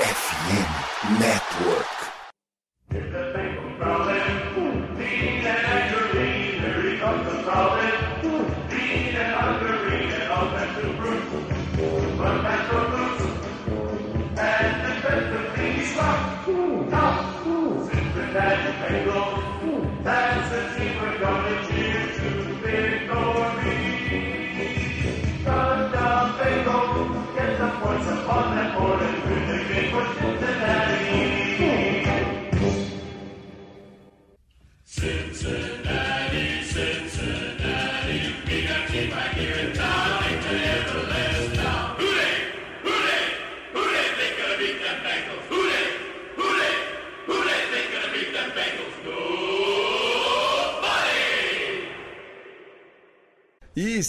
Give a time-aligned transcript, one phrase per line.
[0.00, 3.29] FM Network.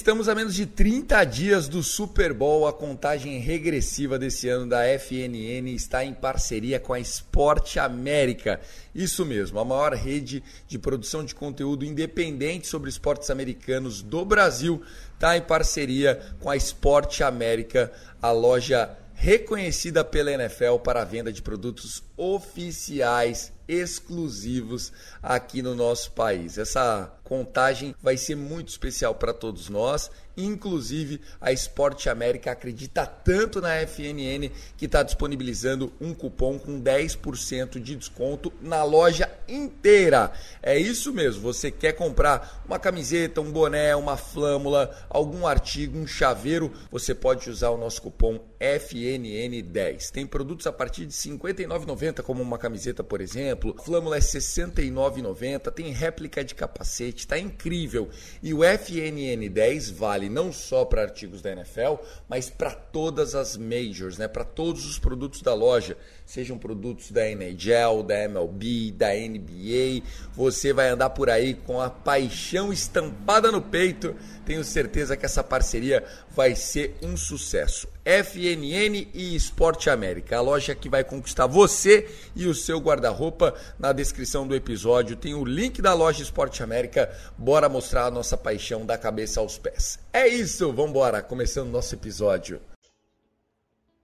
[0.02, 2.68] Estamos a menos de 30 dias do Super Bowl.
[2.68, 8.60] A contagem regressiva desse ano da FNN está em parceria com a Esporte América.
[8.96, 14.82] Isso mesmo, a maior rede de produção de conteúdo independente sobre esportes americanos do Brasil
[15.14, 21.32] está em parceria com a Esporte América, a loja reconhecida pela NFL para a venda
[21.32, 24.92] de produtos oficiais exclusivos
[25.24, 26.58] aqui no nosso país.
[26.58, 30.12] Essa contagem vai ser muito especial para todos nós.
[30.36, 37.80] Inclusive, a Esporte América acredita tanto na FNN que está disponibilizando um cupom com 10%
[37.80, 40.34] de desconto na loja inteira.
[40.62, 46.08] É isso mesmo, você quer comprar uma camiseta, um boné, uma flâmula, algum artigo, um
[46.08, 50.12] chaveiro, você pode usar o nosso cupom FNN10.
[50.12, 53.76] Tem produtos a partir de R$ 59,90, como uma camiseta, por exemplo.
[53.84, 58.10] Flâmula é R$ 69,90, tem réplica de capacete, tá incrível.
[58.44, 61.96] E o FNN10 vale não só para artigos da NFL,
[62.30, 64.28] mas para todas as majors, né?
[64.28, 65.98] Para todos os produtos da loja,
[66.32, 70.02] sejam produtos da NHL, da MLB, da NBA.
[70.34, 74.16] Você vai andar por aí com a paixão estampada no peito.
[74.46, 77.86] Tenho certeza que essa parceria vai ser um sucesso.
[78.06, 83.54] FNN e Esporte América, a loja que vai conquistar você e o seu guarda-roupa.
[83.78, 87.14] Na descrição do episódio tem o link da loja Esporte América.
[87.38, 90.00] Bora mostrar a nossa paixão da cabeça aos pés.
[90.14, 92.62] É isso, vamos embora, começando o nosso episódio.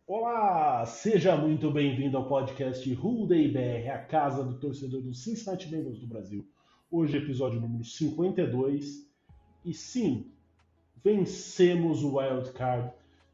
[0.09, 5.67] Olá, seja muito bem-vindo ao podcast Who Day BR, a casa do torcedor do Cincinnati
[5.67, 6.47] Bengals do Brasil.
[6.89, 9.05] Hoje episódio número 52
[9.65, 10.31] e sim,
[11.03, 12.89] vencemos o Wild Card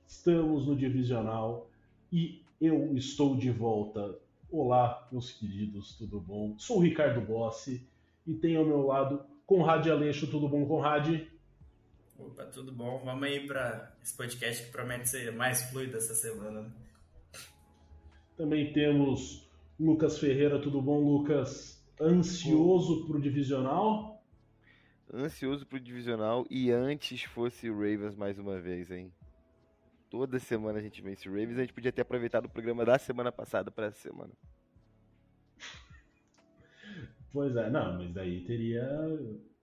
[0.08, 1.70] estamos no divisional
[2.12, 4.18] e eu estou de volta.
[4.52, 6.56] Olá, meus queridos, tudo bom?
[6.58, 7.88] Sou o Ricardo Bossi
[8.26, 11.22] e tenho ao meu lado Conrad Aleixo, tudo bom, Conrad?
[12.18, 13.02] Opa, tudo bom?
[13.04, 16.62] Vamos aí para esse podcast que promete ser mais fluido essa semana.
[16.62, 16.72] Né?
[18.38, 21.84] Também temos Lucas Ferreira, tudo bom, Lucas?
[22.00, 24.24] Ansioso para o divisional?
[25.14, 29.12] Ansioso para o divisional e antes fosse o Ravens mais uma vez, hein?
[30.10, 31.58] Toda semana a gente vence o Ravens.
[31.58, 34.32] A gente podia ter aproveitado o programa da semana passada para essa semana.
[37.32, 38.84] Pois é, não, mas daí teria.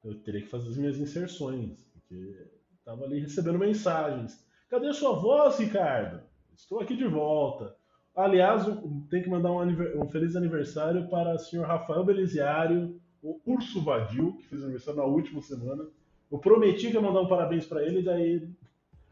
[0.03, 1.90] Eu teria que fazer as minhas inserções.
[2.10, 2.48] Porque
[2.84, 4.44] tava ali recebendo mensagens.
[4.69, 6.21] Cadê sua voz, Ricardo?
[6.53, 7.76] Estou aqui de volta.
[8.16, 8.65] Aliás,
[9.09, 14.37] tem que mandar um, um feliz aniversário para o senhor Rafael Beliziário, o Urso Vadio,
[14.38, 15.87] que fez aniversário na última semana.
[16.31, 18.48] Eu prometi que ia mandar um parabéns para ele, daí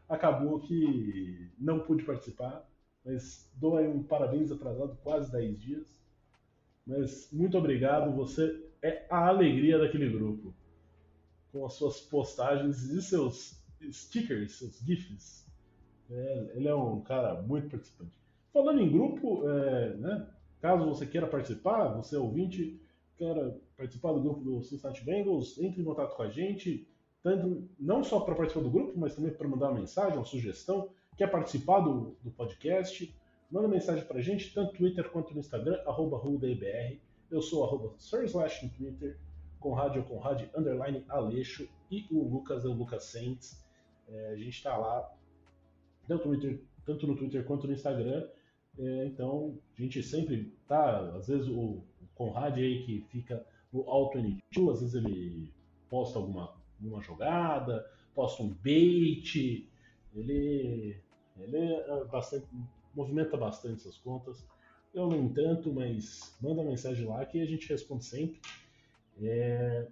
[0.09, 2.67] acabou que não pude participar,
[3.05, 5.99] mas dou aí um parabéns atrasado, quase 10 dias.
[6.85, 10.53] Mas muito obrigado, você é a alegria daquele grupo.
[11.51, 13.59] Com as suas postagens e seus
[13.91, 15.47] stickers, seus GIFs.
[16.09, 18.11] É, ele é um cara muito participante.
[18.53, 20.27] Falando em grupo, é, né,
[20.61, 22.79] caso você queira participar, você ouvinte,
[23.15, 26.87] queira participar do grupo do Cincinnati Bengals, entre em contato com a gente
[27.21, 30.89] tanto não só para participar do grupo, mas também para mandar uma mensagem, uma sugestão,
[31.17, 33.13] quer participar do, do podcast,
[33.51, 36.21] manda mensagem para a gente, tanto no Twitter quanto no Instagram, arroba
[37.29, 39.17] Eu sou arroba no Twitter,
[39.59, 43.65] Conrad ou Conrad, underline Aleixo, e o Lucas é o Lucas Saints.
[44.07, 45.11] É, a gente está lá,
[46.07, 48.27] tanto no, Twitter, tanto no Twitter quanto no Instagram.
[48.77, 53.89] É, então, a gente sempre tá, às vezes o, o Conrad aí que fica no
[53.89, 55.53] Auto N2, às vezes ele
[55.89, 57.85] posta alguma uma jogada,
[58.15, 59.67] posta um bait.
[60.15, 60.97] Ele,
[61.37, 62.47] ele é bastante,
[62.95, 64.45] movimenta bastante essas contas.
[64.93, 68.39] Eu nem tanto, mas manda mensagem lá que a gente responde sempre.
[69.21, 69.87] É...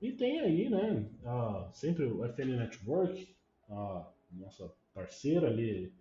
[0.00, 3.36] E tem aí, né, a, sempre o FN Network,
[3.68, 5.92] a nossa parceira ali,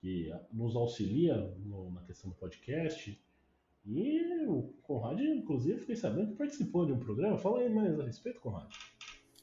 [0.00, 3.20] que nos auxilia no, na questão do podcast.
[3.84, 7.36] E o Conrad, inclusive, fiquei sabendo que participou de um programa.
[7.36, 8.72] Fala aí mais a respeito, Conrad.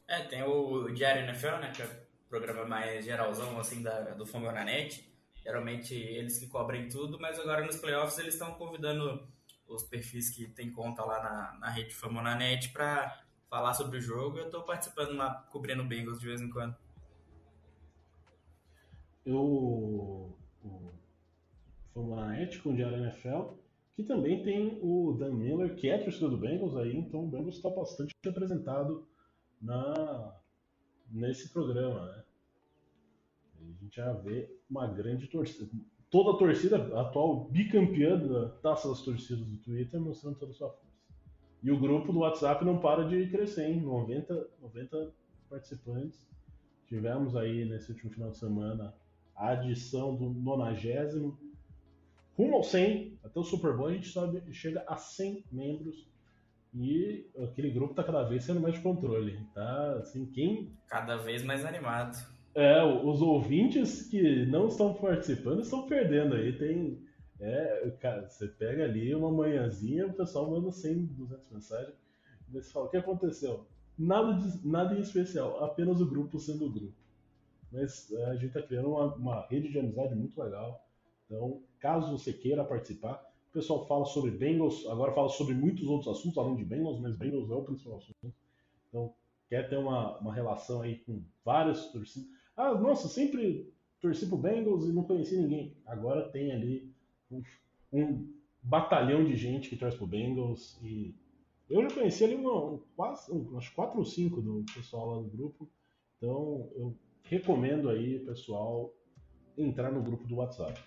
[0.07, 4.25] É, tem o Diário NFL, né, que é o programa mais geralzão, assim, da, do
[4.25, 5.07] Fome na Net.
[5.43, 9.27] Geralmente eles que cobrem tudo, mas agora nos playoffs eles estão convidando
[9.69, 13.97] os perfis que tem conta lá na, na rede Fama na Net para falar sobre
[13.97, 14.37] o jogo.
[14.37, 16.75] Eu estou participando lá, cobrindo Bengals de vez em quando.
[19.25, 20.35] Eu,
[21.93, 23.53] o na Net com o Diário NFL,
[23.95, 27.55] que também tem o Dan Miller, que é torcedor do Bengals aí, então o Bengals
[27.55, 29.07] está bastante representado
[29.61, 30.39] na,
[31.09, 32.23] nesse programa, né?
[33.61, 35.69] A gente já vê uma grande torcida.
[36.09, 40.69] Toda a torcida atual bicampeã da taça das torcidas do Twitter mostrando toda a sua
[40.69, 40.89] força.
[41.61, 43.81] E o grupo do WhatsApp não para de crescer, hein?
[43.81, 45.11] 90, 90
[45.49, 46.19] participantes.
[46.87, 48.95] Tivemos aí nesse último final de semana
[49.35, 51.37] a adição do nonagésimo.
[52.37, 56.07] Rumo ao 100, até o Super Bowl a gente sobe, chega a 100 membros
[56.73, 59.39] e aquele grupo tá cada vez sendo mais de controle.
[59.53, 60.71] Tá assim, quem.
[60.87, 62.17] Cada vez mais animado.
[62.59, 66.51] É, os ouvintes que não estão participando estão perdendo aí.
[66.57, 67.01] Tem.
[67.39, 71.95] É, cara, você pega ali uma manhãzinha, o pessoal manda 100, 200 mensagens.
[72.49, 73.65] E você fala: o que aconteceu?
[73.97, 76.93] Nada, de, nada em especial, apenas o grupo sendo o grupo.
[77.71, 80.85] Mas a gente tá criando uma, uma rede de amizade muito legal.
[81.25, 86.13] Então, caso você queira participar, o pessoal fala sobre Bengals, agora fala sobre muitos outros
[86.17, 88.33] assuntos além de Bengals, mas Bengals é o principal assunto.
[88.89, 89.13] Então,
[89.47, 92.38] quer ter uma, uma relação aí com várias torcidas.
[92.59, 95.77] Ah, nossa, sempre torci pro Bengals e não conheci ninguém.
[95.85, 96.93] Agora tem ali
[97.31, 97.41] um,
[97.93, 101.15] um batalhão de gente que torce pro Bengals e
[101.69, 105.69] eu já conheci ali uma, quase, umas quatro ou cinco do pessoal lá do grupo.
[106.17, 108.93] Então eu recomendo aí, pessoal,
[109.57, 110.77] entrar no grupo do WhatsApp.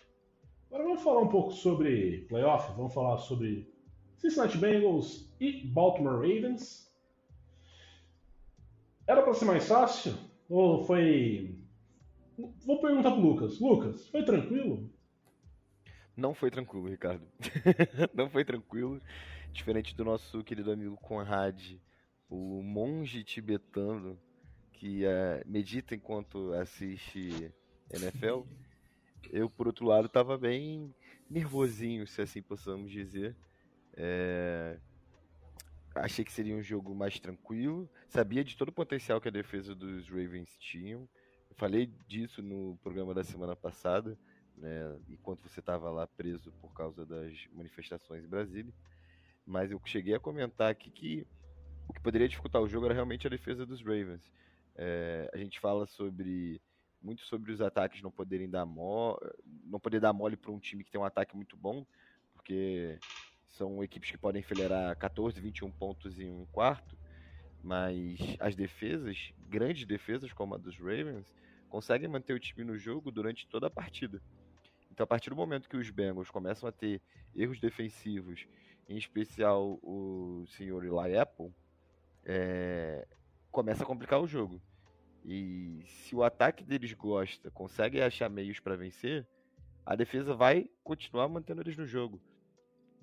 [0.67, 3.67] Agora vamos falar um pouco sobre playoff, vamos falar sobre
[4.19, 6.93] Cincinnati Bengals e Baltimore Ravens.
[9.07, 10.13] Era para ser mais fácil
[10.51, 11.62] ou foi
[12.65, 13.61] Vou perguntar pro Lucas.
[13.61, 14.91] Lucas, foi tranquilo?
[16.17, 17.27] Não foi tranquilo, Ricardo.
[18.15, 19.00] não foi tranquilo.
[19.53, 21.77] Diferente do nosso querido amigo Conrad,
[22.29, 24.19] o monge tibetano
[24.73, 27.53] que uh, medita enquanto assiste
[27.91, 28.43] NFL.
[29.31, 30.94] Eu, por outro lado, estava bem
[31.31, 33.37] nervosinho, se assim possamos dizer.
[33.94, 34.79] É...
[35.94, 37.89] Achei que seria um jogo mais tranquilo.
[38.09, 41.09] Sabia de todo o potencial que a defesa dos Ravens tinham.
[41.57, 44.19] Falei disso no programa da semana passada,
[44.57, 48.73] né, enquanto você estava lá preso por causa das manifestações em Brasília.
[49.45, 51.27] Mas eu cheguei a comentar aqui que
[51.89, 54.31] o que poderia dificultar o jogo era realmente a defesa dos Ravens.
[54.77, 56.61] É, a gente fala sobre
[57.03, 59.19] muito sobre os ataques não poderem dar mole,
[59.65, 61.85] não poder dar mole para um time que tem um ataque muito bom,
[62.33, 63.01] porque
[63.49, 66.97] são equipes que podem enfileirar 14, 21 pontos em um quarto,
[67.63, 71.31] mas as defesas, grandes defesas como a dos Ravens,
[71.69, 74.21] conseguem manter o time no jogo durante toda a partida.
[74.91, 77.01] Então, a partir do momento que os Bengals começam a ter
[77.37, 78.47] erros defensivos,
[78.89, 81.53] em especial o senhor Eli Apple,
[82.25, 83.07] é...
[83.51, 84.61] começa a complicar o jogo.
[85.25, 89.27] E se o ataque deles gosta, consegue achar meios para vencer,
[89.85, 92.21] a defesa vai continuar mantendo eles no jogo.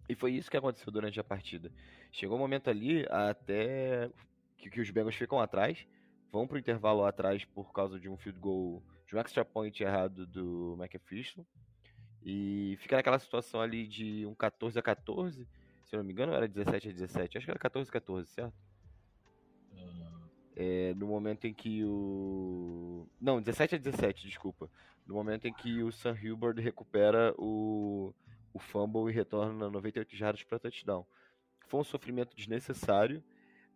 [0.08, 1.72] E foi isso que aconteceu durante a partida.
[2.12, 4.10] Chegou um momento ali até
[4.58, 5.88] que, que os Bengals ficam atrás,
[6.31, 9.81] vão para o intervalo atrás por causa de um field goal, de um extra point
[9.81, 11.45] errado do McPherson.
[12.24, 15.48] E fica naquela situação ali de um 14 a 14,
[15.86, 18.29] se eu não me engano, era 17 a 17, acho que era 14 a 14,
[18.29, 18.53] certo?
[20.55, 23.07] É, no momento em que o.
[23.19, 24.69] Não, 17 a 17, desculpa.
[25.07, 28.13] No momento em que o Sam Hilbert recupera o,
[28.53, 31.05] o fumble e retorna 98 jardas para touchdown.
[31.65, 33.24] Foi um sofrimento desnecessário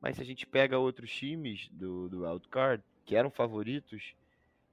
[0.03, 4.13] mas se a gente pega outros times do, do wildcard, que eram favoritos,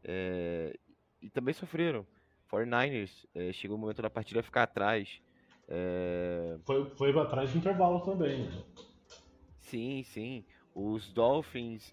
[0.03, 0.77] é,
[1.23, 2.05] e também sofreram.
[2.51, 5.23] 49ers é, chegou o momento da partida ficar atrás.
[5.69, 6.59] É...
[6.67, 8.43] Foi, foi atrás do intervalo também.
[8.43, 8.65] Né?
[9.61, 10.45] Sim, sim.
[10.75, 11.93] Os Dolphins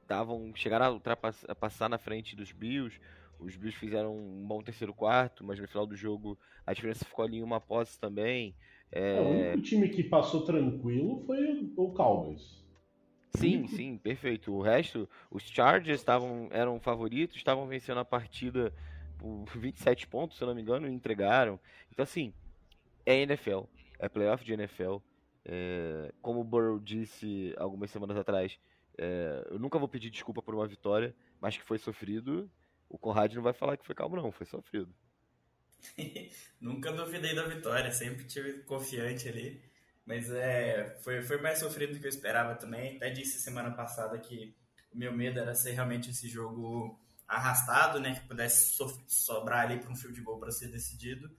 [0.00, 2.98] estavam é, chegaram a, a passar na frente dos Bills.
[3.38, 7.22] Os Bills fizeram um bom terceiro quarto, mas no final do jogo a diferença ficou
[7.22, 8.54] ali em uma posse também.
[8.90, 9.20] É...
[9.20, 12.61] o único time que passou tranquilo foi o Cowboys.
[13.34, 14.52] Sim, sim, perfeito.
[14.52, 18.72] O resto, os Chargers estavam, eram favoritos, estavam vencendo a partida
[19.18, 21.58] por 27 pontos, se eu não me engano, e entregaram.
[21.90, 22.32] Então, assim,
[23.06, 23.62] é NFL,
[23.98, 24.98] é playoff de NFL.
[25.44, 28.58] É, como o Burrow disse algumas semanas atrás,
[28.98, 32.50] é, eu nunca vou pedir desculpa por uma vitória, mas que foi sofrido.
[32.88, 34.94] O Conrad não vai falar que foi calmo, não, foi sofrido.
[36.60, 39.71] Nunca duvidei da vitória, sempre tive confiante ali.
[40.04, 42.96] Mas é, foi, foi mais sofrido do que eu esperava também.
[42.96, 44.54] Até disse semana passada que
[44.92, 48.14] o meu medo era ser realmente esse jogo arrastado, né?
[48.14, 51.30] Que pudesse so, sobrar ali para um field goal para ser decidido.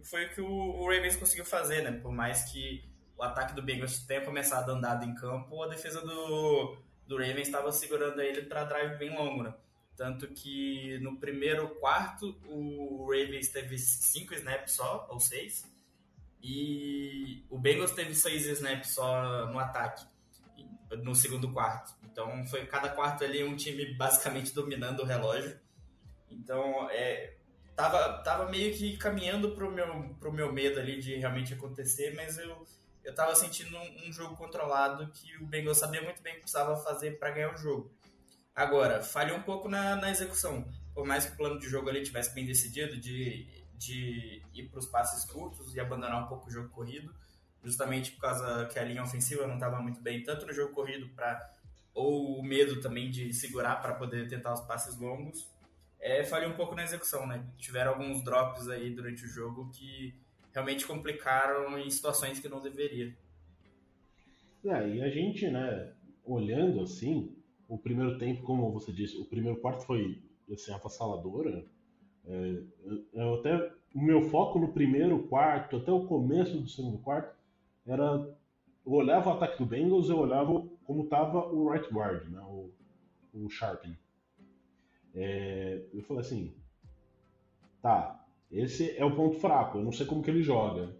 [0.00, 1.92] E foi o que o, o, Ravens conseguiu fazer, né?
[1.92, 2.84] Por mais que
[3.16, 7.70] o ataque do Bengals tenha começado andado em campo, a defesa do, do Ravens estava
[7.72, 9.54] segurando ele para drive bem longo, né?
[9.96, 15.64] Tanto que no primeiro quarto o Ravens teve cinco snaps só, ou seis,
[16.46, 20.04] e o Bengals teve seis snaps só no ataque,
[21.02, 21.94] no segundo quarto.
[22.02, 25.58] Então foi cada quarto ali um time basicamente dominando o relógio.
[26.30, 27.38] Então é,
[27.74, 32.36] tava, tava meio que caminhando pro meu, pro meu medo ali de realmente acontecer, mas
[32.36, 32.66] eu,
[33.02, 36.42] eu tava sentindo um, um jogo controlado que o Bengals sabia muito bem o que
[36.42, 37.90] precisava fazer para ganhar o jogo.
[38.54, 40.70] Agora, falhou um pouco na, na execução.
[40.94, 44.78] Por mais que o plano de jogo ali tivesse bem decidido de, de ir para
[44.78, 47.14] os passes curtos e abandonar um pouco o jogo corrido,
[47.62, 51.08] justamente por causa que a linha ofensiva não estava muito bem, tanto no jogo corrido
[51.10, 51.52] para
[51.94, 55.48] ou o medo também de segurar para poder tentar os passes longos,
[56.00, 57.46] é, falhou um pouco na execução, né?
[57.56, 60.12] Tiveram alguns drops aí durante o jogo que
[60.52, 63.16] realmente complicaram em situações que não deveria.
[64.64, 65.92] É, e a gente, né,
[66.24, 67.36] olhando assim,
[67.68, 70.22] o primeiro tempo, como você disse, o primeiro quarto foi
[70.52, 71.64] assim, avassaladora.
[72.26, 72.62] É,
[73.12, 77.34] eu até o meu foco no primeiro quarto, até o começo do segundo quarto,
[77.86, 78.04] era
[78.86, 82.70] eu olhava o ataque do Bengals, eu olhava como estava o right guard, né, o,
[83.32, 83.96] o Sharpen.
[85.14, 86.54] É, eu falei assim,
[87.80, 90.94] tá, esse é o ponto fraco, eu não sei como que ele joga.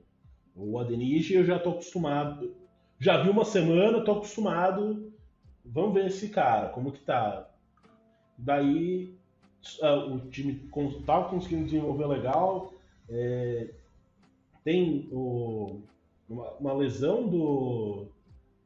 [0.55, 2.55] O Adenishi eu já tô acostumado,
[2.99, 5.13] já vi uma semana, tô acostumado
[5.65, 7.49] vamos ver esse cara, como que tá.
[8.37, 9.17] Daí
[10.13, 10.69] o time
[11.07, 12.73] tá conseguindo desenvolver legal.
[13.09, 13.71] É,
[14.63, 15.81] tem o,
[16.29, 18.07] uma, uma, lesão do,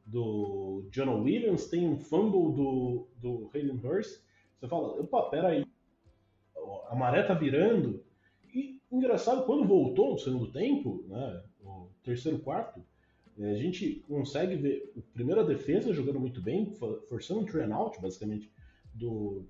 [0.05, 4.21] do John Williams, tem um fumble do, do Hayden Hurst.
[4.59, 5.65] Você fala, opa, peraí,
[6.89, 8.03] a maré tá virando.
[8.53, 12.81] E engraçado, quando voltou no segundo tempo, né, o terceiro quarto,
[13.37, 16.71] é, a gente consegue ver a defesa jogando muito bem,
[17.07, 18.51] forçando um train out, basicamente,
[18.93, 19.45] do,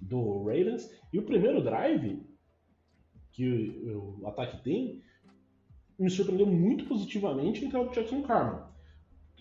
[0.00, 0.90] do Ravens.
[1.12, 2.22] E o primeiro drive
[3.32, 5.02] que o, o ataque tem
[5.98, 8.62] me surpreendeu muito positivamente em é o Jackson Carman.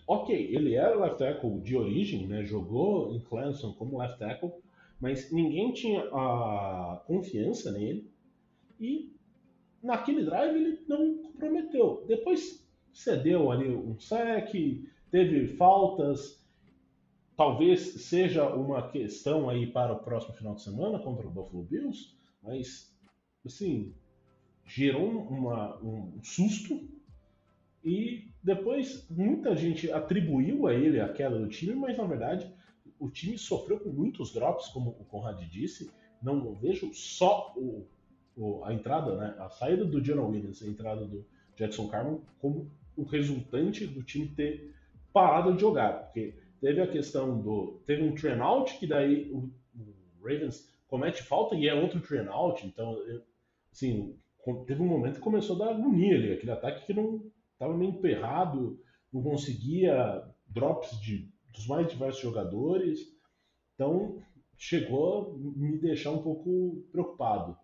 [0.07, 2.43] Ok, ele era left tackle de origem, né?
[2.43, 4.51] jogou em Clemson como left tackle,
[4.99, 8.11] mas ninguém tinha a confiança nele.
[8.79, 9.13] E
[9.81, 12.03] naquele drive ele não comprometeu.
[12.07, 14.51] Depois cedeu ali um sec,
[15.09, 16.42] teve faltas.
[17.35, 22.15] Talvez seja uma questão aí para o próximo final de semana contra o Buffalo Bills,
[22.41, 22.95] mas
[23.45, 23.93] assim
[24.65, 26.87] gerou uma, um susto
[27.83, 32.53] e depois muita gente atribuiu a ele a queda do time, mas na verdade
[32.99, 35.91] o time sofreu com muitos drops, como o Conrad disse.
[36.21, 37.85] Não vejo só o,
[38.37, 41.25] o, a entrada, né, a saída do John Williams, a entrada do
[41.55, 44.73] Jackson Carman como o resultante do time ter
[45.11, 47.83] parado de jogar, porque teve a questão do.
[47.85, 49.51] Teve um train out, que daí o,
[50.21, 52.95] Ravens comete falta e é outro train out, então,
[53.69, 54.17] assim,
[54.65, 57.91] teve um momento que começou a dar agonia ali, aquele ataque que não estava meio
[57.91, 58.79] emperrado,
[59.11, 62.99] não conseguia drops de, dos mais diversos jogadores,
[63.75, 64.23] então
[64.57, 67.57] chegou a me deixar um pouco preocupado.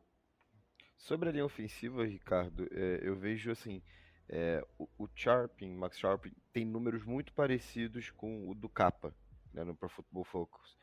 [0.98, 3.82] Sobre a linha ofensiva, Ricardo, é, eu vejo assim,
[4.30, 9.14] é, o, o Sharping, Max Sharping, tem números muito parecidos com o do Capa,
[9.54, 10.78] né, no Pro Football Focus.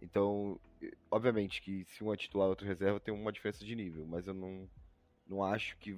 [0.00, 0.60] Então,
[1.10, 4.26] obviamente que se um é titular e outro reserva tem uma diferença de nível, mas
[4.26, 4.68] eu não,
[5.26, 5.90] não acho que.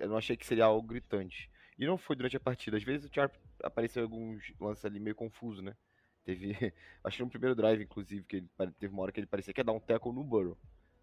[0.00, 1.50] Eu não achei que seria algo gritante.
[1.78, 2.78] E não foi durante a partida.
[2.78, 5.76] Às vezes o Sharp apareceu alguns lances ali meio confuso, né?
[6.24, 6.52] Teve.
[7.04, 9.60] acho que no primeiro drive, inclusive, que ele teve uma hora que ele parecia que
[9.60, 10.56] ia dar um tackle no Burrow.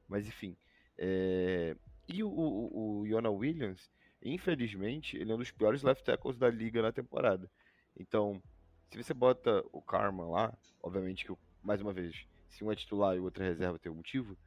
[0.07, 0.57] Mas enfim.
[0.97, 1.75] É...
[2.07, 3.91] E o, o, o Iona Williams,
[4.23, 7.49] Infelizmente, ele é um dos piores left tackles da liga na temporada.
[7.97, 8.41] Então,
[8.89, 13.15] se você bota o Karma lá, obviamente que, mais uma vez, se um é titular
[13.15, 14.37] e o outro é reserva tem um motivo,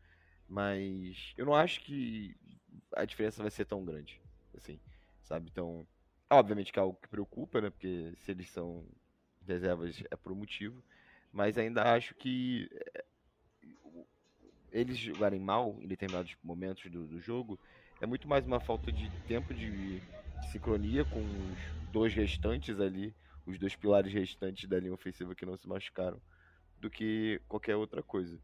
[0.48, 2.34] mas eu não acho que
[2.94, 4.20] a diferença vai ser tão grande,
[4.56, 4.80] assim,
[5.22, 5.50] sabe?
[5.50, 5.86] Então,
[6.30, 7.70] obviamente que é algo que preocupa, né?
[7.70, 8.84] Porque se eles são
[9.46, 10.82] reservas é por um motivo,
[11.32, 13.04] mas ainda acho que eh,
[14.72, 17.58] eles jogarem mal em determinados momentos do, do jogo
[18.00, 20.02] é muito mais uma falta de tempo de,
[20.50, 23.14] sincronia com os dois restantes ali,
[23.46, 26.20] os dois pilares restantes da linha ofensiva que não se machucaram,
[26.80, 28.38] do que qualquer outra coisa.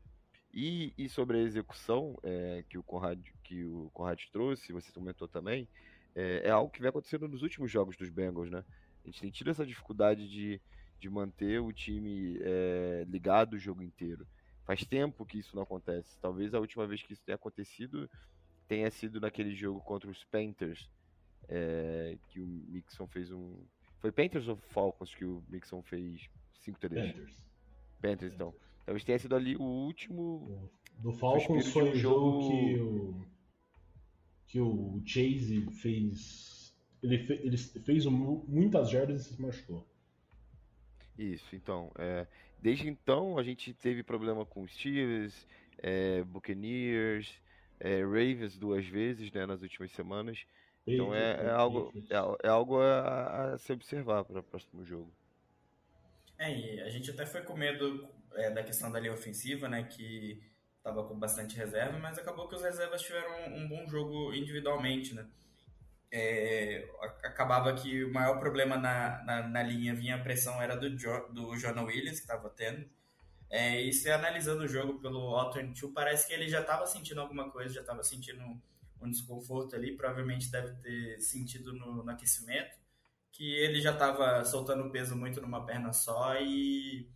[0.52, 5.26] E, e sobre a execução é, que, o Conrad, que o Conrad trouxe, você comentou
[5.26, 5.66] também,
[6.14, 8.62] é, é, algo que vem acontecendo nos últimos jogos dos Bengals, né?
[9.02, 10.60] A gente tem tido essa dificuldade de,
[11.00, 14.26] de manter o time é, ligado o jogo inteiro.
[14.64, 16.18] Faz tempo que isso não acontece.
[16.20, 18.08] Talvez a última vez que isso tenha acontecido
[18.72, 20.88] tenha sido naquele jogo contra os Panthers,
[21.46, 23.54] é, que o Mixon fez um.
[23.98, 27.12] Foi Panthers ou Falcons que o Mixon fez 5 TDs?
[27.12, 27.44] Panthers.
[28.00, 28.54] Panthers, então.
[28.86, 30.70] Talvez tenha sido ali o último.
[30.98, 33.26] Do Falcons foi o jogo, jogo que o.
[34.46, 36.74] que o Chase fez.
[37.02, 39.86] Ele, fe, ele fez muitas jardas e se machucou.
[41.18, 41.92] Isso, então.
[41.98, 42.26] É,
[42.58, 47.38] desde então a gente teve problema com os Steelers, é, Buccaneers,
[47.82, 50.46] é, Ravens duas vezes né, nas últimas semanas.
[50.86, 55.12] Então é, é algo, é, é, algo a, a se observar para o próximo jogo.
[56.38, 59.82] É, e a gente até foi com medo é, da questão da linha ofensiva, né?
[59.84, 60.42] Que
[60.76, 65.14] estava com bastante reserva, mas acabou que os reservas tiveram um, um bom jogo individualmente,
[65.14, 65.26] né?
[66.10, 66.86] É,
[67.24, 71.28] acabava que o maior problema na, na, na, linha vinha a pressão era do, jo,
[71.32, 72.86] do Jonah Williams, que estava tendo.
[73.52, 77.20] É, e se analisando o jogo pelo Otton 2, parece que ele já estava sentindo
[77.20, 78.42] alguma coisa, já estava sentindo
[78.98, 82.74] um desconforto ali, provavelmente deve ter sentido no, no aquecimento,
[83.30, 87.06] que ele já estava soltando peso muito numa perna só e,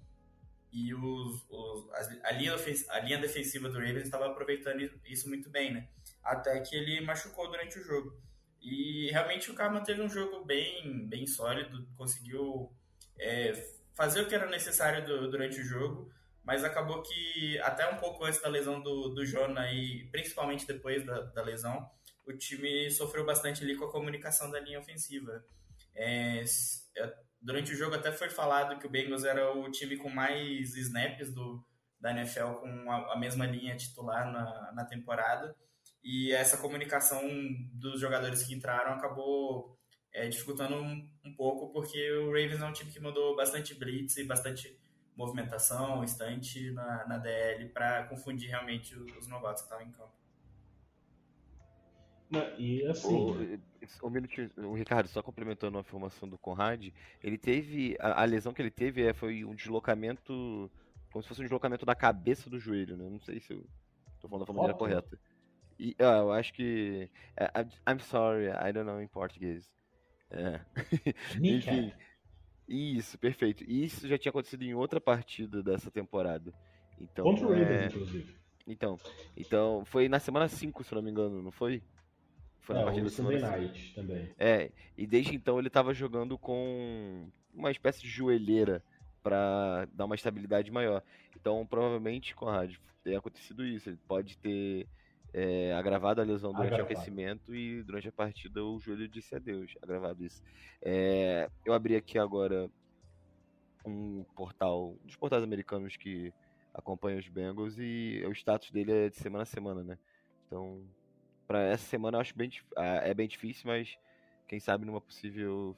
[0.70, 1.88] e os, os,
[2.22, 2.54] a, linha
[2.90, 5.88] a linha defensiva do Ravens estava aproveitando isso muito bem, né?
[6.22, 8.14] Até que ele machucou durante o jogo.
[8.60, 12.70] E realmente o Karma teve um jogo bem, bem sólido, conseguiu
[13.18, 13.52] é,
[13.94, 16.10] fazer o que era necessário do, durante o jogo,
[16.46, 21.04] mas acabou que até um pouco antes da lesão do, do Jonah e principalmente depois
[21.04, 21.90] da, da lesão,
[22.24, 25.44] o time sofreu bastante ali com a comunicação da linha ofensiva.
[25.92, 26.44] É,
[26.98, 30.76] é, durante o jogo até foi falado que o Bengals era o time com mais
[30.76, 31.66] snaps do,
[32.00, 35.52] da NFL com a, a mesma linha titular na, na temporada
[36.04, 37.20] e essa comunicação
[37.72, 39.76] dos jogadores que entraram acabou
[40.14, 44.16] é, dificultando um, um, pouco, porque o Ravens é um time que mandou bastante blitz
[44.16, 44.78] e bastante
[45.16, 50.12] movimentação, instante na, na DL para confundir realmente os novatos que estavam em campo.
[52.28, 53.14] Não, e assim.
[53.14, 56.88] O, o, o, Ricardo, só complementando a informação do Conrad,
[57.22, 57.96] ele teve.
[58.00, 60.70] A, a, lesão que ele teve é, foi um deslocamento.
[61.12, 63.08] Como se fosse um deslocamento da cabeça do joelho, né?
[63.08, 63.64] Não sei se eu
[64.20, 65.18] tô falando da maneira correta.
[65.78, 67.10] E, ah, eu acho que.
[67.38, 69.70] Uh, I'm sorry, I don't know em português.
[70.30, 70.60] É.
[71.40, 71.92] Enfim.
[72.68, 73.64] Isso, perfeito.
[73.66, 76.52] E isso já tinha acontecido em outra partida dessa temporada.
[77.00, 77.86] Então, Contra o Ravens, é...
[77.86, 78.36] inclusive.
[78.66, 78.98] Então,
[79.36, 81.82] então, foi na semana 5, se não me engano, não foi?
[82.60, 84.34] Foi na é, partida da semana Night também.
[84.36, 88.82] É, e desde então ele estava jogando com uma espécie de joelheira
[89.22, 91.02] para dar uma estabilidade maior.
[91.34, 92.74] Então, provavelmente, Conrad,
[93.04, 93.88] tem acontecido isso.
[93.88, 94.88] Ele pode ter
[95.36, 96.94] é, agravado a lesão durante agravado.
[96.94, 100.42] o aquecimento e durante a partida o joelho disse adeus, agravado isso.
[100.80, 102.70] É, eu abri aqui agora
[103.84, 106.32] um portal, um dos portais americanos que
[106.72, 109.98] acompanham os Bengals e o status dele é de semana a semana, né?
[110.46, 110.82] Então,
[111.46, 113.98] para essa semana eu acho bem é bem difícil, mas
[114.48, 115.76] quem sabe numa possível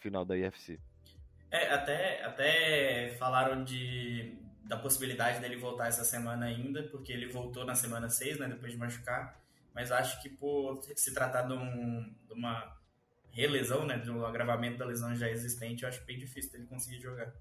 [0.00, 0.78] final da IFC.
[1.50, 4.36] É, até, até falaram de
[4.68, 8.72] da possibilidade dele voltar essa semana ainda, porque ele voltou na semana 6, né, depois
[8.72, 9.42] de machucar.
[9.74, 12.76] Mas acho que por se tratar de, um, de uma
[13.30, 17.32] relesão, né, um agravamento da lesão já existente, eu acho bem difícil dele conseguir jogar.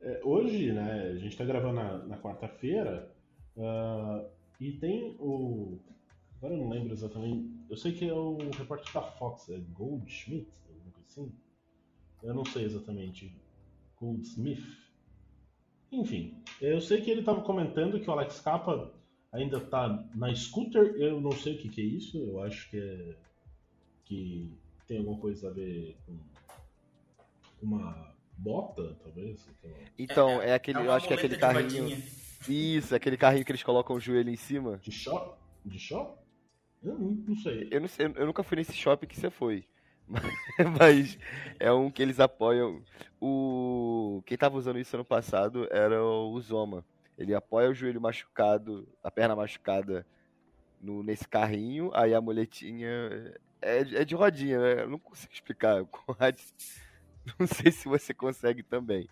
[0.00, 3.08] É, hoje, né, a gente está gravando na, na quarta-feira
[3.56, 4.28] uh,
[4.60, 5.78] e tem o.
[6.36, 7.48] Agora eu não lembro exatamente.
[7.70, 11.32] Eu sei que é o repórter da Fox, é Goldschmidt, alguma coisa assim.
[12.22, 13.40] Eu não sei exatamente.
[13.98, 14.85] Goldsmith
[15.90, 18.92] enfim, eu sei que ele estava comentando que o Alex Capa
[19.32, 20.94] ainda está na scooter.
[20.96, 22.18] Eu não sei o que, que é isso.
[22.18, 23.16] Eu acho que é
[24.04, 24.48] que
[24.86, 26.16] tem alguma coisa a ver com
[27.60, 29.48] uma bota, talvez.
[29.98, 32.02] Então, é, é aquele, é eu acho que é aquele carrinho.
[32.48, 34.78] Isso, é aquele carrinho que eles colocam o joelho em cima.
[34.78, 35.36] De shop?
[35.64, 36.18] De shop?
[36.82, 37.68] Eu não, não sei.
[37.70, 39.66] Eu não sei, eu nunca fui nesse shopping que você foi.
[40.78, 41.18] Mas
[41.58, 42.82] é um que eles apoiam.
[43.20, 46.84] O quem tava usando isso ano passado era o Zoma.
[47.18, 50.06] Ele apoia o joelho machucado, a perna machucada
[50.80, 54.82] no, nesse carrinho, aí a muletinha é, é de rodinha, né?
[54.82, 55.82] Eu não consigo explicar.
[57.40, 59.08] Não sei se você consegue também.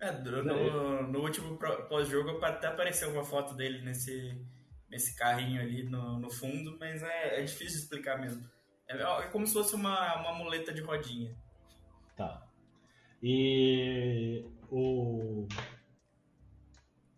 [0.00, 4.42] É, no, no último pós-jogo até apareceu uma foto dele nesse,
[4.88, 8.48] nesse carrinho ali no, no fundo, mas é, é difícil de explicar mesmo.
[8.88, 11.34] É, é como se fosse uma, uma muleta de rodinha.
[12.16, 12.46] Tá.
[13.22, 15.46] E o.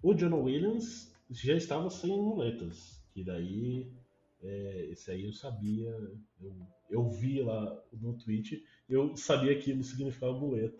[0.02, 3.92] o John Williams já estava sem muletas, que daí
[4.42, 5.90] é, esse aí eu sabia,
[6.40, 6.54] eu,
[6.90, 10.78] eu vi lá no tweet, eu sabia que aquilo significava muleta.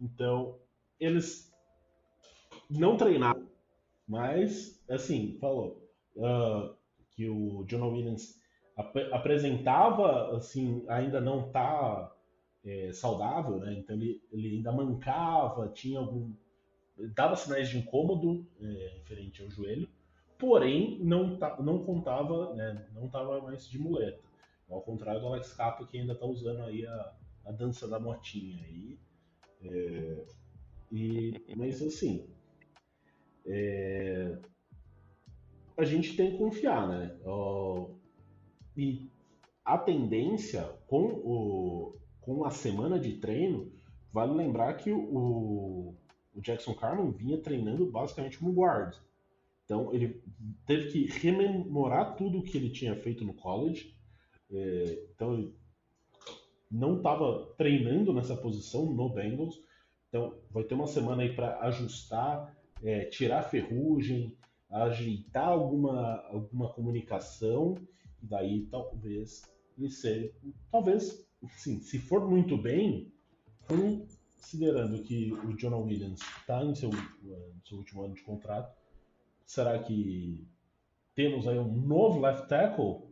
[0.00, 0.58] Então,
[0.98, 1.52] eles
[2.68, 3.48] não treinaram,
[4.06, 6.74] mas, assim, falou uh,
[7.10, 8.40] que o John Williams
[8.76, 12.12] ap apresentava, assim, ainda não tá
[12.64, 13.74] é, saudável, né?
[13.74, 16.32] Então ele, ele ainda mancava, tinha algum.
[17.14, 19.88] dava sinais de incômodo é, referente ao joelho,
[20.38, 22.88] porém não, tá, não contava, né?
[22.92, 24.22] Não estava mais de muleta.
[24.68, 27.14] Ao contrário do Alex Capa, que ainda está usando aí a,
[27.46, 28.98] a dança da motinha aí.
[29.62, 30.24] É,
[30.90, 32.28] e, mas assim.
[33.46, 34.38] É,
[35.76, 37.14] a gente tem que confiar, né?
[38.76, 39.10] E
[39.64, 43.72] a tendência com, o, com a semana de treino,
[44.12, 45.94] vale lembrar que o,
[46.34, 48.96] o Jackson Carman vinha treinando basicamente como guard.
[49.64, 50.22] Então ele
[50.66, 53.96] teve que rememorar tudo o que ele tinha feito no college.
[54.50, 55.54] É, então ele
[56.70, 59.58] não estava treinando nessa posição no Bengals.
[60.08, 64.36] Então vai ter uma semana aí para ajustar, é, tirar ferrugem,
[64.70, 67.76] ajeitar alguma, alguma comunicação,
[68.24, 69.42] daí talvez
[69.90, 70.32] seja.
[70.70, 73.12] Talvez, sim, se for muito bem,
[73.66, 76.90] considerando que o John Williams está em seu,
[77.64, 78.76] seu último ano de contrato,
[79.46, 80.46] será que
[81.14, 83.02] temos aí um novo left tackle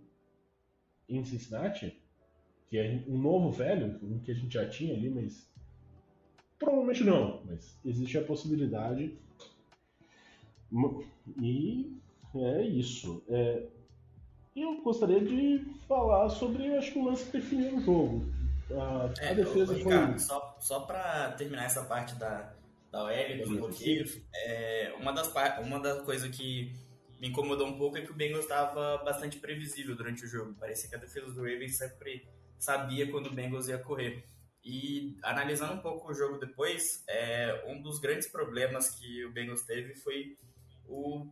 [1.09, 2.01] em Cincinnati?
[2.68, 5.51] Que é um novo velho, um que a gente já tinha ali, mas
[6.59, 7.42] provavelmente não.
[7.44, 9.18] Mas existe a possibilidade
[11.38, 12.01] e
[12.35, 13.22] é isso.
[13.29, 13.66] É,
[14.54, 18.32] eu gostaria de falar sobre acho que o lance que definiu o jogo.
[18.70, 19.76] A, é, a defesa foi.
[19.76, 22.54] Ricardo, só, só para terminar essa parte da,
[22.90, 26.72] da OL, dos bloqueios, é, uma, das, uma das coisas que
[27.20, 30.54] me incomodou um pouco é que o Bengals estava bastante previsível durante o jogo.
[30.54, 32.26] Parecia que a defesa do Ravens sempre
[32.58, 34.24] sabia quando o Bengals ia correr.
[34.64, 39.62] E analisando um pouco o jogo depois, é, um dos grandes problemas que o Bengals
[39.62, 40.36] teve foi
[40.86, 41.26] o,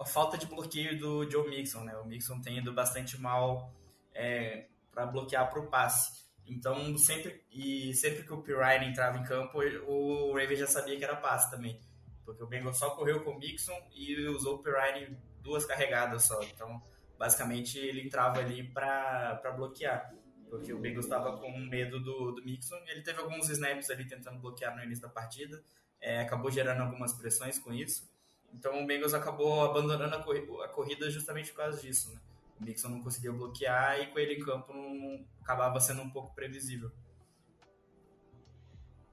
[0.00, 1.96] a falta de bloqueio do Joe Mixon, né?
[1.96, 3.72] O Mixon tem ido bastante mal
[4.12, 6.22] é, para bloquear para o passe.
[6.46, 11.04] Então, sempre, e sempre que o Pirine entrava em campo, o Raven já sabia que
[11.04, 11.80] era passe também.
[12.24, 16.42] Porque o Bengals só correu com o Mixon e usou o Pirine duas carregadas só.
[16.42, 16.82] Então,
[17.18, 20.12] basicamente, ele entrava ali para bloquear.
[20.50, 22.76] Porque o Bengals estava com medo do, do Mixon.
[22.88, 25.62] Ele teve alguns snaps ali tentando bloquear no início da partida.
[26.00, 28.11] É, acabou gerando algumas pressões com isso.
[28.54, 32.20] Então o Bengals acabou abandonando a, corrida, a corrida justamente por causa disso, né?
[32.60, 36.34] O Mixon não conseguia bloquear e com ele em campo não, acabava sendo um pouco
[36.34, 36.90] previsível.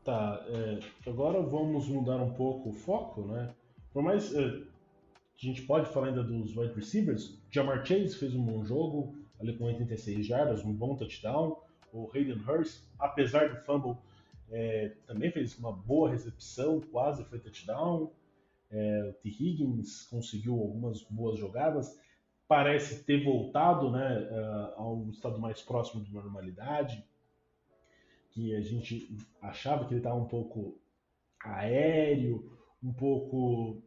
[0.04, 3.54] Tá, é, agora vamos mudar um pouco o foco, né?
[3.92, 8.44] Por mais é, a gente pode falar ainda dos wide receivers, Jamar Chase fez um
[8.44, 11.62] bom jogo, ali com 86 jardas, um bom touchdown.
[11.92, 13.98] O Hayden Hurst, apesar do fumble,
[14.52, 18.12] é, também fez uma boa recepção, quase foi touchdown.
[18.72, 19.30] É, o T.
[19.30, 21.98] Higgins conseguiu algumas boas jogadas,
[22.48, 27.04] parece ter voltado né, uh, a um estado mais próximo de normalidade,
[28.32, 30.80] que a gente achava que ele estava um pouco
[31.44, 33.82] aéreo, um pouco.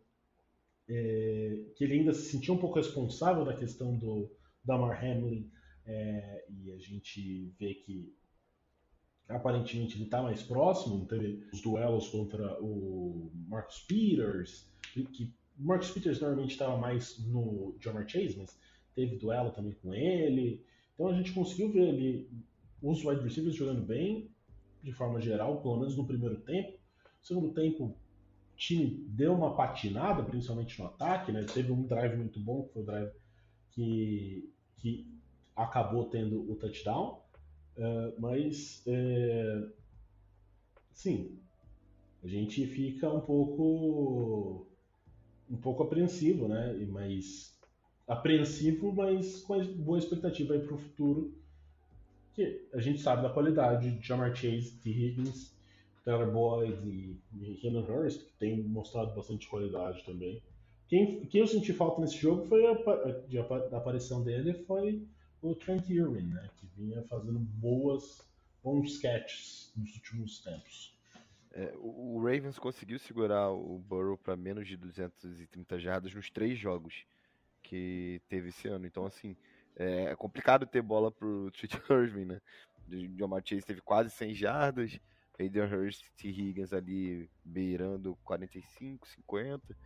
[0.88, 4.30] É, que ele ainda se sentia um pouco responsável da questão do
[4.64, 5.50] Damar Hamlin,
[5.86, 8.12] é, e a gente vê que
[9.28, 15.90] aparentemente ele está mais próximo, teve os duelos contra o Marcus Peters, que o Marcus
[15.90, 18.58] Peters normalmente estava mais no Jamar Chase, mas
[18.94, 20.64] teve duelo também com ele.
[20.94, 22.30] Então a gente conseguiu ver ali
[22.82, 24.30] os wide receivers jogando bem,
[24.82, 26.72] de forma geral, pelo menos no primeiro tempo.
[26.72, 27.96] No segundo tempo, o
[28.56, 31.44] time deu uma patinada, principalmente no ataque, né?
[31.44, 33.12] Teve um drive muito bom, que foi o drive
[33.70, 35.06] que, que
[35.54, 37.21] acabou tendo o touchdown.
[37.76, 39.68] Uh, mas, é,
[40.92, 41.38] sim,
[42.22, 44.66] a gente fica um pouco
[45.50, 46.72] um pouco apreensivo, né?
[46.88, 47.58] Mas
[48.06, 51.34] apreensivo, mas com boa expectativa para o futuro.
[52.34, 54.88] Que a gente sabe da qualidade de Jamar Chase, T.
[54.88, 55.54] Higgins,
[56.02, 60.42] Taylor Boyd e, e Hurst, que tem mostrado bastante qualidade também.
[60.88, 65.06] Quem, quem eu senti falta nesse jogo foi a, a, a aparição dele foi
[65.42, 66.48] o Trent Irwin, né?
[66.56, 68.26] Que vinha fazendo boas,
[68.62, 70.96] bons sketches nos últimos tempos.
[71.54, 77.04] É, o, Ravens conseguiu segurar o Burrow para menos de 230 jardas nos três jogos
[77.62, 78.86] que teve esse ano.
[78.86, 79.36] Então, assim,
[79.76, 82.40] é, é complicado ter bola pro Treat Hurstman, né?
[82.88, 85.00] John Chase teve quase 100 jardas,
[85.38, 89.76] Hayden Hurst e Higgins ali beirando 45, 50.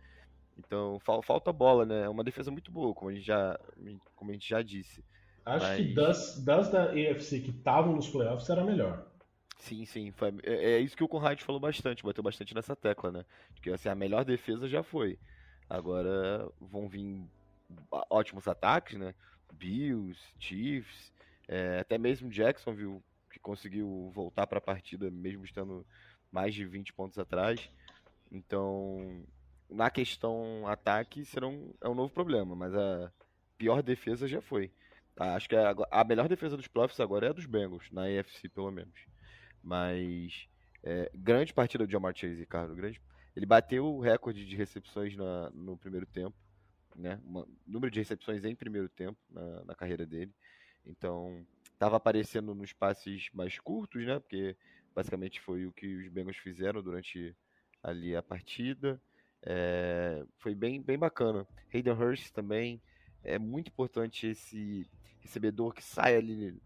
[0.57, 2.03] Então falta bola, né?
[2.03, 3.59] É uma defesa muito boa, como a gente já,
[4.15, 5.03] como a gente já disse.
[5.47, 5.77] Acho Mas...
[5.77, 9.07] que das, das da AFC que estavam nos playoffs era melhor.
[9.55, 10.11] Sim, sim.
[10.11, 13.25] Foi, é, é, isso que o Conrad falou bastante, bateu bastante nessa tecla, né?
[13.61, 15.17] Que assim, a melhor defesa já foi.
[15.69, 17.23] Agora vão vir
[18.09, 19.15] ótimos ataques, né?
[19.53, 21.13] Bills, Chiefs,
[21.47, 25.85] é, até mesmo Jacksonville, que conseguiu voltar para a partida mesmo estando
[26.29, 27.69] mais de 20 pontos atrás.
[28.29, 29.23] Então,
[29.69, 33.09] na questão ataque, será um, é um novo problema, mas a
[33.57, 34.69] pior defesa já foi.
[35.17, 35.35] Tá?
[35.35, 38.47] Acho que a, a melhor defesa dos playoffs agora é a dos Bengals, na AFC
[38.47, 38.97] pelo menos.
[39.61, 40.47] Mas,
[40.81, 42.73] é, grande partida do Jamar Chase, Ricardo.
[42.73, 43.01] Grande,
[43.35, 46.35] ele bateu o recorde de recepções na, no primeiro tempo
[46.97, 47.19] né?
[47.23, 50.33] Uma, número de recepções em primeiro tempo na, na carreira dele.
[50.85, 54.19] Então, estava aparecendo nos passes mais curtos, né?
[54.19, 54.55] Porque
[54.95, 57.35] basicamente foi o que os Bengals fizeram durante
[57.83, 58.99] ali a partida.
[59.43, 61.47] É, foi bem, bem bacana.
[61.73, 62.81] Hayden Hurst também
[63.23, 64.89] é muito importante esse
[65.27, 66.59] recebedor que sai ali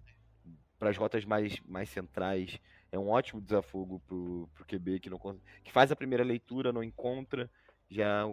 [0.78, 2.60] para as rotas mais, mais centrais.
[2.92, 5.20] É um ótimo desafogo pro, pro QB que não
[5.64, 7.50] que faz a primeira leitura, não encontra,
[7.90, 8.26] já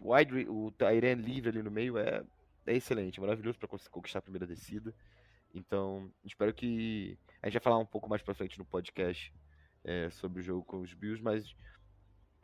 [0.00, 2.22] o wide, o Tyrion livre ali no meio é,
[2.66, 4.94] é excelente, maravilhoso para conquistar a primeira descida.
[5.54, 7.16] Então, espero que.
[7.40, 9.32] A gente vai falar um pouco mais pra frente no podcast
[9.84, 11.54] é, sobre o jogo com os Bills, mas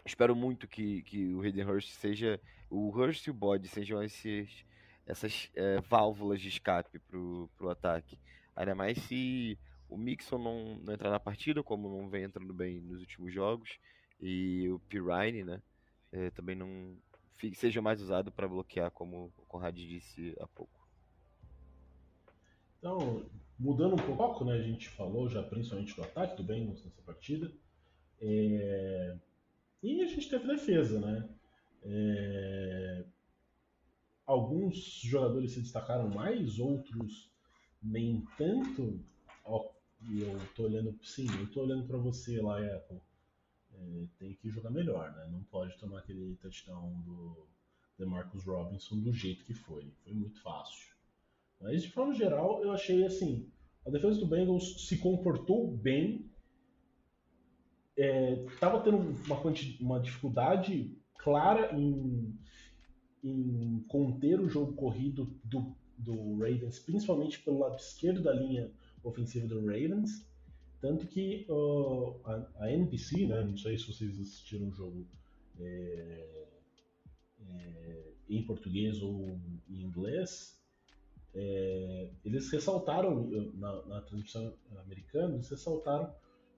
[0.04, 2.40] espero muito que, que o Hayden Hurst seja.
[2.68, 4.64] O Hurst e o Bode sejam esses,
[5.10, 8.18] essas é, válvulas de escape pro, pro ataque.
[8.54, 12.80] Ainda mais se o Mixon não, não entrar na partida, como não vem entrando bem
[12.80, 13.78] nos últimos jogos,
[14.20, 15.62] e o Pirine, né?
[16.12, 16.96] É, também não,
[17.54, 20.80] seja mais usado para bloquear, como o Conrad disse há pouco.
[22.78, 23.24] Então,
[23.58, 27.52] mudando um pouco, né, a gente falou já principalmente do ataque do Bengals nessa partida.
[28.20, 29.16] É...
[29.82, 31.28] E a gente teve defesa, né?
[31.82, 33.04] É...
[34.30, 37.28] Alguns jogadores se destacaram mais, outros
[37.82, 39.00] nem tanto.
[39.44, 39.72] Ó,
[40.08, 43.00] eu tô olhando, sim, eu tô olhando para você lá, Apple
[43.74, 45.28] é, tem que jogar melhor, né?
[45.32, 47.44] Não pode tomar aquele touchdown do
[47.98, 49.92] DeMarcus Robinson do jeito que foi.
[50.04, 50.94] Foi muito fácil.
[51.60, 53.50] Mas, de forma geral, eu achei assim:
[53.84, 56.30] a defesa do Bengals se comportou bem.
[57.96, 59.42] Estava é, tendo uma,
[59.80, 62.38] uma dificuldade clara em,
[63.22, 68.70] em conter o jogo corrido do, do Ravens, principalmente pelo lado esquerdo da linha
[69.02, 70.26] ofensiva do Ravens.
[70.80, 75.06] Tanto que uh, a, a, NBC, né, não sei se vocês assistiram o jogo
[75.58, 76.46] é,
[77.46, 80.58] é, em português ou em inglês,
[81.34, 86.12] é, eles ressaltaram, na, na transmissão americana, eles ressaltaram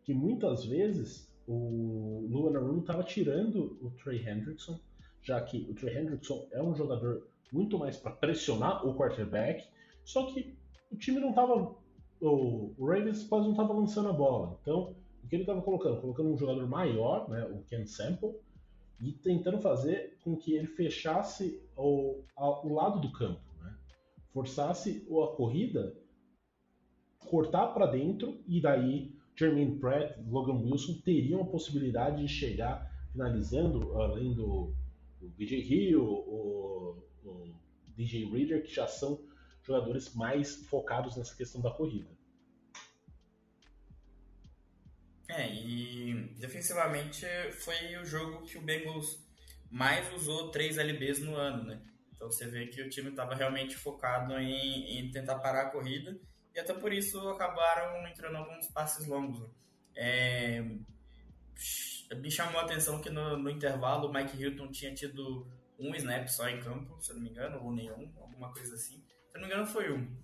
[0.05, 4.81] que muitas vezes o Luan Arun estava tirando o Trey Hendrickson,
[5.23, 9.65] já que o Trey Hendrickson é um jogador muito mais para pressionar o quarterback,
[10.05, 10.57] só que
[10.91, 11.75] o time não estava
[12.21, 14.59] o, Ravens quase não estava lançando a bola.
[14.63, 16.01] Então, o que ele estava colocando?
[16.01, 18.35] Colocando um jogador maior, né, o Ken Sample,
[19.01, 23.75] e tentando fazer com que ele fechasse o, a, o lado do campo, né?
[24.33, 25.97] forçasse a corrida,
[27.27, 34.01] cortar para dentro e daí Jermaine Pratt, Logan Wilson teriam a possibilidade de chegar finalizando,
[34.01, 34.73] além do,
[35.23, 37.55] do BJ Hill, o, o
[37.97, 39.25] DJ Reader, que já são
[39.63, 42.11] jogadores mais focados nessa questão da corrida.
[45.29, 49.25] É, e defensivamente foi o jogo que o Bengals
[49.71, 51.81] mais usou três LBs no ano, né?
[52.15, 56.21] Então você vê que o time estava realmente focado em, em, tentar parar a corrida
[56.55, 59.49] e até por isso acabaram entrando alguns passes longos.
[59.97, 60.63] É,
[62.17, 65.47] me chamou a atenção que no, no, intervalo o Mike Hilton tinha tido
[65.79, 69.03] um snap só em campo, se eu não me engano, ou nenhum, alguma coisa assim.
[69.31, 70.17] Se eu não me engano, foi um.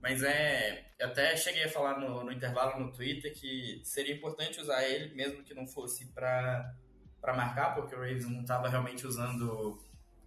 [0.00, 0.92] Mas é.
[0.98, 5.14] Eu até cheguei a falar no, no intervalo no Twitter que seria importante usar ele,
[5.14, 6.74] mesmo que não fosse para
[7.22, 9.82] marcar, porque o Ravens não estava realmente usando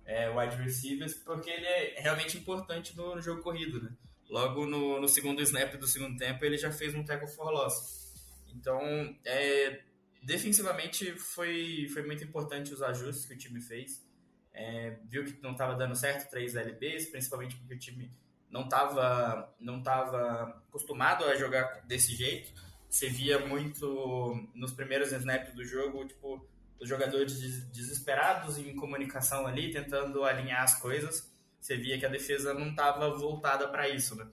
[0.05, 3.91] é, wide receivers, porque ele é realmente importante no, no jogo corrido, né?
[4.29, 8.13] Logo no, no, segundo snap do segundo tempo, ele já fez um tackle for loss.
[8.53, 8.81] Então,
[9.25, 9.81] é,
[10.27, 14.05] defensivamente, foi, foi muito importante os ajustes que o time fez.
[14.53, 18.11] É, viu que não estava dando certo três LBs, principalmente porque o time
[18.49, 22.51] não estava não tava acostumado a jogar desse jeito.
[22.89, 26.45] Você via muito nos primeiros snaps do jogo, tipo,
[26.77, 27.39] os jogadores
[27.71, 31.31] desesperados em comunicação ali, tentando alinhar as coisas.
[31.57, 34.27] Você via que a defesa não estava voltada para isso, né?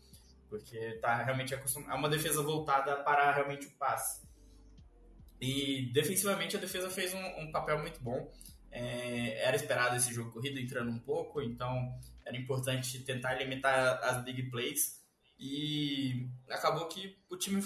[0.49, 1.55] Porque tá realmente.
[1.55, 4.24] É uma defesa voltada para realmente o passe.
[5.45, 8.33] E defensivamente a defesa fez um, um papel muito bom.
[8.73, 14.25] É, era esperado esse jogo corrido entrando um pouco, então era importante tentar limitar as
[14.25, 15.05] big plays
[15.39, 17.63] e acabou que o time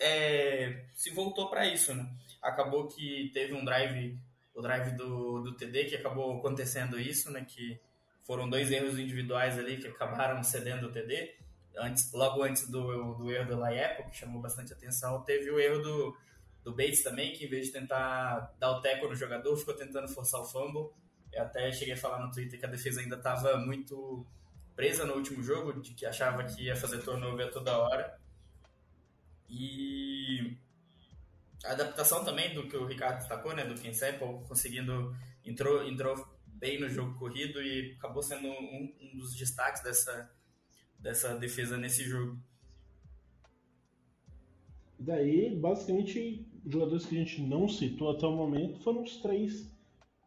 [0.00, 2.10] é, se voltou para isso, né?
[2.42, 4.18] Acabou que teve um drive,
[4.52, 7.46] o drive do, do TD que acabou acontecendo isso, né?
[7.48, 7.80] Que
[8.24, 11.36] foram dois erros individuais ali que acabaram cedendo o TD.
[11.76, 15.78] Antes, logo antes do, do erro do Laiepo, que chamou bastante atenção, teve o erro
[15.78, 16.16] do,
[16.62, 20.08] do Bates também, que em vez de tentar dar o teco no jogador, ficou tentando
[20.08, 20.90] forçar o fumble.
[21.32, 24.26] Eu até cheguei a falar no Twitter que a defesa ainda estava muito
[24.76, 28.18] presa no último jogo, de que achava que ia fazer turnover toda hora.
[29.48, 30.56] E
[31.64, 36.28] a adaptação também do que o Ricardo destacou, né, do Ken Sample, conseguindo entrou entrou
[36.46, 40.30] bem no jogo corrido e acabou sendo um, um dos destaques dessa
[40.98, 42.38] dessa defesa nesse jogo.
[44.98, 49.70] E daí, basicamente, jogadores que a gente não citou até o momento foram os três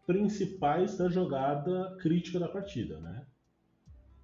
[0.06, 3.26] principais da jogada crítica da partida, né?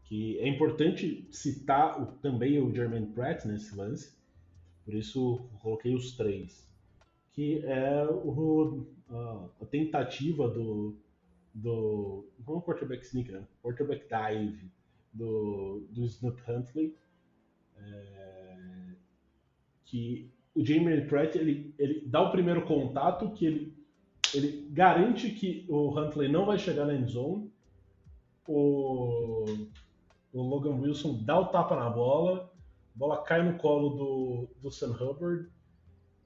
[0.04, 4.14] Que é importante citar o, também o Jermaine Pratt nesse lance,
[4.84, 6.68] por isso coloquei os três,
[7.34, 10.96] que é o, a, a, tentativa do
[11.54, 13.46] do não é quarterback sneak, né?
[13.62, 14.72] quarterback dive
[15.14, 16.96] do, do Snoop Huntley,
[17.78, 18.96] é,
[19.86, 23.78] que o Jamie Pratt ele, ele dá o primeiro contato que ele,
[24.34, 27.52] ele garante que o Huntley não vai chegar na end zone.
[28.48, 29.46] O,
[30.34, 32.52] o Logan Wilson dá o tapa na bola,
[32.96, 35.50] a bola cai no colo do, do Sam Hubbard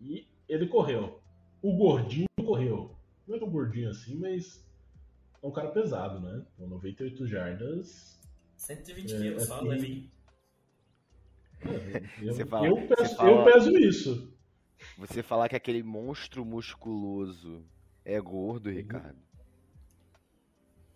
[0.01, 1.19] e ele correu.
[1.61, 2.95] O gordinho correu.
[3.27, 4.63] Não é tão gordinho assim, mas
[5.41, 6.45] é um cara pesado, né?
[6.57, 8.19] Com 98 jardas.
[8.55, 10.09] 120 é, quilos, só, assim,
[12.21, 14.33] eu, fala, eu, peço, fala, eu peso isso.
[14.97, 17.65] Você falar que aquele monstro musculoso
[18.03, 18.75] é gordo, uhum.
[18.75, 19.19] Ricardo.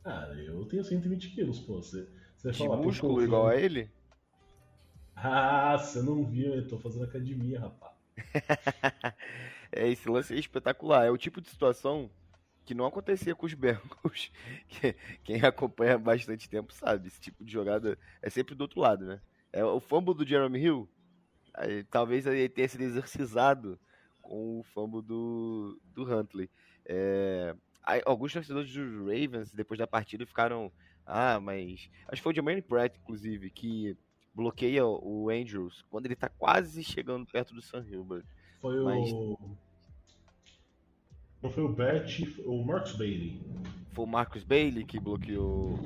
[0.04, 1.82] Ah, eu tenho 120 quilos, pô.
[1.82, 3.92] Você, você De fala, músculo igual a ele?
[5.16, 7.94] Ah, você não viu, eu tô fazendo academia, rapaz.
[9.72, 11.06] é, esse lance é espetacular.
[11.06, 12.10] É o tipo de situação
[12.66, 14.32] que não acontecia com os Bengals.
[15.24, 17.08] Quem acompanha há bastante tempo sabe.
[17.08, 19.22] Esse tipo de jogada é sempre do outro lado, né?
[19.52, 20.90] É, o fumble do Jeremy Hill,
[21.54, 23.80] aí, talvez ele tenha sido exercizado
[24.22, 26.50] com o fumble do, do Huntley.
[26.86, 30.72] É, aí, alguns torcedores dos Ravens, depois da partida, ficaram.
[31.06, 31.90] Ah, mas.
[32.08, 33.98] Acho que foi o Jermaine Pratt, inclusive, que
[34.34, 38.26] bloqueia o Andrews quando ele tá quase chegando perto do Sam Hilbert.
[38.62, 39.12] Foi mas...
[39.12, 39.38] o.
[41.42, 43.42] Não foi o Bet, o Marcus Bailey.
[43.94, 45.80] Foi o Marcus Bailey que bloqueou.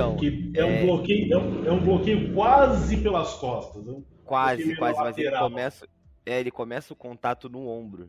[0.00, 0.64] Então, que é, é...
[0.64, 3.86] Um bloqueio, é, um, é um bloqueio quase pelas costas.
[3.86, 5.88] É um quase, quase, mas ele começa,
[6.24, 8.08] é, ele começa o contato no ombro,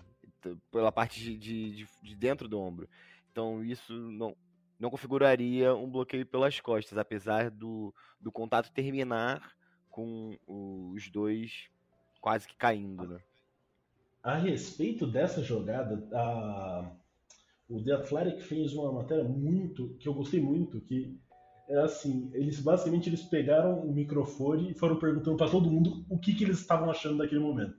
[0.71, 2.87] pela parte de, de, de dentro do ombro.
[3.31, 4.35] Então isso não,
[4.79, 9.51] não configuraria um bloqueio pelas costas, apesar do, do contato terminar
[9.89, 11.69] com os dois
[12.21, 13.19] quase que caindo, né?
[14.23, 16.91] A respeito dessa jogada, a...
[17.67, 21.19] o The Athletic fez uma matéria muito que eu gostei muito, que
[21.69, 26.17] é assim, eles basicamente eles pegaram o microfone e foram perguntando para todo mundo o
[26.17, 27.75] que, que eles estavam achando daquele momento,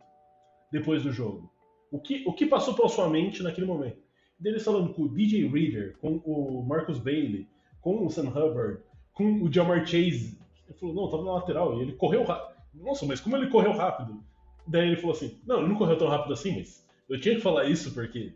[0.70, 1.52] depois do jogo.
[1.90, 4.00] O que, o que passou pela sua mente naquele momento?
[4.42, 7.48] Eles falando com o DJ Reader, com o Marcus Bailey,
[7.80, 8.80] com o Sam Hubbard,
[9.12, 10.38] com o Jamar Chase.
[10.68, 11.78] Ele falou, não, tava na lateral.
[11.78, 12.60] E ele correu rápido.
[12.74, 14.24] Nossa, mas como ele correu rápido?
[14.66, 17.40] Daí ele falou assim, não, ele não correu tão rápido assim, mas eu tinha que
[17.40, 18.34] falar isso porque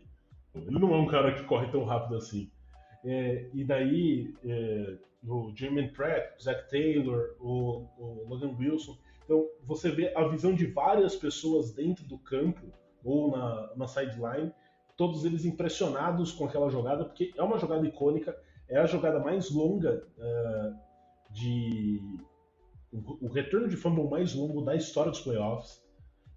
[0.53, 2.51] ele não é um cara que corre tão rápido assim.
[3.05, 8.97] É, e daí, é, o Jermaine Pratt, o Zach Taylor, o, o, Logan Wilson.
[9.23, 12.65] Então, você vê a visão de várias pessoas dentro do campo
[13.03, 14.51] ou na, na sideline,
[14.95, 18.35] todos eles impressionados com aquela jogada, porque é uma jogada icônica,
[18.67, 22.01] é a jogada mais longa uh, de.
[22.91, 25.85] O, o, retorno de fumble mais longo da história dos playoffs.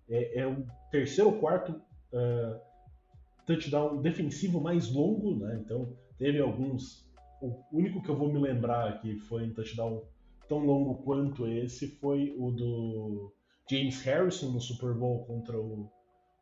[0.08, 2.60] É, é o terceiro ou quarto uh,
[3.46, 5.60] touchdown defensivo mais longo, né?
[5.64, 7.08] Então, teve alguns
[7.40, 10.04] o único que eu vou me lembrar que foi um touchdown
[10.46, 13.32] tão longo quanto esse foi o do
[13.68, 15.90] James Harrison no Super Bowl contra o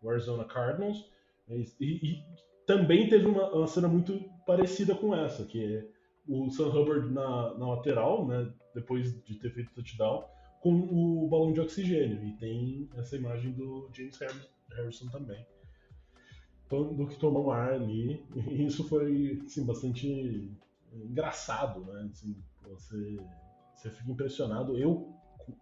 [0.05, 1.09] Arizona Cardinals.
[1.49, 2.25] E, e
[2.67, 5.87] também teve uma, uma, cena muito parecida com essa, que é
[6.27, 10.25] o Sam Hubbard na, na lateral, né, depois de ter feito touchdown,
[10.61, 12.23] com o balão de oxigênio.
[12.27, 14.19] E tem essa imagem do James
[14.71, 15.47] Harrison também.
[16.71, 18.25] Do que tomou ar ali.
[18.35, 20.51] E isso foi assim, bastante
[20.93, 22.09] engraçado, né?
[22.11, 23.17] Assim, você,
[23.75, 24.77] você fica impressionado.
[24.77, 25.09] Eu,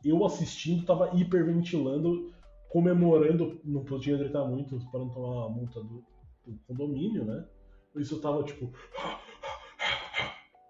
[0.04, 2.32] eu assistindo, tava hiperventilando,
[2.68, 6.04] comemorando, não podia gritar muito para não tomar a multa do,
[6.46, 7.46] do condomínio, né?
[8.00, 8.70] isso tava tipo.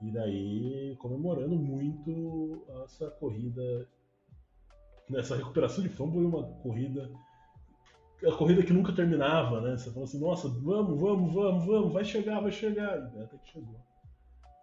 [0.02, 3.88] E daí comemorando muito essa corrida.
[5.08, 7.10] Nessa recuperação de fumble e uma corrida.
[8.24, 9.76] A corrida que nunca terminava, né?
[9.76, 13.12] Você fala assim, nossa, vamos, vamos, vamos, vamos, vai chegar, vai chegar.
[13.14, 13.78] E até que chegou.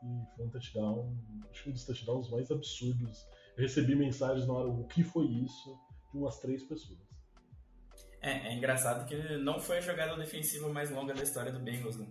[0.03, 1.15] E foi um touchdown,
[1.49, 3.25] acho que um dos touchdowns mais absurdos.
[3.55, 5.77] Eu recebi mensagens na hora, o que foi isso?
[6.11, 6.99] De umas três pessoas.
[8.21, 11.97] É, é engraçado que não foi a jogada defensiva mais longa da história do Bengals,
[11.97, 12.07] né?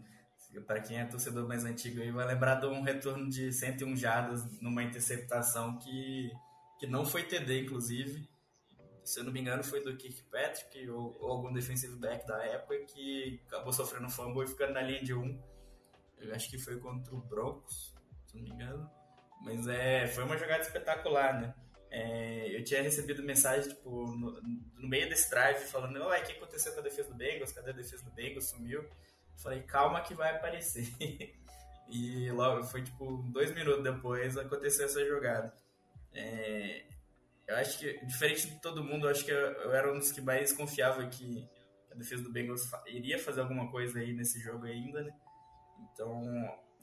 [0.66, 4.60] Para quem é torcedor mais antigo aí, vai lembrar de um retorno de 101 jardas
[4.60, 6.30] numa interceptação que,
[6.78, 8.28] que não foi TD, inclusive.
[9.04, 12.78] Se eu não me engano, foi do Kirkpatrick ou, ou algum defensive back da época
[12.86, 15.42] que acabou sofrendo fumble e ficando na linha de 1.
[16.18, 17.94] Eu acho que foi contra o Broncos,
[18.26, 18.88] se não me engano.
[19.40, 21.54] Mas é, foi uma jogada espetacular, né?
[21.90, 26.72] É, eu tinha recebido mensagem tipo, no, no, meio desse drive falando: o que aconteceu
[26.72, 27.52] com a defesa do Bengals?
[27.52, 28.48] Cadê a defesa do Bengals?
[28.48, 28.88] Sumiu.
[29.36, 30.88] Falei: calma que vai aparecer.
[31.90, 35.52] e logo, foi tipo dois minutos depois aconteceu essa jogada.
[36.14, 36.84] É,
[37.52, 40.10] eu acho que, diferente de todo mundo, eu acho que eu, eu era um dos
[40.10, 41.46] que mais confiava que
[41.90, 45.12] a defesa do Bengals iria fazer alguma coisa aí nesse jogo ainda, né?
[45.92, 46.22] Então,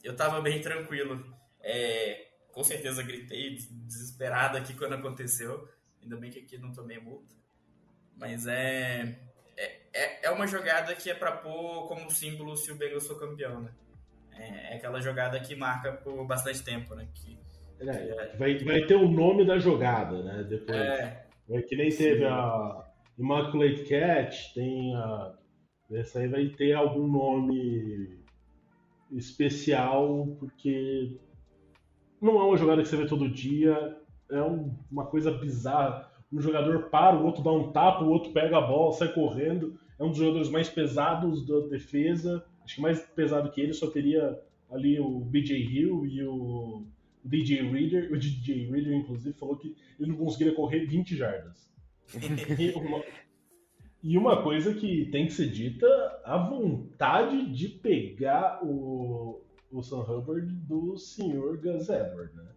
[0.02, 1.36] eu tava bem tranquilo.
[1.60, 5.68] É, com certeza gritei desesperado aqui quando aconteceu.
[6.00, 7.34] Ainda bem que aqui não tomei multa.
[8.16, 9.18] Mas é,
[9.92, 13.60] é, é uma jogada que é para pôr como símbolo se o Bengals for campeão,
[13.60, 13.72] né?
[14.32, 17.08] É, é aquela jogada que marca por bastante tempo, né?
[17.12, 17.39] Que,
[17.80, 20.44] é, vai, vai ter o nome da jogada, né?
[20.48, 20.76] Depois.
[20.76, 21.26] É.
[21.50, 22.24] é que nem teve Sim.
[22.24, 22.84] a
[23.18, 25.34] Immaculate Cat, tem a.
[25.92, 28.20] Essa aí vai ter algum nome
[29.10, 31.18] especial, porque
[32.20, 33.96] não é uma jogada que você vê todo dia,
[34.30, 36.08] é um, uma coisa bizarra.
[36.32, 39.74] Um jogador para, o outro dá um tapa, o outro pega a bola, sai correndo.
[39.98, 42.44] É um dos jogadores mais pesados da defesa.
[42.64, 46.86] Acho que mais pesado que ele só teria ali o BJ Hill e o
[47.24, 48.12] DJ Reader.
[48.12, 51.70] O DJ Reader, inclusive, falou que ele não conseguiria correr 20 jardas.
[52.58, 53.04] e, uma,
[54.02, 55.86] e uma coisa que tem que ser dita,
[56.24, 62.50] a vontade de pegar o, o Sam Hubbard do senhor Gus Edward, né?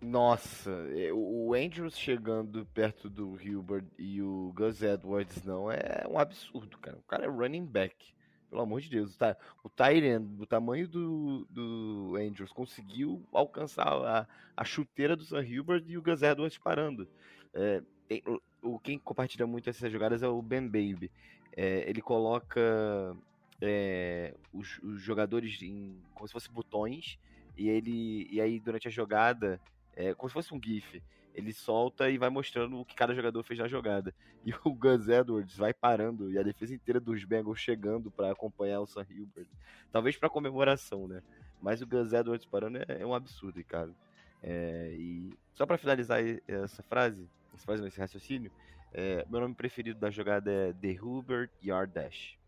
[0.00, 6.18] Nossa, é, o Andrews chegando perto do Hilbert e o Gus Edwards não é um
[6.18, 6.96] absurdo, cara.
[6.98, 8.15] O cara é running back.
[8.56, 9.36] Pelo amor de Deus, tá?
[9.62, 14.26] O Tyrion, do tamanho do, do Andrews, conseguiu alcançar a,
[14.56, 17.06] a chuteira do Sam Hilbert e o Gus Edwards parando.
[17.52, 18.22] É, tem,
[18.62, 21.10] o, quem compartilha muito essas jogadas é o Ben Baby.
[21.54, 23.14] É, ele coloca
[23.60, 27.18] é, os, os, jogadores em, como se fossem botões,
[27.58, 29.60] e ele e aí durante a jogada,
[29.94, 31.02] é, como se fosse um GIF,
[31.36, 34.12] ele solta e vai mostrando o que cada jogador fez na jogada.
[34.46, 38.80] E o Gus Edwards vai parando e a defesa inteira dos Bengals chegando para acompanhar
[38.80, 39.48] o Sam Hilbert.
[39.90, 41.20] Talvez para comemoração, né?
[41.60, 43.92] Mas o Gus Edwards parando é, é um absurdo, Ricardo.
[44.40, 48.52] É, e só para finalizar essa frase, essa frase, esse raciocínio,
[48.92, 52.38] é, meu nome preferido da jogada é The Hubert Yard Dash.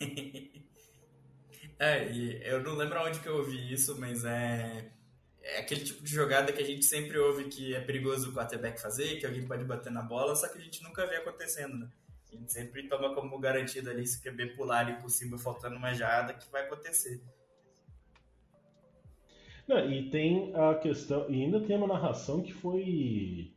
[1.78, 4.90] é, eu não lembro onde que eu ouvi isso, mas é,
[5.42, 8.80] é aquele tipo de jogada que a gente sempre ouve que é perigoso o quarterback
[8.80, 11.90] fazer, que alguém pode bater na bola, só que a gente nunca vê acontecendo, né?
[12.32, 15.92] A gente sempre toma como garantido ali se QB pular ali por cima faltando uma
[15.92, 17.22] jada que vai acontecer.
[19.68, 23.54] Não, e tem a questão, e ainda tem uma narração que foi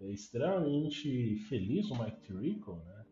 [0.00, 3.04] extremamente feliz o Mike Tirico, né?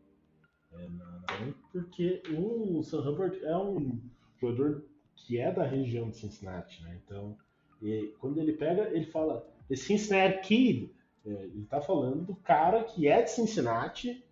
[0.78, 4.00] É, porque o Sam Hubbard é um
[4.38, 7.00] jogador que é da região de Cincinnati, né?
[7.04, 7.36] Então,
[7.83, 10.91] e, quando ele pega, ele fala The Cincinnati Kid.
[11.24, 14.24] É, ele está falando do cara que é de Cincinnati,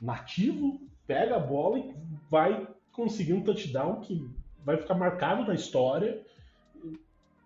[0.00, 1.94] nativo, pega a bola e
[2.30, 4.28] vai conseguir um touchdown que
[4.64, 6.24] vai ficar marcado na história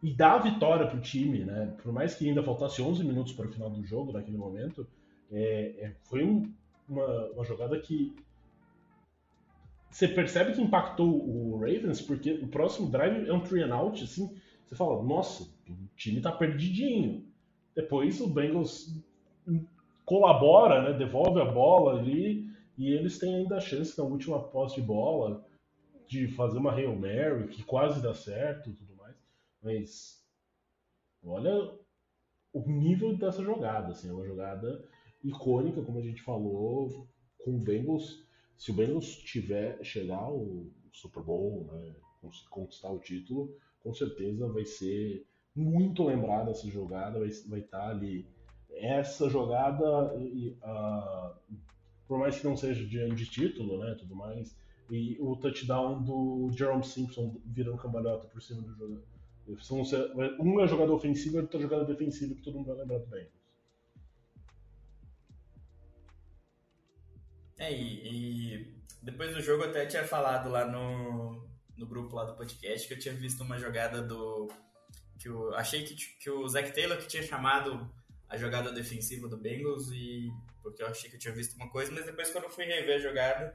[0.03, 1.75] e dá a vitória para o time, né?
[1.83, 4.87] Por mais que ainda faltasse 11 minutos para o final do jogo naquele momento,
[5.33, 6.53] é, é, foi um,
[6.89, 8.15] uma, uma jogada que
[9.91, 14.03] você percebe que impactou o Ravens, porque o próximo drive é um three and out,
[14.03, 14.29] assim,
[14.69, 17.27] você fala, nossa, o time tá perdidinho.
[17.75, 18.93] Depois o Bengals
[20.05, 24.77] colabora, né, devolve a bola ali, e eles têm ainda a chance na última posse
[24.77, 25.47] de bola
[26.07, 29.17] de fazer uma Hail Mary, que quase dá certo e tudo mais.
[29.62, 30.25] Mas
[31.25, 31.73] olha
[32.53, 34.85] o nível dessa jogada, assim, é uma jogada
[35.23, 37.09] icônica, como a gente falou,
[37.39, 38.23] com o Bengals.
[38.57, 41.95] Se o Bengals tiver chegar ao Super Bowl, né,
[42.51, 47.91] conquistar o título, com certeza vai ser muito lembrada essa jogada, vai, vai estar tá
[47.91, 48.26] ali.
[48.70, 51.59] Essa jogada, uh,
[52.09, 54.57] por mais que não seja de, de título, né, tudo mais,
[54.91, 59.03] e o touchdown do Jerome Simpson virando cambalhota por cima do jogador.
[60.41, 63.07] Um é jogador ofensivo e outro é jogador defensivo que todo mundo vai lembrar do.
[67.59, 71.47] É, e, e, depois do jogo eu até tinha falado lá no,
[71.77, 74.49] no grupo lá do podcast que eu tinha visto uma jogada do.
[75.18, 77.91] que eu achei que, que o Zach Taylor que tinha chamado
[78.29, 80.31] a jogada defensiva do Bengals e
[80.62, 82.97] porque eu achei que eu tinha visto uma coisa, mas depois quando eu fui rever
[82.97, 83.55] a jogada,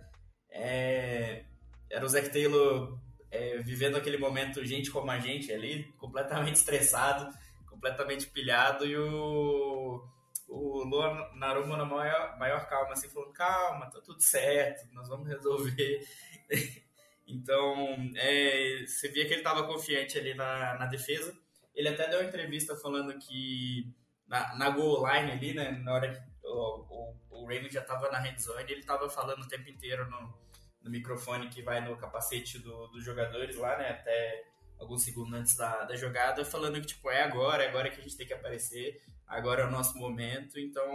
[0.50, 1.46] é,
[1.90, 3.00] era o Zach Taylor
[3.32, 7.34] é, vivendo aquele momento gente como a gente ali, completamente estressado,
[7.68, 10.08] completamente pilhado e o
[10.50, 15.28] o Luan Naruma na maior, maior calma, assim, falando, calma, tá tudo certo, nós vamos
[15.28, 16.08] resolver.
[17.30, 21.34] então, é, você via que ele estava confiante ali na, na defesa.
[21.76, 23.94] Ele até deu uma entrevista falando que
[24.28, 28.10] na, na goal line ali, né, na hora que o, o, o Raymond já estava
[28.10, 30.34] na red zone, ele estava falando o tempo inteiro no,
[30.82, 34.44] no microfone que vai no capacete do, dos jogadores lá, né, até
[34.80, 38.04] alguns segundos antes da, da jogada, falando que, tipo, é agora, é agora que a
[38.04, 40.58] gente tem que aparecer, agora é o nosso momento.
[40.58, 40.90] Então,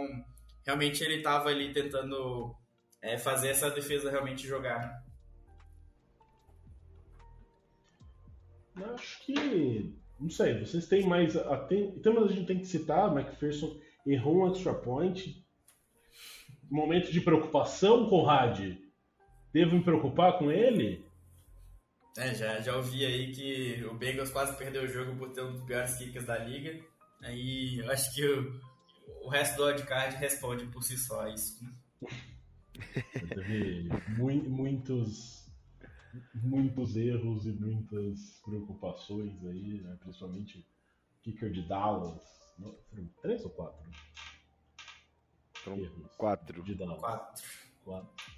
[0.65, 2.55] realmente ele estava ali tentando
[3.01, 5.04] é, fazer essa defesa realmente jogar.
[8.75, 9.95] Acho que.
[10.19, 11.33] Não sei, vocês têm mais.
[11.67, 15.43] Tem, então a gente tem que citar, McPherson errou um extra point.
[16.69, 18.77] Momento de preocupação, Conrad.
[19.53, 21.05] Devo me preocupar com ele?
[22.17, 25.51] É, já, já ouvi aí que o Bengals quase perdeu o jogo por ter um
[25.51, 26.79] dos piores kickers da liga.
[27.21, 28.61] Aí eu acho que o,
[29.23, 31.63] o resto do wildcard responde por si só isso.
[31.63, 31.71] Né?
[33.29, 35.44] Teve muitos,
[36.33, 39.97] muitos erros e muitas preocupações aí, né?
[39.99, 40.65] principalmente
[41.21, 42.53] kicker de Dallas.
[42.57, 43.89] Não, foram três ou quatro?
[45.55, 46.63] Foram erros quatro.
[46.63, 46.99] De Dallas.
[46.99, 47.43] Quatro.
[47.83, 48.35] quatro.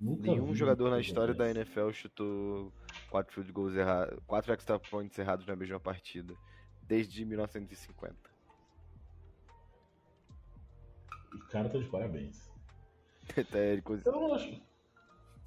[0.00, 2.72] Nenhum jogador na história da NFL chutou
[3.08, 6.34] quatro field goals errados, quatro extra points errados na mesma partida
[6.82, 8.14] desde 1950.
[11.32, 12.50] O cara tá de parabéns.
[13.54, 14.02] é, coisa...
[14.06, 14.60] Eu acho.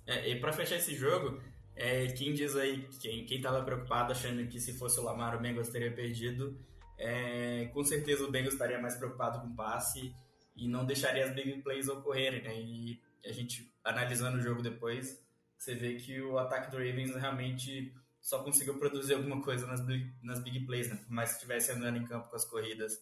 [0.08, 1.42] É, e pra fechar esse jogo,
[1.78, 5.40] é, quem diz aí, quem, quem tava preocupado achando que se fosse o Lamar o
[5.40, 6.58] Bengals teria perdido,
[6.98, 10.12] é, com certeza o Bengals estaria mais preocupado com o passe
[10.56, 12.60] e não deixaria as big plays ocorrerem, né?
[12.60, 15.24] E a gente, analisando o jogo depois,
[15.56, 20.12] você vê que o ataque do Ravens realmente só conseguiu produzir alguma coisa nas big,
[20.24, 20.96] nas big plays, né?
[20.96, 23.00] Por mais que estivesse andando em campo com as corridas.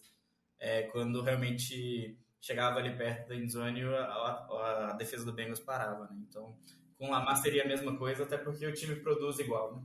[0.58, 6.04] É, quando realmente chegava ali perto da endzone, a, a, a defesa do Bengals parava,
[6.04, 6.16] né?
[6.28, 6.54] Então,
[6.98, 9.82] com Lamar seria a mesma coisa, até porque o time produz igual, né?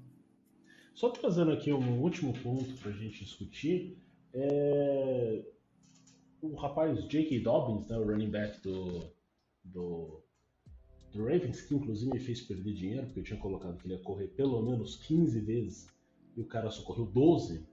[0.94, 3.98] Só trazendo aqui um último ponto para a gente discutir,
[4.34, 5.44] é...
[6.42, 7.40] o rapaz J.K.
[7.40, 9.12] Dobbins, né, o running back do,
[9.64, 10.22] do
[11.14, 14.02] do Ravens, que inclusive me fez perder dinheiro, porque eu tinha colocado que ele ia
[14.02, 15.88] correr pelo menos 15 vezes
[16.36, 17.68] e o cara só correu 12,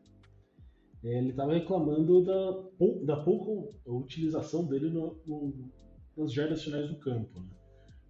[1.04, 2.50] é, ele estava reclamando da,
[3.04, 5.70] da pouca utilização dele no, no,
[6.16, 7.38] nas jardas finais do campo.
[7.38, 7.48] Né?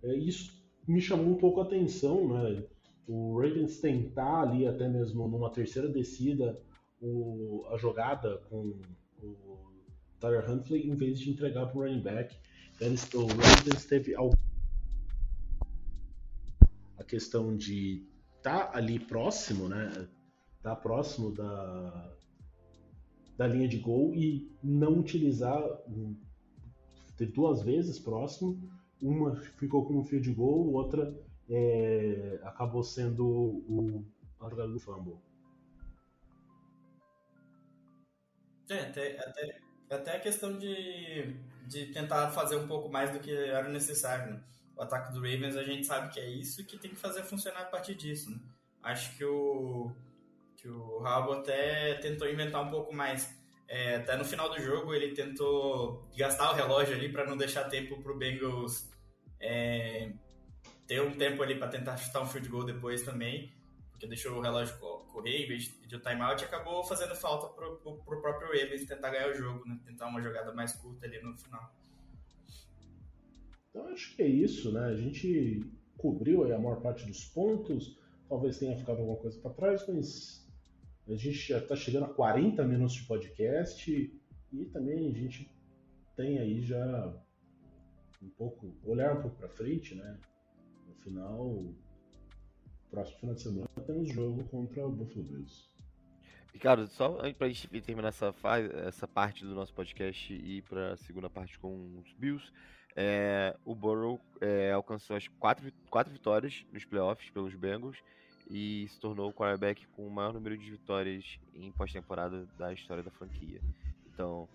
[0.04, 0.57] É, isso
[0.88, 2.64] me chamou um pouco a atenção, né?
[3.08, 6.60] o Ravens tentar ali até mesmo numa terceira descida
[7.00, 8.78] o, a jogada com
[9.22, 9.72] o
[10.20, 12.36] Tyler Huntley em vez de entregar para o running back.
[12.80, 14.14] Eles, o Ravens teve
[16.96, 20.08] a questão de estar tá ali próximo, né?
[20.62, 22.14] Tá próximo da,
[23.38, 25.62] da linha de gol e não utilizar.
[27.16, 28.60] Teve duas vezes próximo,
[29.00, 31.14] uma ficou com um fio de gol, outra
[31.48, 34.04] é, acabou sendo o
[34.40, 35.18] a jogada do fumble.
[38.70, 41.34] É, até, até, até a questão de,
[41.66, 44.34] de tentar fazer um pouco mais do que era necessário.
[44.34, 44.44] Né?
[44.78, 47.24] o ataque do Ravens a gente sabe que é isso e que tem que fazer
[47.24, 48.38] funcionar a partir disso, né?
[48.80, 49.90] Acho que o
[50.56, 53.36] que o Rabo até tentou inventar um pouco mais.
[53.68, 57.64] É, até no final do jogo ele tentou gastar o relógio ali para não deixar
[57.64, 58.90] tempo para o Bengals
[59.38, 60.10] é,
[60.86, 63.52] ter um tempo ali para tentar chutar um field goal depois também,
[63.90, 67.68] porque deixou o relógio correr em vez de o timeout e acabou fazendo falta para
[67.68, 69.78] o próprio Ravens tentar ganhar o jogo, né?
[69.84, 71.70] tentar uma jogada mais curta ali no final.
[73.68, 74.86] Então acho que é isso, né?
[74.86, 75.60] A gente
[75.98, 77.98] cobriu a maior parte dos pontos,
[78.28, 80.47] talvez tenha ficado alguma coisa para trás, mas
[81.08, 83.90] a gente já está chegando a 40 minutos de podcast
[84.52, 85.50] e também a gente
[86.16, 87.14] tem aí já
[88.22, 90.18] um pouco, olhar um pouco para frente, né?
[90.86, 91.74] No final,
[92.90, 95.68] próximo final de semana temos jogo contra o Buffalo Bills.
[96.52, 100.62] Ricardo, só para a gente terminar essa, fase, essa parte do nosso podcast e ir
[100.62, 102.52] para a segunda parte com os Bills,
[102.96, 108.02] É, o Burrow é, alcançou as quatro, quatro vitórias nos playoffs pelos Bengals
[108.50, 113.02] e se tornou o quarterback com o maior número de vitórias em pós-temporada da história
[113.02, 113.60] da franquia.
[114.12, 114.48] Então,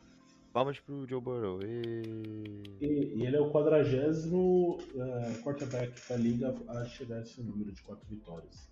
[0.51, 1.59] palmas pro Joe Burrow.
[1.63, 2.85] E, e,
[3.15, 7.81] e ele é o quadragésimo uh, quarterback da liga a chegar a esse número de
[7.83, 8.69] quatro vitórias.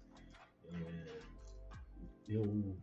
[0.65, 1.21] É,
[2.27, 2.75] eu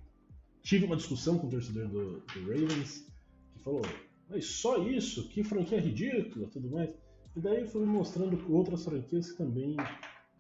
[0.62, 3.06] tive uma discussão com o torcedor do, do Ravens
[3.54, 3.82] que falou:
[4.28, 5.28] mas só isso?
[5.28, 6.94] Que franquia ridícula, tudo mais.
[7.34, 9.76] E daí foi mostrando outras franquias que também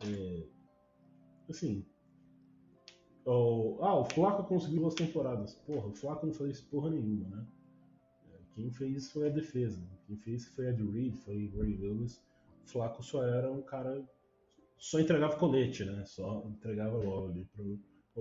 [0.04, 0.42] é,
[1.52, 1.84] assim.
[3.24, 5.54] O, ah, o Flaco conseguiu duas temporadas.
[5.66, 7.46] Porra, o Flaco não fez porra nenhuma, né?
[8.32, 9.80] É, quem fez foi a defesa.
[10.06, 12.22] Quem fez foi Ed Reed, foi Ray Lewis.
[12.64, 14.02] O Flaco só era um cara.
[14.78, 16.04] Só entregava colete, né?
[16.06, 17.64] Só entregava bola ali para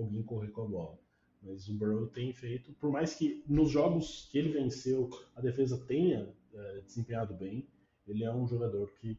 [0.02, 0.98] alguém correr com a bola.
[1.42, 5.78] Mas o Burrow tem feito, por mais que nos jogos que ele venceu a defesa
[5.86, 7.66] tenha é, desempenhado bem,
[8.06, 9.16] ele é um jogador que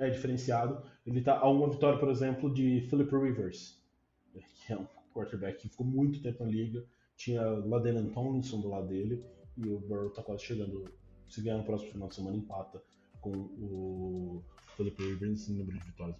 [0.00, 0.82] é diferenciado.
[1.06, 3.78] Ele está a uma vitória, por exemplo, de Philip Rivers,
[4.66, 6.84] que é um quarterback que ficou muito tempo na liga.
[7.16, 9.22] Tinha Laden Tomlinson do lado dele
[9.56, 10.90] e o Burrow está quase chegando.
[11.28, 12.82] Se ganhar no próximo final de semana, empata
[13.20, 14.42] com o
[14.76, 16.16] Philip Rivers em número de vitórias.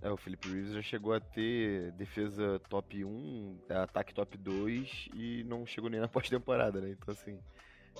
[0.00, 5.44] É, o Philip Rivers já chegou a ter defesa top 1, ataque top 2 e
[5.44, 6.90] não chegou nem na pós-temporada, né?
[6.90, 7.38] Então assim,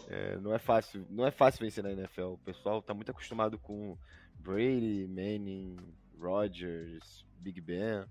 [0.08, 2.32] é, não é fácil, não é fácil vencer na NFL.
[2.32, 3.96] O pessoal tá muito acostumado com
[4.42, 5.76] Brady, Manning,
[6.18, 8.04] Rodgers, Big Ben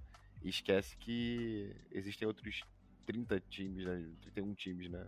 [0.44, 2.62] e esquece que existem outros
[3.06, 5.06] 30 times, né, 31 times né,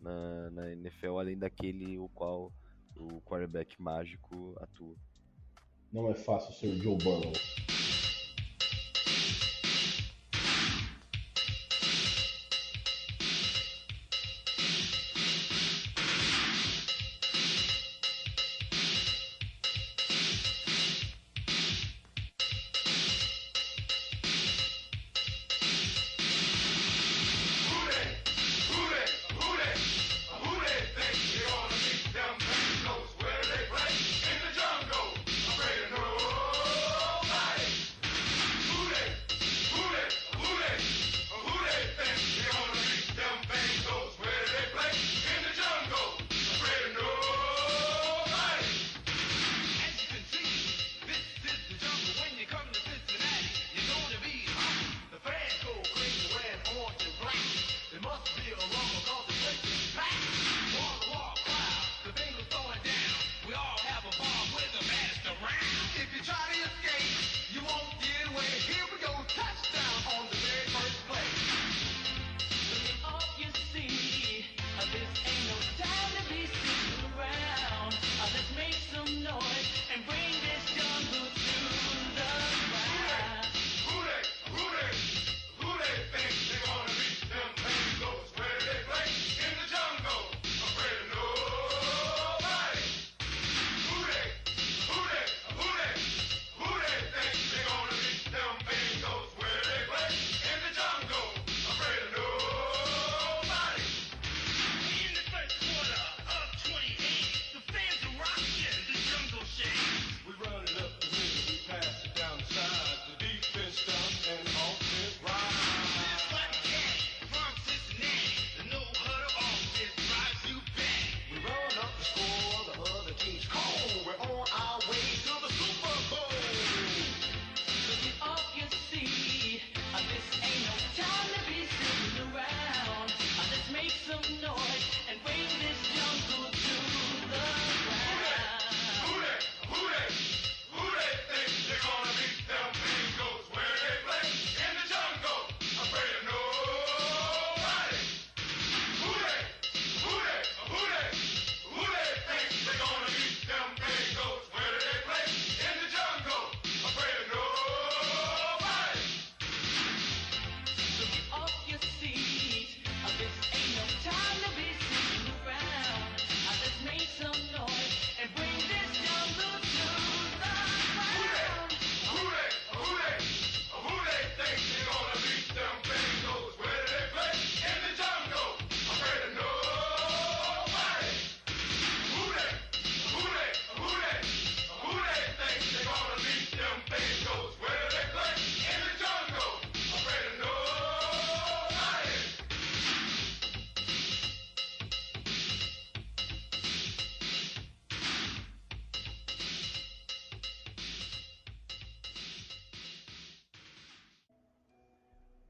[0.00, 2.52] na, na NFL, além daquele o qual
[2.96, 4.94] o quarterback mágico atua.
[5.92, 7.32] Não é fácil ser Joe Burrow.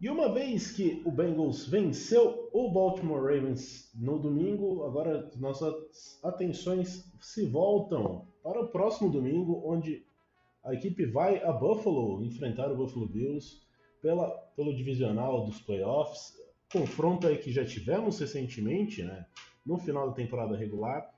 [0.01, 7.13] E uma vez que o Bengals venceu o Baltimore Ravens no domingo, agora nossas atenções
[7.21, 10.03] se voltam para o próximo domingo, onde
[10.65, 13.61] a equipe vai a Buffalo enfrentar o Buffalo Bills
[14.01, 16.33] pela, pelo divisional dos playoffs.
[16.73, 19.27] Confronto aí que já tivemos recentemente, né,
[19.67, 21.15] no final da temporada regular,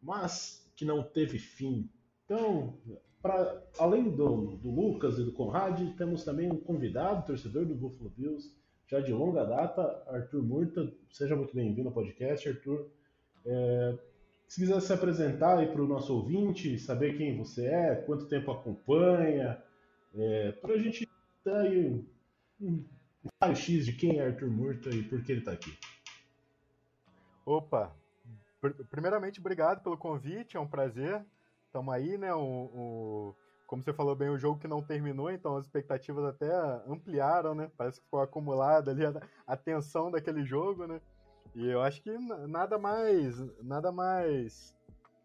[0.00, 1.90] mas que não teve fim.
[2.24, 2.78] Então,
[3.24, 8.10] Pra, além do, do, Lucas e do Conrad, temos também um convidado, torcedor do Buffalo
[8.10, 8.54] Bills,
[8.86, 10.92] já de longa data, Arthur Murta.
[11.10, 12.86] Seja muito bem-vindo ao podcast, Arthur.
[13.46, 13.98] É,
[14.46, 18.50] se quiser se apresentar aí para o nosso ouvinte, saber quem você é, quanto tempo
[18.50, 19.58] acompanha,
[20.14, 21.08] é, para a gente
[21.42, 22.04] dar aí um,
[22.60, 22.84] um
[23.42, 25.74] raio-x de quem é Arthur Murta e por que ele está aqui.
[27.46, 27.90] Opa!
[28.90, 31.24] Primeiramente, obrigado pelo convite, é um prazer
[31.74, 32.32] estamos aí, né?
[32.32, 33.34] O, o,
[33.66, 36.48] como você falou bem, o jogo que não terminou, então as expectativas até
[36.86, 37.68] ampliaram, né?
[37.76, 39.12] Parece que ficou acumulada ali a,
[39.44, 41.00] a tensão daquele jogo, né?
[41.52, 42.16] E eu acho que
[42.46, 44.72] nada mais, nada mais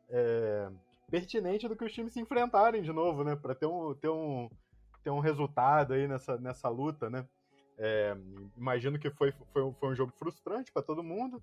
[0.10, 0.70] é,
[1.10, 3.36] pertinente do que os times se enfrentarem de novo, né?
[3.36, 4.50] Para ter um, ter um,
[5.04, 7.28] ter um resultado aí nessa, nessa luta, né?
[7.78, 8.18] É,
[8.58, 11.42] imagino que foi, foi, foi um jogo frustrante para todo mundo,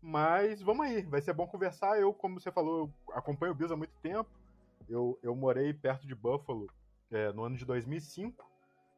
[0.00, 1.98] mas vamos aí, vai ser bom conversar.
[1.98, 4.41] Eu, como você falou, acompanho o Bills há muito tempo.
[4.92, 6.68] Eu, eu morei perto de Buffalo
[7.10, 8.50] é, no ano de 2005.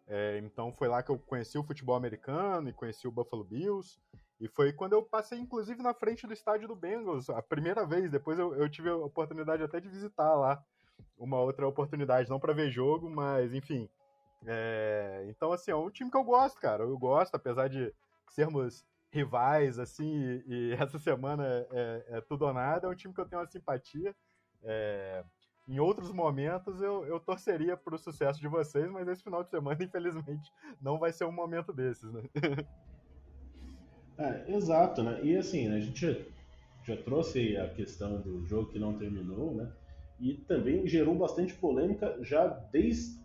[0.06, 3.98] É, então foi lá que eu conheci o futebol americano e conheci o Buffalo Bills.
[4.40, 8.10] E foi quando eu passei, inclusive, na frente do estádio do Bengals, a primeira vez.
[8.10, 10.62] Depois eu, eu tive a oportunidade até de visitar lá.
[11.16, 13.88] Uma outra oportunidade, não para ver jogo, mas enfim.
[14.46, 16.82] É, então, assim, é um time que eu gosto, cara.
[16.82, 17.92] Eu gosto, apesar de
[18.28, 22.86] sermos rivais, assim, e, e essa semana é, é, é, tudo ou nada.
[22.86, 24.14] É um time que eu tenho uma simpatia.
[24.62, 25.24] É,
[25.66, 29.50] em outros momentos eu, eu torceria para o sucesso de vocês, mas esse final de
[29.50, 32.22] semana, infelizmente, não vai ser um momento desses, né?
[34.18, 35.20] é, exato, né?
[35.22, 36.26] E assim, a gente
[36.84, 39.72] já, trouxe a questão do jogo que não terminou, né?
[40.20, 43.22] E também gerou bastante polêmica já desde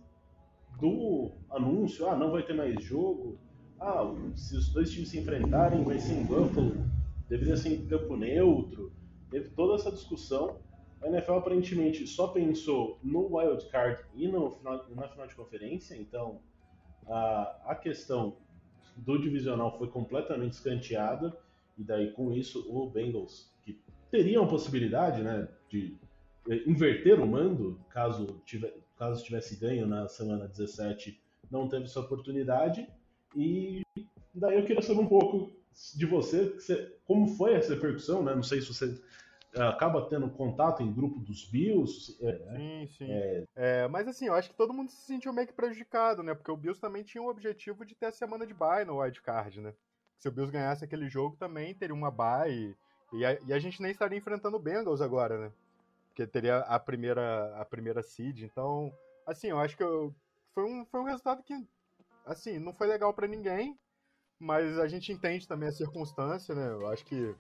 [0.80, 3.38] do anúncio, ah, não vai ter mais jogo,
[3.80, 6.74] ah, se os dois times se enfrentarem vai ser em Buffalo,
[7.28, 8.92] deveria ser em campo neutro,
[9.30, 10.58] teve toda essa discussão
[11.02, 15.96] a NFL aparentemente só pensou no wild card e no final, na final de conferência,
[15.96, 16.42] então
[17.08, 18.38] a, a questão
[18.98, 21.36] do divisional foi completamente escanteada
[21.78, 23.80] e daí com isso o Bengals que
[24.12, 25.96] teria uma possibilidade, né, de
[26.66, 32.88] inverter o mando caso tiver, caso tivesse ganho na semana 17, não teve essa oportunidade
[33.36, 33.84] e
[34.34, 35.52] daí eu queria saber um pouco
[35.96, 36.54] de você,
[37.06, 38.36] como foi essa repercussão, né?
[38.36, 39.00] Não sei se você
[39.56, 42.18] acaba tendo contato em grupo dos Bills.
[42.22, 43.12] É, sim, sim.
[43.12, 43.44] É...
[43.56, 46.34] É, mas assim, eu acho que todo mundo se sentiu meio que prejudicado, né?
[46.34, 49.22] Porque o Bills também tinha o objetivo de ter a semana de bye no wild
[49.22, 49.74] card, né?
[50.18, 52.76] Se o Bills ganhasse aquele jogo, também teria uma bye.
[53.14, 55.52] E a, e a gente nem estaria enfrentando o Bengals agora, né?
[56.10, 58.42] Porque teria a primeira, a primeira seed.
[58.42, 58.94] Então,
[59.26, 60.14] assim, eu acho que eu,
[60.54, 61.54] foi, um, foi um resultado que,
[62.26, 63.78] assim, não foi legal para ninguém.
[64.38, 66.70] Mas a gente entende também a circunstância, né?
[66.70, 67.36] Eu acho que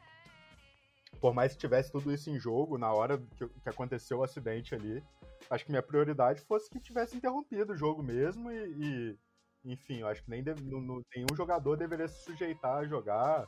[1.19, 4.73] por mais que tivesse tudo isso em jogo, na hora que, que aconteceu o acidente
[4.73, 5.03] ali,
[5.49, 9.19] acho que minha prioridade fosse que tivesse interrompido o jogo mesmo e, e
[9.65, 13.47] enfim, eu acho que nem deve, no, no, nenhum jogador deveria se sujeitar a jogar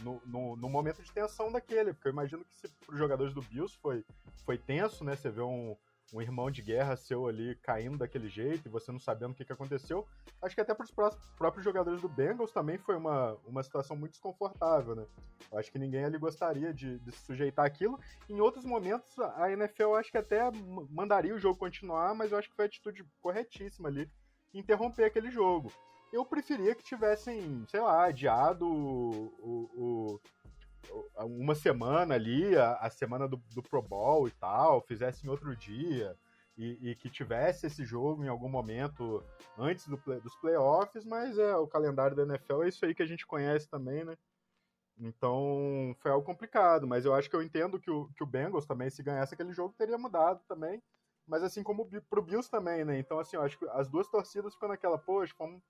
[0.00, 3.42] no, no, no, momento de tensão daquele, porque eu imagino que para os jogadores do
[3.42, 4.04] Bills foi,
[4.44, 5.16] foi tenso, né?
[5.16, 5.76] Você vê um,
[6.12, 9.44] um irmão de guerra seu ali caindo daquele jeito e você não sabendo o que,
[9.44, 10.06] que aconteceu.
[10.40, 10.90] Acho que até para os
[11.36, 15.06] próprios jogadores do Bengals também foi uma, uma situação muito desconfortável, né?
[15.50, 17.98] Eu acho que ninguém ali gostaria de, de se sujeitar aquilo.
[18.28, 20.50] Em outros momentos, a NFL acho que até
[20.90, 24.10] mandaria o jogo continuar, mas eu acho que foi a atitude corretíssima ali
[24.52, 25.72] interromper aquele jogo.
[26.12, 30.20] Eu preferia que tivessem, sei lá, adiado o, o,
[31.18, 36.16] uma semana ali, a, a semana do, do, Pro Bowl e tal, fizessem outro dia
[36.56, 39.22] e, e, que tivesse esse jogo em algum momento
[39.56, 43.06] antes do, dos playoffs, mas é o calendário da NFL é isso aí que a
[43.06, 44.16] gente conhece também, né?
[45.00, 48.66] Então foi algo complicado, mas eu acho que eu entendo que o, que o Bengals
[48.66, 50.82] também, se ganhasse aquele jogo, teria mudado também.
[51.26, 52.98] Mas assim como pro Bills também, né?
[52.98, 55.62] Então, assim, eu acho que as duas torcidas ficam naquela, poxa, fomos,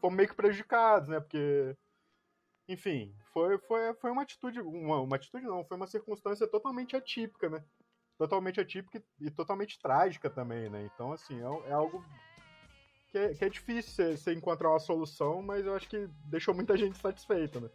[0.00, 1.20] fomos meio que prejudicados, né?
[1.20, 1.76] Porque
[2.68, 7.48] enfim, foi, foi, foi uma atitude, uma, uma atitude não, foi uma circunstância totalmente atípica,
[7.48, 7.64] né?
[8.16, 10.88] Totalmente atípica e, totalmente trágica também, né?
[10.94, 12.04] Então, assim, é, é algo
[13.10, 16.76] que é, que é difícil você encontrar uma solução, mas eu acho que deixou muita
[16.76, 17.70] gente satisfeita, né?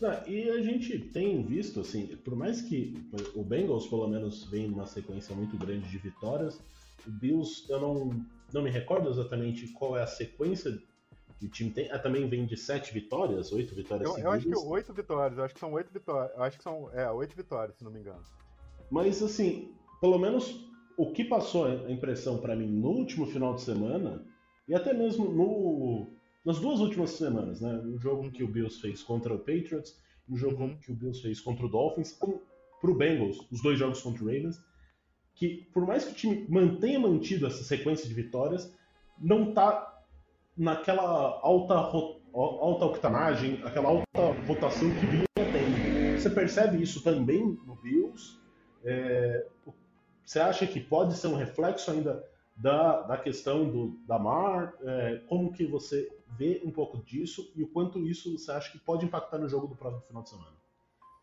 [0.00, 2.92] Não, e a gente tem visto, assim, por mais que
[3.36, 6.60] o Bengals, pelo menos, vem numa sequência muito grande de vitórias,
[7.06, 10.76] o Bills, eu não, não me recordo exatamente qual é a sequência
[11.46, 14.54] o time tem, ah, também vem de sete vitórias, oito vitórias eu, eu acho que
[14.54, 17.76] oito vitórias, eu acho que são oito vitórias, eu acho que são, é, oito vitórias,
[17.76, 18.22] se não me engano.
[18.90, 23.62] Mas assim, pelo menos o que passou a impressão para mim no último final de
[23.62, 24.24] semana
[24.68, 26.06] e até mesmo no,
[26.44, 27.72] nas duas últimas semanas, né?
[27.72, 29.96] No jogo que o Bills fez contra o Patriots,
[30.28, 30.76] no jogo uhum.
[30.78, 34.26] que o Bills fez contra o Dolphins, para o Bengals, os dois jogos contra o
[34.26, 34.56] Ravens,
[35.34, 38.72] que por mais que o time mantenha mantido essa sequência de vitórias,
[39.18, 39.91] não está
[40.56, 46.20] naquela alta, alta octanagem, aquela alta rotação que vinha tendo.
[46.20, 48.40] Você percebe isso também no Bills?
[48.84, 49.46] É,
[50.24, 52.24] você acha que pode ser um reflexo ainda
[52.56, 54.74] da, da questão do, da Mar?
[54.82, 58.78] É, como que você vê um pouco disso e o quanto isso você acha que
[58.78, 60.62] pode impactar no jogo do próximo final de semana?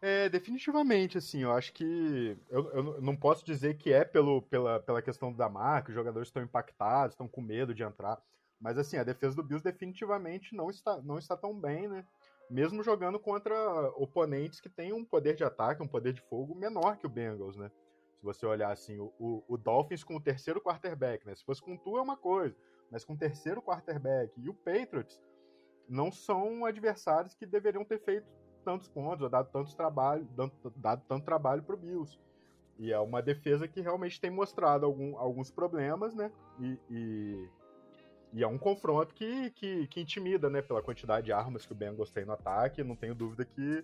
[0.01, 2.38] É, definitivamente, assim, eu acho que.
[2.49, 6.30] Eu, eu não posso dizer que é pelo, pela, pela questão da marca, os jogadores
[6.30, 8.17] estão impactados, estão com medo de entrar.
[8.60, 12.05] Mas assim, a defesa do Bills definitivamente não está, não está tão bem, né?
[12.49, 13.55] Mesmo jogando contra
[13.95, 17.55] oponentes que têm um poder de ataque, um poder de fogo menor que o Bengals,
[17.55, 17.72] né?
[18.18, 21.36] Se você olhar assim, o, o, o Dolphins com o terceiro quarterback, né?
[21.36, 22.55] Se fosse com o Tua é uma coisa,
[22.91, 25.22] mas com o terceiro quarterback e o Patriots
[25.88, 28.28] não são adversários que deveriam ter feito
[28.64, 32.20] tantos pontos, ou dado tantos trabalho, dado, dado tanto trabalho para o Bills.
[32.78, 36.32] E é uma defesa que realmente tem mostrado algum, alguns problemas, né?
[36.60, 37.49] E, e,
[38.34, 40.61] e, é um confronto que, que, que, intimida, né?
[40.61, 42.84] Pela quantidade de armas que o Bengals tem no ataque.
[42.84, 43.84] Não tenho dúvida que,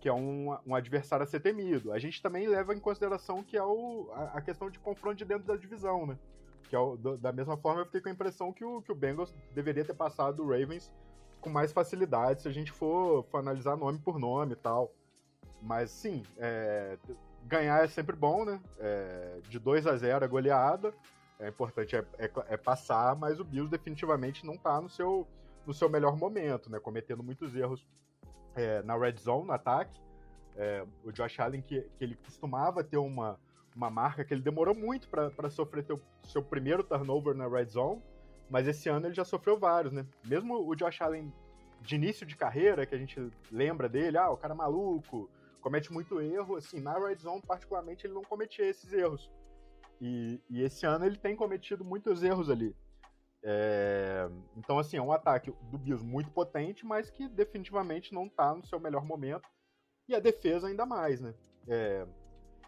[0.00, 1.92] que é um, um adversário a ser temido.
[1.92, 5.24] A gente também leva em consideração que é o, a, a questão de confronto de
[5.24, 6.18] dentro da divisão, né?
[6.68, 8.92] Que é o, do, da mesma forma, eu fiquei com a impressão que o, que
[8.92, 10.92] o Bengals deveria ter passado o Ravens
[11.40, 14.92] com mais facilidade se a gente for, for analisar nome por nome e tal.
[15.62, 16.98] Mas sim, é,
[17.44, 18.60] ganhar é sempre bom, né?
[18.78, 20.92] É, de 2 a 0 é goleada.
[21.38, 25.26] É importante é, é, é, passar, mas o Bills definitivamente não está no seu,
[25.66, 26.80] no seu melhor momento, né?
[26.80, 27.86] Cometendo muitos erros
[28.54, 30.00] é, na red zone, no ataque.
[30.56, 33.38] É, o Josh Allen, que, que ele costumava ter uma,
[33.74, 38.02] uma marca que ele demorou muito para sofrer teu, seu primeiro turnover na red zone,
[38.48, 40.06] mas esse ano ele já sofreu vários, né?
[40.24, 41.30] Mesmo o Josh Allen
[41.82, 45.28] de início de carreira, que a gente lembra dele, ah, o cara maluco,
[45.60, 49.30] comete muito erro, assim, na red zone particularmente ele não cometia esses erros.
[50.00, 52.74] E, e esse ano ele tem cometido muitos erros ali.
[53.42, 58.54] É, então, assim, é um ataque do Bills muito potente, mas que definitivamente não tá
[58.54, 59.48] no seu melhor momento.
[60.08, 61.34] E a defesa ainda mais, né?
[61.68, 62.06] É,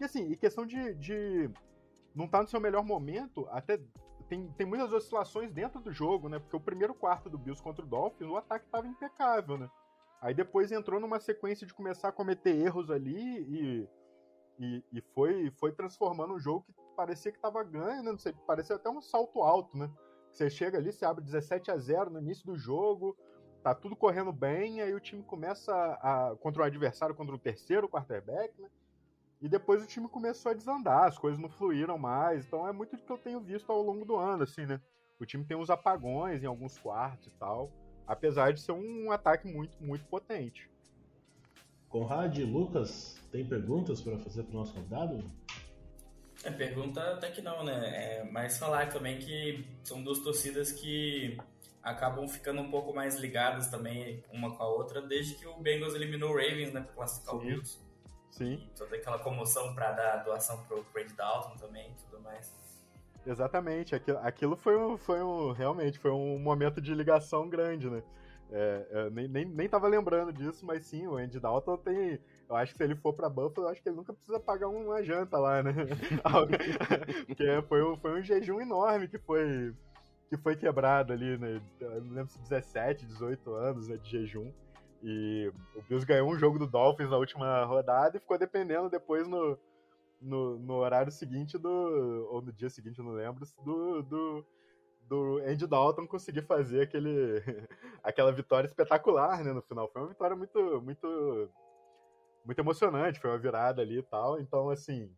[0.01, 1.51] e assim, e questão de, de
[2.15, 3.81] não tá no seu melhor momento, até
[4.29, 6.39] tem, tem muitas oscilações dentro do jogo, né?
[6.39, 9.71] Porque o primeiro quarto do Bills contra o Dolphins, o ataque tava impecável, né?
[10.21, 13.89] Aí depois entrou numa sequência de começar a cometer erros ali e,
[14.59, 18.11] e, e foi, foi transformando um jogo que parecia que tava ganho, né?
[18.11, 19.91] Não sei, parecia até um salto alto, né?
[20.33, 23.17] Você chega ali, você abre 17 a 0 no início do jogo,
[23.63, 27.89] tá tudo correndo bem, aí o time começa a, contra o adversário, contra o terceiro
[27.89, 28.69] quarterback, né?
[29.41, 32.45] E depois o time começou a desandar, as coisas não fluíram mais.
[32.45, 34.81] Então é muito do que eu tenho visto ao longo do ano, assim, né?
[35.21, 37.71] O time tem uns apagões em alguns quartos e tal,
[38.07, 40.69] apesar de ser um ataque muito, muito potente.
[41.89, 45.25] Conrad e Lucas, tem perguntas para fazer para o nosso convidado?
[46.45, 48.21] É, pergunta até que não, né?
[48.21, 51.37] É mais falar também que são duas torcidas que
[51.83, 55.95] acabam ficando um pouco mais ligadas também uma com a outra desde que o Bengals
[55.95, 57.41] eliminou o Ravens, né, para classificar Sim.
[57.41, 57.79] o Bills.
[58.31, 58.53] Sim.
[58.55, 62.55] E toda aquela comoção para dar doação pro Craig Dalton também e tudo mais.
[63.27, 68.03] Exatamente, aquilo, aquilo foi, um, foi um, realmente, foi um momento de ligação grande, né?
[68.51, 72.19] É, é nem, nem, nem tava lembrando disso, mas sim, o Andy Dalton tem.
[72.49, 74.69] Eu acho que se ele for pra Buffalo, eu acho que ele nunca precisa pagar
[74.69, 75.73] uma janta lá, né?
[77.27, 79.75] Porque foi um, foi um jejum enorme que foi,
[80.31, 81.61] que foi quebrado ali, né?
[81.79, 84.51] Eu não lembro se 17, 18 anos né, de jejum.
[85.03, 89.29] E o Bills ganhou um jogo do Dolphins na última rodada e ficou dependendo depois
[89.29, 89.59] no,
[90.21, 92.29] no, no horário seguinte do.
[92.31, 94.47] ou no dia seguinte, eu não lembro, do, do,
[95.09, 97.43] do Andy Dalton conseguir fazer aquele,
[98.03, 99.89] aquela vitória espetacular né, no final.
[99.89, 101.51] Foi uma vitória muito, muito,
[102.45, 104.39] muito emocionante, foi uma virada ali e tal.
[104.39, 105.11] Então, assim,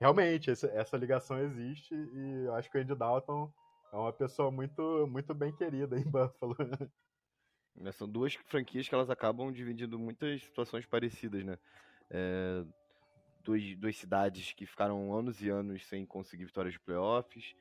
[0.00, 3.52] realmente, essa, essa ligação existe e eu acho que o Andy Dalton
[3.92, 6.56] é uma pessoa muito, muito bem querida em Buffalo.
[7.74, 11.58] Né, são duas franquias que elas acabam dividindo muitas situações parecidas, né?
[12.08, 12.64] É,
[13.44, 17.54] duas, duas cidades que ficaram anos e anos sem conseguir vitórias de playoffs,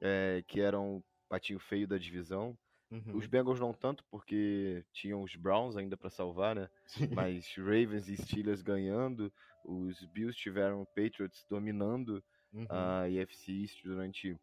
[0.00, 2.58] é, que eram patinho feio da divisão.
[2.90, 3.16] Uhum.
[3.16, 6.68] Os Bengals não tanto, porque tinham os Browns ainda para salvar, né?
[7.14, 9.32] Mas Ravens e Steelers ganhando,
[9.64, 12.22] os Bills tiveram Patriots dominando
[12.52, 12.66] uhum.
[12.68, 14.36] a AFC East durante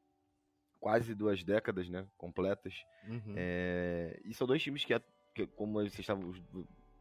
[0.79, 2.07] quase duas décadas, né?
[2.17, 2.73] Completas.
[3.05, 3.33] Uhum.
[3.35, 4.97] É, e são dois times que,
[5.35, 6.31] que como vocês estavam,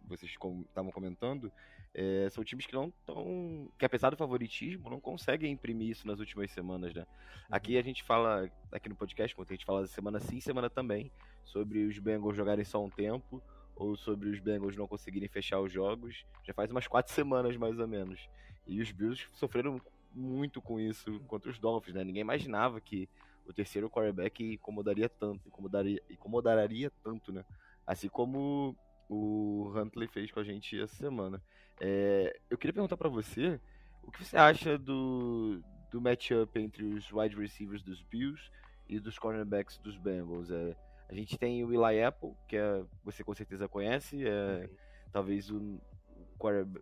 [0.09, 1.53] vocês estavam comentando,
[1.99, 3.70] é, são times que não estão.
[3.78, 7.01] que apesar do favoritismo, não conseguem imprimir isso nas últimas semanas, né?
[7.01, 7.47] Uhum.
[7.51, 11.11] Aqui a gente fala, aqui no podcast, quando a gente fala semana sim, semana também,
[11.42, 13.42] sobre os Bengals jogarem só um tempo,
[13.74, 16.26] ou sobre os Bengals não conseguirem fechar os jogos.
[16.44, 18.28] Já faz umas quatro semanas, mais ou menos.
[18.66, 19.80] E os Bills sofreram
[20.12, 22.05] muito com isso contra os Dolphins, né?
[22.05, 23.09] Ninguém imaginava que
[23.47, 27.42] o terceiro quarterback incomodaria tanto, incomodaria, incomodaria tanto, né?
[27.86, 28.76] Assim como
[29.09, 31.42] o Huntley fez com a gente essa semana.
[31.80, 33.60] É, eu queria perguntar para você
[34.02, 38.50] o que você acha do, do matchup entre os wide receivers dos Bills
[38.88, 40.50] e dos cornerbacks dos Bengals.
[40.50, 40.76] É,
[41.08, 44.76] a gente tem o Eli Apple, que é, você com certeza conhece, é, uhum.
[45.12, 45.80] talvez o,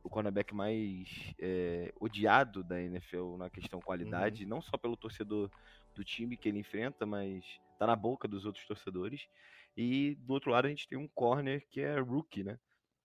[0.03, 4.51] o cornerback mais é, odiado da NFL na questão qualidade, uhum.
[4.51, 5.51] não só pelo torcedor
[5.95, 7.45] do time que ele enfrenta, mas
[7.79, 9.29] tá na boca dos outros torcedores.
[9.77, 12.59] E do outro lado a gente tem um corner que é rookie, né?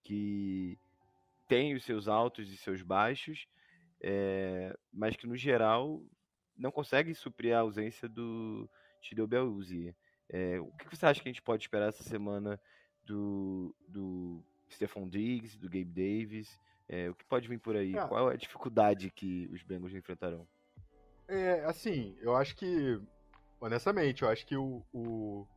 [0.04, 0.78] Que
[1.50, 3.48] tem os seus altos e seus baixos,
[4.00, 6.02] é, mas que no geral
[6.56, 8.70] não consegue suprir a ausência do
[9.02, 9.96] Tideu Beluzzi.
[10.30, 12.62] É, o que você acha que a gente pode esperar essa semana
[13.04, 16.60] do, do Stephon Diggs, do Gabe Davis?
[16.88, 17.98] É, o que pode vir por aí?
[17.98, 18.08] Ah.
[18.08, 20.48] Qual é a dificuldade que os Bengals enfrentarão?
[21.28, 23.02] É, assim, eu acho que,
[23.60, 25.48] honestamente, eu acho que o, o,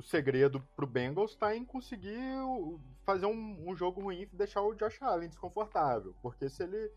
[0.00, 2.18] o segredo pro Bengals tá em conseguir
[3.04, 6.14] fazer um, um jogo ruim e deixar o Josh Allen desconfortável.
[6.22, 6.90] Porque se ele.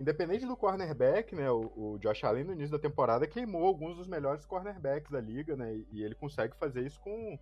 [0.00, 1.50] Independente do cornerback, né?
[1.50, 5.56] O, o, Josh Allen no início da temporada queimou alguns dos melhores cornerbacks da liga,
[5.56, 5.74] né?
[5.74, 7.38] E, e ele consegue fazer isso com,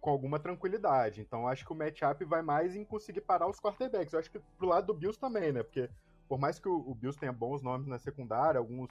[0.00, 1.20] com alguma tranquilidade.
[1.20, 4.12] Então acho que o matchup vai mais em conseguir parar os quarterbacks.
[4.12, 5.62] Eu acho que pro lado do Bills também, né?
[5.62, 5.90] Porque
[6.28, 8.88] por mais que o, o Bills tenha bons nomes na secundária, alguns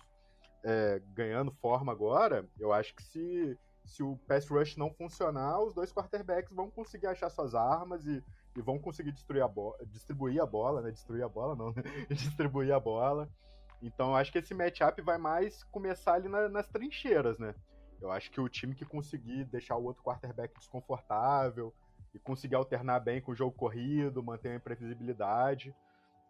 [0.64, 5.74] é, ganhando forma agora, eu acho que se, se o pass rush não funcionar, os
[5.74, 8.24] dois quarterbacks vão conseguir achar suas armas e,
[8.56, 10.92] e vão conseguir destruir a bola, distribuir a bola, né?
[10.92, 11.84] Destruir a bola não, né?
[12.10, 13.30] distribuir a bola.
[13.82, 17.56] Então acho que esse matchup vai mais começar ali na, nas trincheiras, né?
[18.00, 21.74] Eu acho que o time que conseguir deixar o outro quarterback desconfortável
[22.14, 25.76] e conseguir alternar bem com o jogo corrido, manter a imprevisibilidade,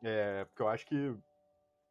[0.03, 1.15] é, porque eu acho que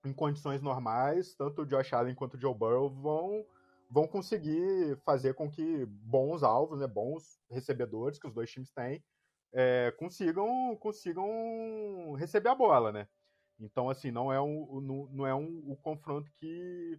[0.04, 3.44] em condições normais, tanto o Josh Allen quanto o Joe Burrow vão,
[3.90, 9.02] vão conseguir fazer com que bons alvos, né, bons recebedores que os dois times têm,
[9.52, 13.08] é, consigam, consigam receber a bola, né?
[13.58, 14.80] Então, assim, não é um,
[15.12, 16.98] não, é um, o confronto que,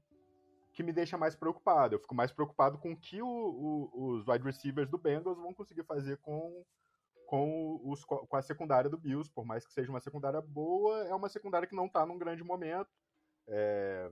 [0.74, 1.96] que me deixa mais preocupado.
[1.96, 5.54] Eu fico mais preocupado com o que o, o, os wide receivers do Bengals vão
[5.54, 6.64] conseguir fazer com,
[7.26, 11.16] com, os, com a secundária do Bills, por mais que seja uma secundária boa, é
[11.16, 12.90] uma secundária que não está num grande momento.
[13.48, 14.12] É,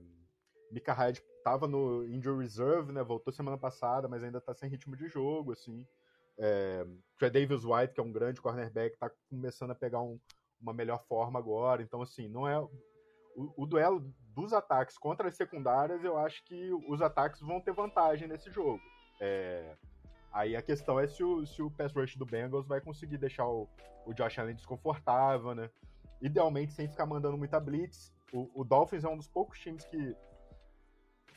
[0.70, 3.02] Mika Hyde estava no injury reserve, né?
[3.02, 5.86] Voltou semana passada, mas ainda está sem ritmo de jogo, assim.
[6.38, 6.86] É,
[7.20, 10.18] Davis White, que é um grande cornerback, está começando a pegar um,
[10.60, 11.82] uma melhor forma agora.
[11.82, 12.70] Então, assim, não é o,
[13.56, 14.00] o, duelo
[14.34, 16.02] dos ataques contra as secundárias.
[16.04, 18.80] Eu acho que os ataques vão ter vantagem nesse jogo.
[19.20, 19.76] É,
[20.32, 23.46] Aí a questão é se o, se o pass rush do Bengals vai conseguir deixar
[23.48, 23.68] o,
[24.06, 25.68] o Josh Allen desconfortável, né?
[26.22, 28.12] Idealmente sem ficar mandando muita blitz.
[28.32, 30.16] O, o Dolphins é um dos poucos times que,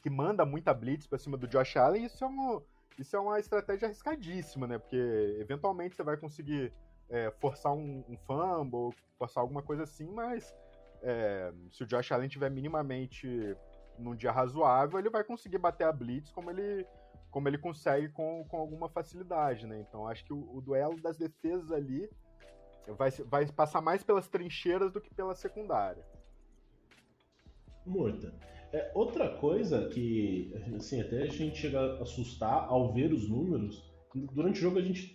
[0.03, 2.03] que manda muita blitz pra cima do Josh Allen.
[2.03, 2.61] Isso é, uma,
[2.99, 4.77] isso é uma estratégia arriscadíssima, né?
[4.77, 6.73] Porque eventualmente você vai conseguir
[7.09, 10.53] é, forçar um, um fumble, forçar alguma coisa assim, mas
[11.01, 13.55] é, se o Josh Allen tiver minimamente
[13.97, 16.85] num dia razoável, ele vai conseguir bater a blitz como ele
[17.31, 19.79] como ele consegue com, com alguma facilidade, né?
[19.79, 22.07] Então acho que o, o duelo das defesas ali
[22.89, 26.05] vai, vai passar mais pelas trincheiras do que pela secundária.
[27.85, 28.31] Morta.
[28.73, 33.83] É, outra coisa que, assim, até a gente chega a assustar ao ver os números,
[34.33, 35.13] durante o jogo a gente,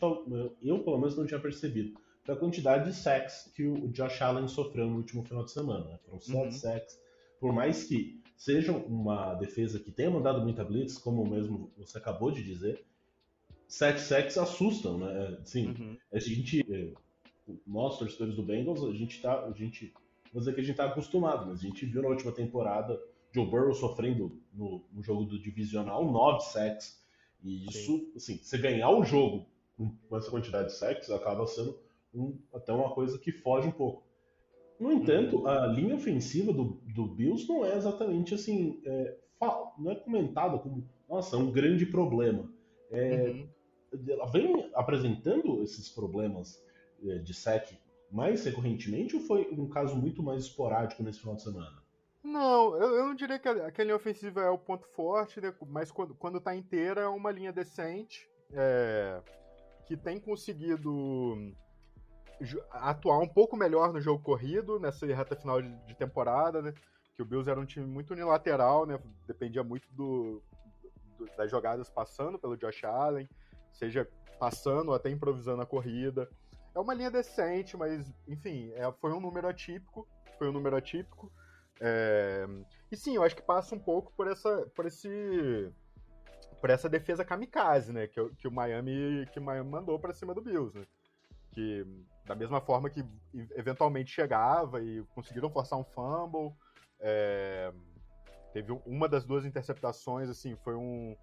[0.62, 1.98] eu pelo menos não tinha percebido,
[2.28, 5.86] a quantidade de sacks que o Josh Allen sofreu no último final de semana.
[5.86, 5.98] Né?
[6.04, 6.52] Foram sete uhum.
[6.52, 7.00] sacks,
[7.40, 12.30] por mais que seja uma defesa que tenha mandado muita blitz, como mesmo você acabou
[12.30, 12.84] de dizer,
[13.66, 15.38] sete sacks assustam, né?
[15.44, 15.96] Sim, uhum.
[16.12, 16.64] a gente,
[17.66, 19.92] nós torcedores do Bengals, a gente tá, a gente,
[20.32, 23.00] vou dizer que a gente tá acostumado, mas a gente viu na última temporada
[23.38, 27.00] Joe Burrow sofrendo no, no jogo do divisional nove sacks
[27.42, 28.12] e isso, Sim.
[28.16, 29.46] assim, você ganhar o jogo
[30.08, 31.78] com essa quantidade de sacks acaba sendo
[32.12, 34.02] um, até uma coisa que foge um pouco.
[34.80, 35.46] No entanto, uhum.
[35.46, 39.16] a linha ofensiva do, do Bills não é exatamente assim, é,
[39.78, 42.52] não é comentada como, nossa, é um grande problema.
[42.90, 43.48] É, uhum.
[44.08, 46.60] Ela vem apresentando esses problemas
[47.04, 47.72] é, de sec
[48.10, 51.87] mais recorrentemente ou foi um caso muito mais esporádico nesse final de semana?
[52.28, 55.40] Não, eu, eu não diria que a, que a linha ofensiva é o ponto forte,
[55.40, 55.52] né?
[55.66, 59.22] mas quando, quando tá inteira é uma linha decente, é,
[59.86, 61.54] que tem conseguido
[62.70, 66.74] atuar um pouco melhor no jogo corrido, nessa reta final de, de temporada, né?
[67.14, 69.00] Que o Bills era um time muito unilateral, né?
[69.26, 70.42] Dependia muito do,
[71.16, 73.26] do, das jogadas passando pelo Josh Allen,
[73.72, 74.06] seja
[74.38, 76.28] passando ou até improvisando a corrida.
[76.74, 80.06] É uma linha decente, mas, enfim, é, foi um número atípico.
[80.38, 81.32] Foi um número atípico.
[81.80, 82.46] É,
[82.90, 85.72] e sim, eu acho que passa um pouco por essa, por esse,
[86.60, 88.06] por essa defesa kamikaze, né?
[88.06, 90.86] Que, que o Miami, que o Miami mandou para cima do Bills, né?
[91.52, 91.86] Que
[92.24, 93.04] da mesma forma que
[93.56, 96.54] eventualmente chegava e conseguiram forçar um fumble,
[97.00, 97.72] é,
[98.52, 101.16] teve uma das duas interceptações, assim, foi um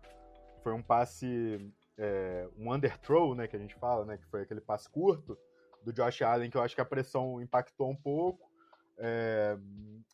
[0.63, 4.61] foi um passe é, um underthrow, né, que a gente fala, né, que foi aquele
[4.61, 5.37] passe curto
[5.83, 8.49] do Josh Allen que eu acho que a pressão impactou um pouco
[8.97, 9.57] é,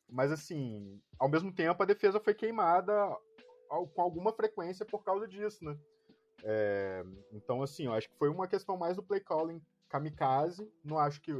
[0.09, 2.93] mas assim, ao mesmo tempo a defesa foi queimada
[3.93, 5.77] com alguma frequência por causa disso, né?
[6.43, 10.71] É, então, assim, eu acho que foi uma questão mais do play calling kamikaze.
[10.83, 11.31] Não acho que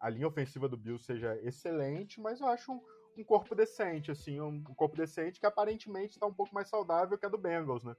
[0.00, 2.80] a linha ofensiva do Bill seja excelente, mas eu acho um,
[3.16, 7.18] um corpo decente, assim, um, um, corpo decente que aparentemente está um pouco mais saudável
[7.18, 7.94] que a do Bengals, né?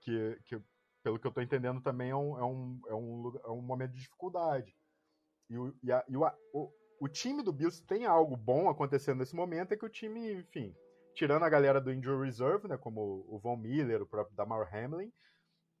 [0.00, 0.60] Que, que
[1.02, 3.92] pelo que eu estou entendendo, também é um, é um, é um, é um momento
[3.92, 4.74] de dificuldade.
[5.50, 6.72] E, o, e, a, e o,
[7.02, 10.72] o time do Bills tem algo bom acontecendo nesse momento, é que o time, enfim,
[11.16, 15.12] tirando a galera do Injury Reserve, né, como o Von Miller, o próprio Damar Hamlin,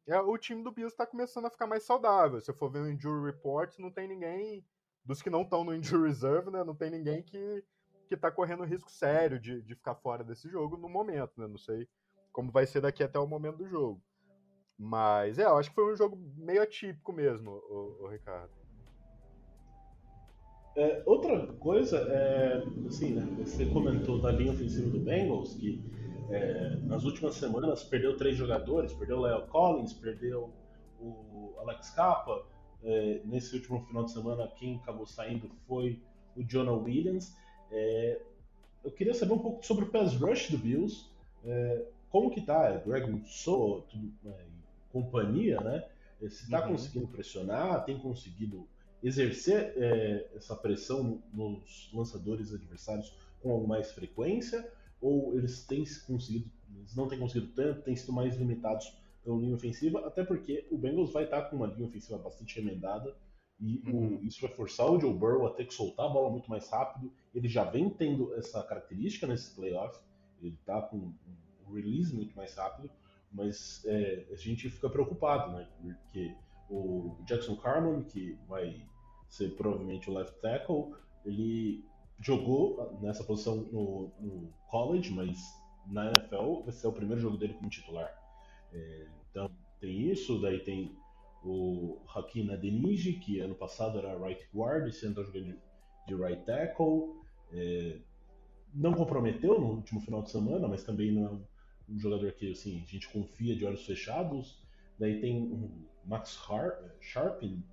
[0.08, 2.40] é, o time do Bills está começando a ficar mais saudável.
[2.40, 4.66] Se eu for ver o Injury Report, não tem ninguém,
[5.04, 7.64] dos que não estão no Injury Reserve, né, não tem ninguém que,
[8.08, 11.58] que tá correndo risco sério de, de ficar fora desse jogo no momento, né, não
[11.58, 11.88] sei
[12.32, 14.02] como vai ser daqui até o momento do jogo.
[14.76, 18.61] Mas, é, eu acho que foi um jogo meio atípico mesmo, o, o Ricardo.
[20.74, 25.82] É, outra coisa, é, assim, né, você comentou da linha ofensiva do Bengals, que
[26.30, 30.50] é, nas últimas semanas perdeu três jogadores, perdeu o Leo Collins, perdeu
[30.98, 32.46] o Alex Capa.
[32.82, 36.02] É, nesse último final de semana, quem acabou saindo foi
[36.34, 37.36] o Jonah Williams.
[37.70, 38.20] É,
[38.82, 41.10] eu queria saber um pouco sobre o pass rush do Bills.
[41.44, 42.68] É, como que tá?
[42.68, 43.86] É Greg Rousseau,
[44.90, 45.84] companhia, né?
[46.20, 46.72] Se está uhum.
[46.72, 48.66] conseguindo pressionar, tem conseguido
[49.02, 56.94] exercer é, essa pressão nos lançadores adversários com mais frequência, ou eles têm conseguido, eles
[56.94, 61.12] não têm conseguido tanto, têm sido mais limitados pela linha ofensiva, até porque o Bengals
[61.12, 63.14] vai estar com uma linha ofensiva bastante remendada,
[63.60, 64.16] e uhum.
[64.16, 66.68] o, isso vai forçar o Joe Burrow a ter que soltar a bola muito mais
[66.68, 67.12] rápido.
[67.32, 69.96] Ele já vem tendo essa característica nesse playoff,
[70.40, 72.90] ele está com um release muito mais rápido,
[73.32, 75.68] mas é, a gente fica preocupado, né?
[76.02, 76.34] Porque
[76.68, 78.84] o Jackson Carman, que vai
[79.32, 80.94] ser provavelmente o left tackle.
[81.24, 81.82] Ele
[82.20, 85.38] jogou nessa posição no, no college, mas
[85.86, 88.12] na NFL vai ser o primeiro jogo dele como titular.
[88.72, 90.94] É, então tem isso, daí tem
[91.42, 95.58] o Hakim Adeniji, que ano passado era right guard, esse ano está jogando de,
[96.06, 97.16] de, right tackle.
[97.52, 97.98] É,
[98.74, 101.30] não comprometeu no último final de semana, mas também não é
[101.90, 104.62] um, jogador que assim, a gente confia de olhos fechados.
[104.98, 107.64] Daí tem o Max Har Sharpin,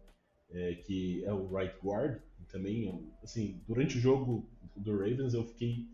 [0.52, 2.20] é, que é o right guard,
[2.52, 5.88] também, assim, durante o jogo do Ravens eu fiquei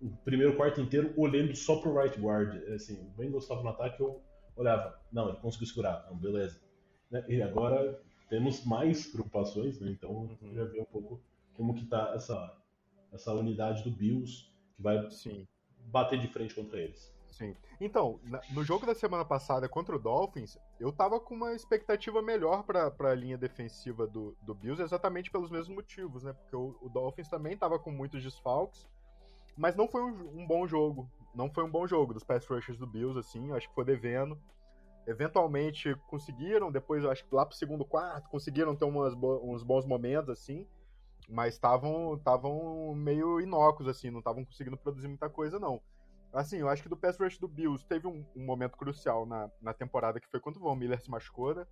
[0.00, 4.00] o primeiro quarto inteiro olhando só pro right guard, assim, o Bengals estava no ataque,
[4.00, 4.20] eu
[4.54, 6.60] olhava, não, ele conseguiu segurar, não, beleza.
[7.10, 9.90] Né, e agora temos mais preocupações, né?
[9.90, 10.30] então uhum.
[10.30, 11.20] eu queria ver um pouco
[11.54, 12.56] como que tá essa,
[13.12, 15.46] essa unidade do Bills que vai Sim.
[15.86, 17.14] bater de frente contra eles.
[17.30, 17.54] Sim.
[17.80, 18.18] Então,
[18.50, 22.92] no jogo da semana passada contra o Dolphins, eu tava com uma expectativa melhor para
[23.10, 26.32] a linha defensiva do, do Bills, exatamente pelos mesmos motivos, né?
[26.34, 28.86] Porque o, o Dolphins também tava com muitos desfalques,
[29.56, 31.10] mas não foi um, um, bom jogo.
[31.34, 34.38] Não foi um bom jogo dos pass rushers do Bills, assim, acho que foi devendo.
[35.06, 40.30] Eventualmente conseguiram, depois acho que lá pro segundo quarto, conseguiram ter umas uns bons momentos,
[40.30, 40.66] assim,
[41.28, 45.80] mas estavam meio inócuos, assim, não estavam conseguindo produzir muita coisa, não.
[46.36, 49.50] Assim, eu acho que do pass rush do Bills teve um, um momento crucial na,
[49.58, 51.66] na temporada que foi quando o Von Miller se machucou, né?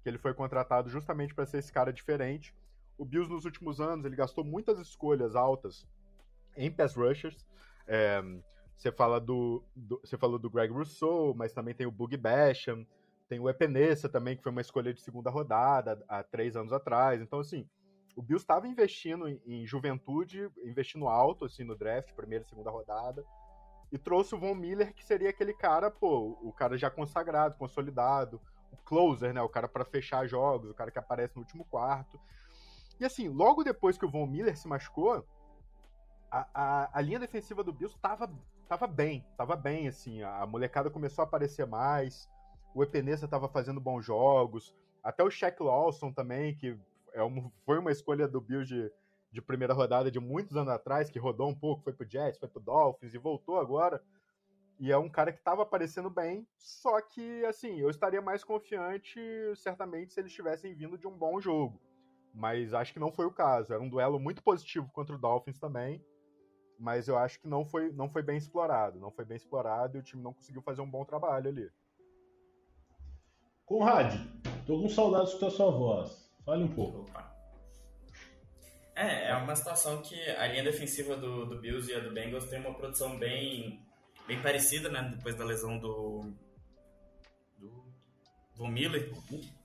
[0.00, 2.54] Que ele foi contratado justamente para ser esse cara diferente.
[2.96, 5.88] O Bills nos últimos anos ele gastou muitas escolhas altas
[6.56, 7.44] em pass rushers.
[7.84, 8.22] É,
[8.76, 12.86] você fala do, do, você falou do Greg Rousseau, mas também tem o Boogie Basham,
[13.28, 17.20] tem o Epenesa também que foi uma escolha de segunda rodada há três anos atrás.
[17.20, 17.68] Então assim,
[18.14, 22.70] o Bills estava investindo em, em, juventude, investindo alto assim no draft, primeira e segunda
[22.70, 23.24] rodada
[23.90, 28.40] e trouxe o Von Miller, que seria aquele cara, pô, o cara já consagrado, consolidado,
[28.72, 29.40] o closer, né?
[29.42, 32.20] O cara para fechar jogos, o cara que aparece no último quarto.
[32.98, 35.26] E assim, logo depois que o Von Miller se machucou,
[36.30, 38.32] a, a, a, linha defensiva do Bills tava,
[38.68, 42.28] tava bem, tava bem, assim, a, molecada começou a aparecer mais,
[42.74, 46.76] o Epenesa tava fazendo bons jogos, até o Shaq Lawson também, que
[47.12, 48.90] é um, foi uma escolha do Bills de,
[49.30, 52.48] de primeira rodada de muitos anos atrás, que rodou um pouco, foi pro Jets, foi
[52.48, 54.02] pro Dolphins e voltou agora.
[54.78, 59.18] E é um cara que estava aparecendo bem, só que, assim, eu estaria mais confiante,
[59.56, 61.80] certamente, se eles tivessem vindo de um bom jogo.
[62.34, 63.72] Mas acho que não foi o caso.
[63.72, 66.04] Era um duelo muito positivo contra o Dolphins também,
[66.78, 69.00] mas eu acho que não foi, não foi bem explorado.
[69.00, 71.70] Não foi bem explorado e o time não conseguiu fazer um bom trabalho ali.
[73.64, 74.14] Conrad,
[74.66, 76.30] tô com saudade de escutar sua voz.
[76.44, 77.00] Fale um pouco.
[77.00, 77.35] Opa.
[78.96, 82.46] É, é uma situação que a linha defensiva do, do Bills e a do Bengals
[82.46, 83.78] tem uma produção bem,
[84.26, 85.12] bem parecida, né?
[85.14, 86.34] Depois da lesão do,
[88.56, 89.12] do Miller.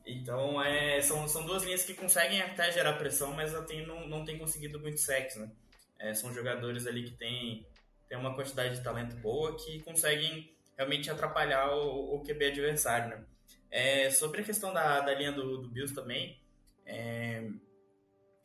[0.06, 4.26] Então, é, são, são duas linhas que conseguem até gerar pressão, mas tem, não, não
[4.26, 5.50] tem conseguido muito sexo, né?
[5.98, 7.66] É, são jogadores ali que têm,
[8.10, 13.26] têm uma quantidade de talento boa que conseguem realmente atrapalhar o, o QB adversário, né?
[13.70, 16.38] É, sobre a questão da, da linha do, do Bills também,
[16.86, 17.48] é,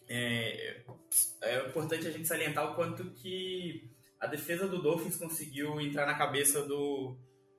[0.09, 0.83] é,
[1.43, 6.15] é importante a gente salientar o quanto que a defesa do Dolphins conseguiu entrar na
[6.15, 7.17] cabeça do,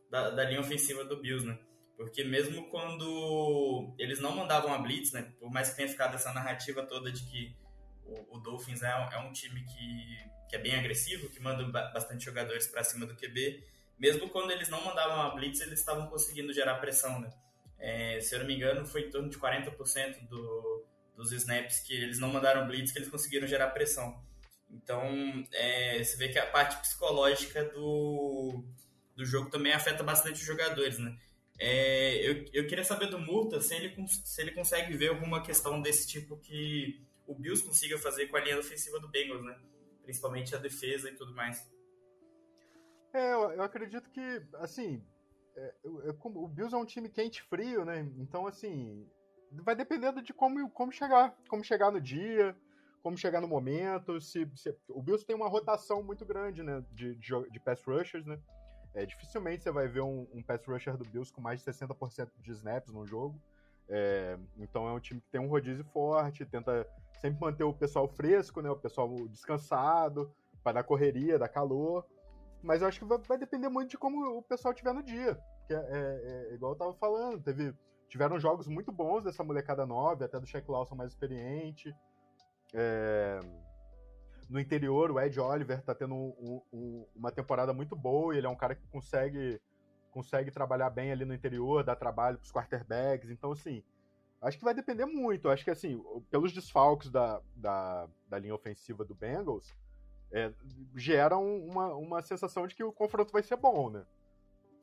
[0.10, 1.58] da, da linha ofensiva do Bills, né?
[1.96, 5.34] Porque mesmo quando eles não mandavam a blitz, né?
[5.40, 7.56] Por mais que tenha ficado essa narrativa toda de que
[8.06, 12.26] o, o Dolphins é, é, um time que, que é bem agressivo, que manda bastante
[12.26, 13.64] jogadores para cima do QB,
[14.00, 17.30] mesmo quando eles não mandavam a blitz, eles estavam conseguindo gerar pressão, né?
[17.80, 20.87] É, se eu não me engano, foi em torno de 40% do,
[21.18, 24.24] dos snaps que eles não mandaram blitz, que eles conseguiram gerar pressão.
[24.70, 25.04] Então,
[25.52, 28.64] é, você vê que a parte psicológica do,
[29.16, 31.18] do jogo também afeta bastante os jogadores, né?
[31.60, 35.82] É, eu, eu queria saber do Murta se ele, se ele consegue ver alguma questão
[35.82, 39.58] desse tipo que o Bills consiga fazer com a linha ofensiva do Bengals, né?
[40.04, 41.68] Principalmente a defesa e tudo mais.
[43.12, 45.04] É, eu, eu acredito que, assim,
[45.56, 45.74] é,
[46.24, 48.08] o Bills é um time quente frio, né?
[48.18, 49.10] Então, assim,
[49.52, 52.56] vai dependendo de como, como chegar, como chegar no dia,
[53.02, 54.20] como chegar no momento.
[54.20, 58.26] Se, se o Bills tem uma rotação muito grande, né, de, de, de pass rushers,
[58.26, 58.40] né?
[58.94, 62.30] É, dificilmente você vai ver um, um, pass rusher do Bills com mais de 60%
[62.40, 63.40] de snaps no jogo.
[63.90, 66.88] É, então é um time que tem um rodízio forte, tenta
[67.22, 70.34] sempre manter o pessoal fresco, né, o pessoal descansado,
[70.64, 72.06] para dar correria, dar calor.
[72.62, 75.36] Mas eu acho que vai, vai, depender muito de como o pessoal tiver no dia.
[75.60, 77.74] Porque é, é, é igual eu tava falando, teve
[78.08, 81.94] tiveram jogos muito bons dessa molecada nova, até do Shaq Lawson mais experiente.
[82.74, 83.40] É...
[84.50, 88.50] No interior, o Ed Oliver tá tendo um, um, uma temporada muito boa, ele é
[88.50, 89.60] um cara que consegue,
[90.10, 93.84] consegue trabalhar bem ali no interior, dar trabalho pros quarterbacks, então assim,
[94.42, 96.02] acho que vai depender muito, acho que assim,
[96.32, 99.76] pelos desfalques da, da, da linha ofensiva do Bengals,
[100.32, 100.54] é,
[100.96, 104.06] geram uma, uma sensação de que o confronto vai ser bom, né?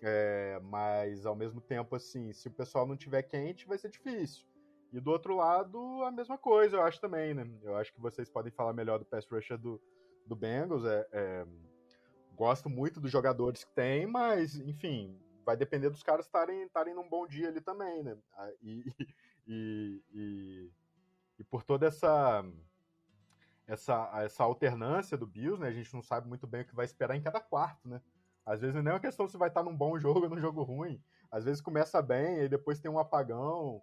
[0.03, 4.47] É, mas ao mesmo tempo, assim, se o pessoal não tiver quente, vai ser difícil.
[4.93, 7.45] E do outro lado, a mesma coisa, eu acho também, né?
[7.63, 9.81] Eu acho que vocês podem falar melhor do pass rusher do,
[10.25, 10.85] do Bengals.
[10.85, 11.47] É, é,
[12.37, 17.27] gosto muito dos jogadores que tem, mas, enfim, vai depender dos caras estarem num bom
[17.27, 18.17] dia ali também, né?
[18.63, 18.85] E,
[19.47, 20.71] e, e,
[21.41, 22.45] e por toda essa,
[23.67, 25.69] essa, essa alternância do Bills, né?
[25.69, 28.01] A gente não sabe muito bem o que vai esperar em cada quarto, né?
[28.47, 30.63] Às vezes não é uma questão se vai estar num bom jogo ou num jogo
[30.63, 31.01] ruim.
[31.31, 33.83] Às vezes começa bem e depois tem um apagão.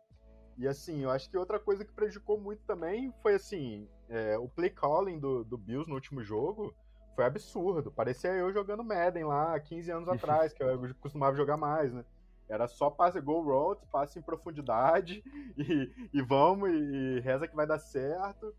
[0.58, 4.48] E assim, eu acho que outra coisa que prejudicou muito também foi assim, é, o
[4.48, 6.74] play calling do, do Bills no último jogo
[7.16, 7.92] foi absurdo.
[7.92, 12.06] Parecia eu jogando Madden lá 15 anos atrás, que eu costumava jogar mais, né?
[12.48, 15.24] Era só passe go routes, passe em profundidade
[15.58, 18.54] e, e vamos e, e, reza que vai dar certo.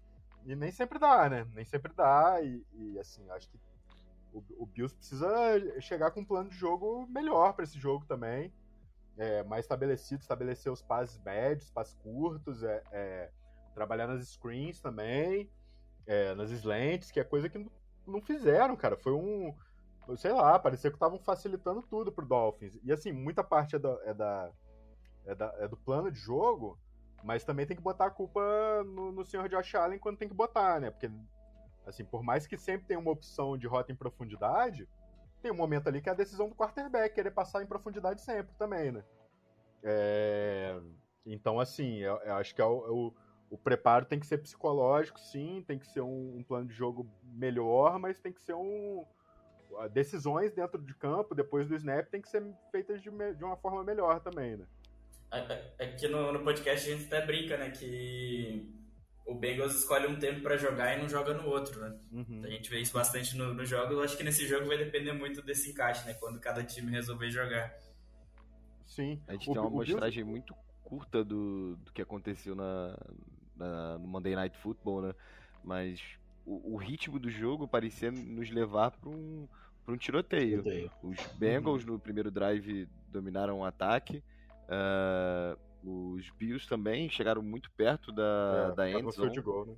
[0.45, 1.47] E nem sempre dá, né?
[1.55, 2.43] Nem sempre dá.
[2.43, 3.59] E, e assim, acho que
[4.32, 5.28] o, o Bills precisa
[5.80, 8.52] chegar com um plano de jogo melhor para esse jogo também.
[9.16, 13.30] É, mais estabelecido, estabelecer os passes médios, passes curtos, é, é,
[13.74, 15.50] trabalhar nas screens também,
[16.06, 17.70] é, nas slants, que é coisa que
[18.06, 18.96] não fizeram, cara.
[18.96, 19.54] Foi um.
[20.16, 22.78] Sei lá, parecia que estavam facilitando tudo pro Dolphins.
[22.82, 24.50] E assim, muita parte é, da, é,
[25.26, 26.78] é, da, é do plano de jogo,
[27.22, 28.42] mas também tem que botar a culpa
[28.84, 30.90] no, no senhor Josh Allen quando tem que botar, né?
[30.90, 31.09] Porque
[31.86, 34.88] Assim, por mais que sempre tenha uma opção de rota em profundidade,
[35.42, 38.54] tem um momento ali que é a decisão do quarterback querer passar em profundidade sempre
[38.56, 39.04] também, né?
[39.82, 40.80] É...
[41.26, 43.14] Então, assim, eu, eu acho que é o, é o,
[43.50, 47.09] o, preparo tem que ser psicológico, sim, tem que ser um, um, plano de jogo
[47.24, 49.04] melhor, mas tem que ser um.
[49.92, 53.82] Decisões dentro de campo, depois do snap, tem que ser feitas de, de uma forma
[53.82, 54.66] melhor também, né?
[55.78, 58.70] Aqui no, no podcast a gente até brinca, né, que
[59.24, 61.97] o Bengals escolhe um tempo para jogar e não joga no outro, né?
[62.11, 62.43] Uhum.
[62.44, 63.94] A gente vê isso bastante no, no jogo.
[63.94, 66.15] Eu acho que nesse jogo vai depender muito desse encaixe, né?
[66.15, 67.73] Quando cada time resolver jogar.
[68.86, 69.20] Sim.
[69.28, 70.31] A gente o, tem uma amostragem Bills...
[70.31, 72.99] muito curta do, do que aconteceu na,
[73.57, 75.15] na, no Monday Night Football, né?
[75.65, 76.01] Mas
[76.44, 79.49] o, o ritmo do jogo parecia nos levar para um,
[79.89, 80.62] um tiroteio.
[80.62, 80.90] tiroteio.
[81.03, 81.93] Os Bengals uhum.
[81.93, 84.23] no primeiro drive dominaram o ataque.
[84.65, 89.30] Uh, os Bills também chegaram muito perto da, é, da endzone.
[89.30, 89.74] Field goal, né?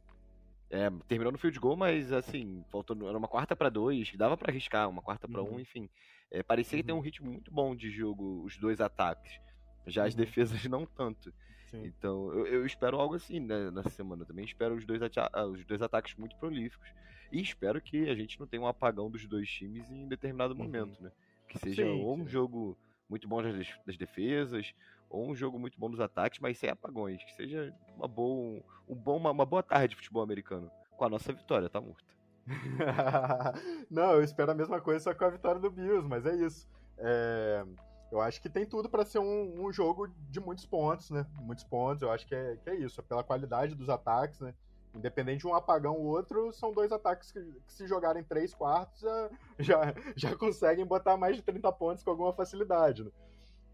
[0.71, 4.51] É, terminou no field goal, mas assim, faltou, era uma quarta para dois, dava para
[4.51, 5.55] arriscar, uma quarta para uhum.
[5.55, 5.89] um, enfim.
[6.31, 6.83] É, parecia uhum.
[6.83, 9.39] que tem um ritmo muito bom de jogo, os dois ataques.
[9.87, 10.21] Já as uhum.
[10.21, 11.33] defesas não tanto.
[11.67, 11.85] Sim.
[11.85, 14.25] Então, eu, eu, espero algo assim né, nessa semana.
[14.25, 16.89] também espero os dois, ah, os dois ataques muito prolíficos.
[17.31, 20.65] E espero que a gente não tenha um apagão dos dois times em determinado uhum.
[20.65, 21.13] momento, né?
[21.49, 22.31] Que seja sim, ou um sim.
[22.31, 22.77] jogo
[23.09, 24.75] muito bom das, das defesas,
[25.09, 27.23] ou um jogo muito bom nos ataques, mas sem apagões.
[27.25, 30.71] Que seja uma boa, um bom, uma, uma boa tarde de futebol americano.
[30.97, 32.15] Com a nossa vitória, tá morto.
[33.91, 36.69] Não, eu espero a mesma coisa só com a vitória do Bills, mas é isso.
[36.99, 37.65] É...
[38.13, 41.27] Eu acho que tem tudo para ser um, um, jogo de muitos pontos, né?
[41.41, 43.01] Muitos pontos, eu acho que é, que é isso.
[43.01, 44.55] É pela qualidade dos ataques, né?
[44.95, 49.01] Independente de um apagão ou outro, são dois ataques que, que se jogarem três quartos
[49.01, 53.11] já, já, já conseguem botar mais de 30 pontos com alguma facilidade, né?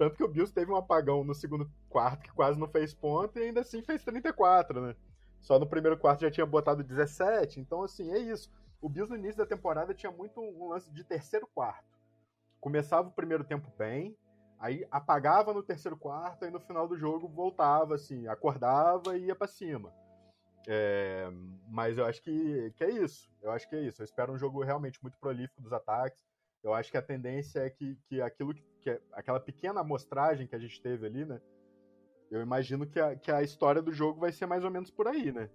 [0.01, 3.39] Tanto que o Bills teve um apagão no segundo quarto que quase não fez ponto
[3.39, 4.97] e ainda assim fez 34, né?
[5.43, 7.61] Só no primeiro quarto já tinha botado 17.
[7.61, 8.51] Então, assim, é isso.
[8.81, 12.01] O Bills no início da temporada tinha muito um lance de terceiro quarto.
[12.59, 14.17] Começava o primeiro tempo bem,
[14.59, 19.37] aí apagava no terceiro quarto, e no final do jogo voltava, assim, acordava e ia
[19.37, 19.93] para cima.
[20.67, 21.29] É,
[21.69, 23.31] mas eu acho que, que é isso.
[23.43, 24.01] Eu acho que é isso.
[24.01, 26.25] Eu espero um jogo realmente muito prolífico dos ataques.
[26.63, 30.47] Eu acho que a tendência é que, que aquilo que, que é, aquela pequena amostragem
[30.47, 31.41] que a gente teve ali, né?
[32.31, 35.09] Eu imagino que a, que a história do jogo vai ser mais ou menos por
[35.09, 35.51] aí, né?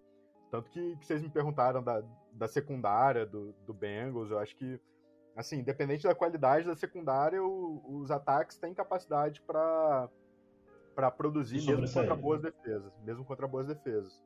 [0.52, 4.80] Tanto que, que vocês me perguntaram da, da secundária do, do Bengals, eu acho que,
[5.36, 10.10] assim, independente da qualidade da secundária, o, os ataques têm capacidade para
[10.96, 14.24] para produzir mesmo contra boas defesas, mesmo contra boas defesas.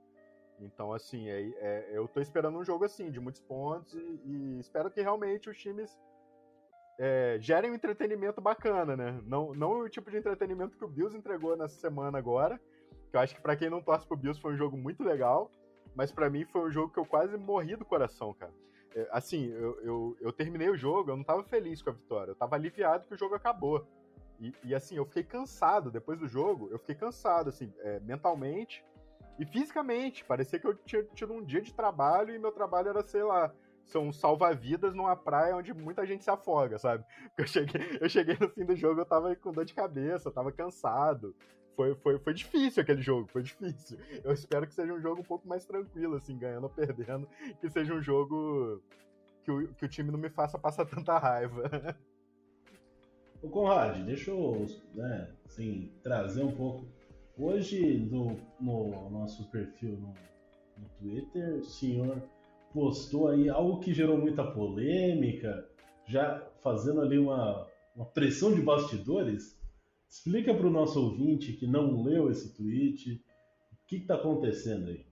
[0.59, 4.59] Então, assim, é, é, eu tô esperando um jogo assim, de muitos pontos, e, e
[4.59, 5.97] espero que realmente os times
[6.99, 9.21] é, gerem um entretenimento bacana, né?
[9.25, 12.59] Não, não o tipo de entretenimento que o Bills entregou nessa semana agora,
[13.09, 15.49] que eu acho que para quem não torce pro Bills foi um jogo muito legal,
[15.95, 18.51] mas para mim foi um jogo que eu quase morri do coração, cara.
[18.93, 22.31] É, assim, eu, eu, eu, terminei o jogo, eu não tava feliz com a vitória,
[22.31, 23.87] eu tava aliviado que o jogo acabou.
[24.37, 28.83] E, e assim, eu fiquei cansado depois do jogo, eu fiquei cansado, assim, é, mentalmente
[29.37, 30.25] e fisicamente.
[30.25, 33.53] Parecia que eu tinha tido um dia de trabalho e meu trabalho era, sei lá,
[33.89, 37.03] são salva-vidas numa praia onde muita gente se afoga, sabe?
[37.37, 40.33] Eu cheguei, eu cheguei no fim do jogo, eu tava com dor de cabeça, eu
[40.33, 41.35] tava cansado.
[41.75, 43.97] Foi, foi, foi difícil aquele jogo, foi difícil.
[44.23, 47.27] Eu espero que seja um jogo um pouco mais tranquilo, assim, ganhando ou perdendo,
[47.61, 48.81] que seja um jogo
[49.43, 51.95] que o, que o time não me faça passar tanta raiva.
[53.41, 56.85] Ô Conrad, deixa eu né, assim, trazer um pouco.
[57.37, 60.13] Hoje, no, no nosso perfil no,
[60.77, 62.21] no Twitter, o senhor
[62.73, 65.67] postou aí algo que gerou muita polêmica,
[66.05, 69.57] já fazendo ali uma, uma pressão de bastidores.
[70.09, 73.23] Explica para o nosso ouvinte que não leu esse tweet
[73.71, 75.05] o que está acontecendo aí.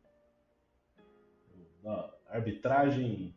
[1.85, 3.35] A arbitragem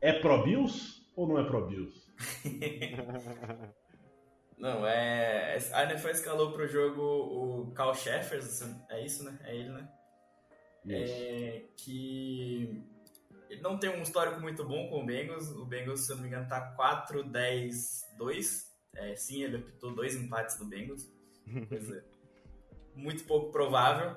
[0.00, 2.12] é pro Bills ou não é pro Bills?
[4.58, 5.56] não, é.
[5.72, 9.38] A NFL escalou pro jogo o Cal Sheffers, é isso, né?
[9.44, 9.88] É ele, né?
[10.86, 12.84] É, que
[13.54, 15.48] ele não tem um histórico muito bom com o Bengals.
[15.50, 18.64] O Bengals, se eu não me engano, tá 4-10-2.
[18.96, 21.08] É, sim, ele apitou dois empates do Bengals.
[22.94, 24.16] Muito pouco provável.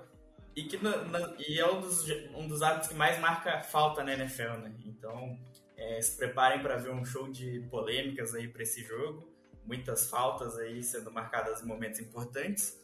[0.55, 2.05] E, que na, na, e é um dos,
[2.35, 4.75] um dos atos que mais marca falta na NFL, né?
[4.85, 5.37] Então,
[5.75, 9.27] é, se preparem para ver um show de polêmicas aí para esse jogo.
[9.65, 12.79] Muitas faltas aí sendo marcadas em momentos importantes.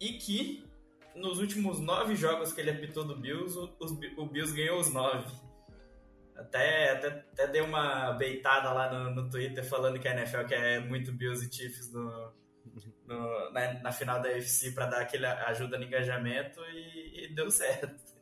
[0.00, 0.64] E que
[1.14, 3.70] nos últimos nove jogos que ele apitou do Bills, o,
[4.16, 5.30] o Bills ganhou os nove.
[6.42, 10.80] Até, até, até dei uma beitada lá no, no Twitter falando que a NFL quer
[10.80, 12.32] muito Bills e Chiefs no,
[13.06, 17.50] no na, na, final da UFC para dar aquele ajuda no engajamento e, e deu
[17.50, 18.12] certo.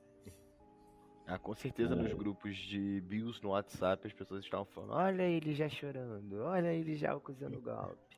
[1.26, 5.54] Ah, com certeza nos grupos de Bills no WhatsApp as pessoas estavam falando: olha ele
[5.54, 8.16] já chorando, olha ele já acusando o golpe.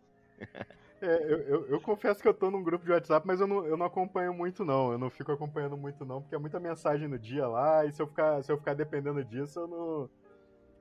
[1.03, 3.67] É, eu, eu, eu, confesso que eu tô num grupo de WhatsApp, mas eu não,
[3.67, 4.93] eu não acompanho muito, não.
[4.93, 8.01] Eu não fico acompanhando muito, não, porque é muita mensagem no dia lá, e se
[8.01, 10.11] eu ficar, se eu ficar dependendo disso, eu não,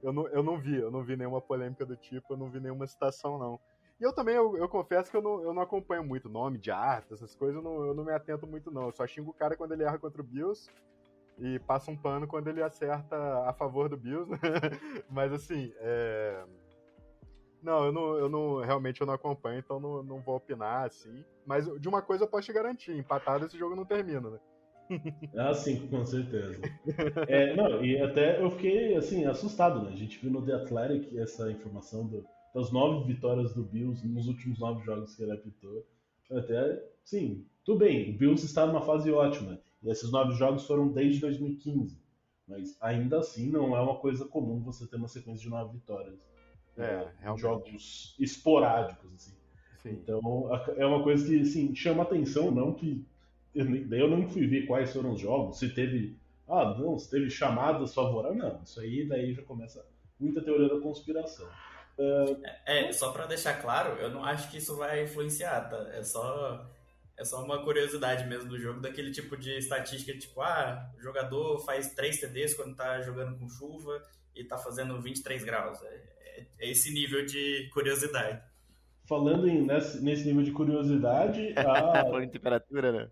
[0.03, 0.27] eu não.
[0.27, 3.39] Eu não vi, eu não vi nenhuma polêmica do tipo, eu não vi nenhuma citação,
[3.39, 3.59] não.
[3.99, 6.69] E eu também, eu, eu confesso que eu não, eu não acompanho muito nome de
[6.69, 8.83] arte, essas coisas, eu não, eu não me atento muito, não.
[8.85, 10.69] Eu só xingo o cara quando ele erra contra o Bills.
[11.39, 13.15] e passa um pano quando ele acerta
[13.49, 14.37] a favor do Bills, né?
[15.09, 16.45] Mas assim, é...
[17.61, 21.23] Não, eu não, eu não realmente eu não acompanho, então não, não vou opinar assim.
[21.45, 24.39] Mas de uma coisa eu posso te garantir, empatado esse jogo não termina, né?
[25.37, 26.59] Ah, sim, com certeza.
[27.27, 29.91] É, não, e até eu fiquei assim, assustado, né?
[29.93, 34.27] A gente viu no The Athletic essa informação do, das nove vitórias do Bills nos
[34.27, 35.85] últimos nove jogos que ele apitou.
[36.29, 39.59] Até, sim, tudo bem, o Bills está numa fase ótima.
[39.81, 41.99] E esses nove jogos foram desde 2015.
[42.47, 46.19] Mas ainda assim não é uma coisa comum você ter uma sequência de nove vitórias.
[46.77, 49.33] É, é jogos esporádicos, assim.
[49.81, 49.91] Sim.
[49.91, 53.05] Então é uma coisa que assim, chama atenção, não que.
[53.53, 56.15] Daí eu não fui ver quais foram os jogos, se teve.
[56.47, 58.41] Ah, não, se teve chamadas favoráveis.
[58.41, 59.85] Não, isso aí daí já começa
[60.19, 61.47] muita teoria da conspiração.
[61.97, 65.89] É, é só para deixar claro, eu não acho que isso vai influenciar, tá?
[65.93, 66.65] É só
[67.17, 71.59] é só uma curiosidade mesmo do jogo, daquele tipo de estatística, tipo, ah, o jogador
[71.59, 74.03] faz 3 TDs quando tá jogando com chuva
[74.35, 75.81] e tá fazendo 23 graus.
[75.83, 76.01] É,
[76.59, 78.41] é, esse nível de curiosidade.
[79.05, 81.53] Falando em, nesse, nesse nível de curiosidade.
[81.57, 82.03] A...
[82.03, 83.11] Falando em temperatura, né?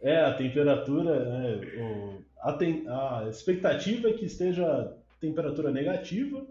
[0.00, 6.44] É, a temperatura, né, o, a, tem, a expectativa é que esteja temperatura negativa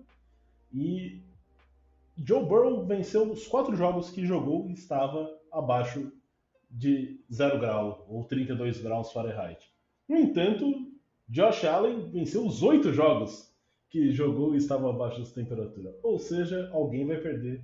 [0.74, 1.22] e
[2.18, 6.14] Joe Burrow venceu os quatro jogos que jogou e estava abaixo
[6.70, 9.70] de 0 grau ou 32 graus Fahrenheit.
[10.08, 10.90] No entanto,
[11.28, 13.51] Josh Allen venceu os oito jogos
[13.92, 15.94] que jogou e estava abaixo dessa temperatura.
[16.02, 17.62] Ou seja, alguém vai perder.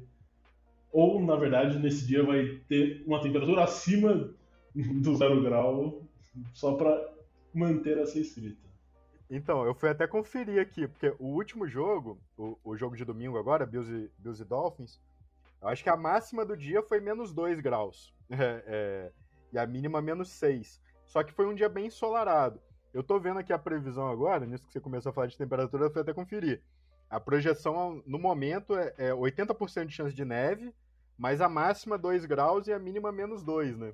[0.92, 4.30] Ou, na verdade, nesse dia vai ter uma temperatura acima
[4.76, 6.04] do zero grau
[6.54, 7.14] só para
[7.54, 8.68] manter essa escrita.
[9.30, 13.38] Então, eu fui até conferir aqui, porque o último jogo, o, o jogo de domingo
[13.38, 15.02] agora, Bills e, Bills e Dolphins,
[15.62, 18.14] eu acho que a máxima do dia foi menos 2 graus.
[18.30, 19.12] É, é,
[19.54, 20.82] e a mínima menos 6.
[21.06, 22.60] Só que foi um dia bem ensolarado.
[22.98, 25.86] Eu tô vendo aqui a previsão agora, nisso que você começou a falar de temperatura,
[25.86, 26.64] eu fui até conferir.
[27.08, 30.74] A projeção no momento é, é 80% de chance de neve,
[31.16, 33.94] mas a máxima 2 graus e a mínima menos 2, né?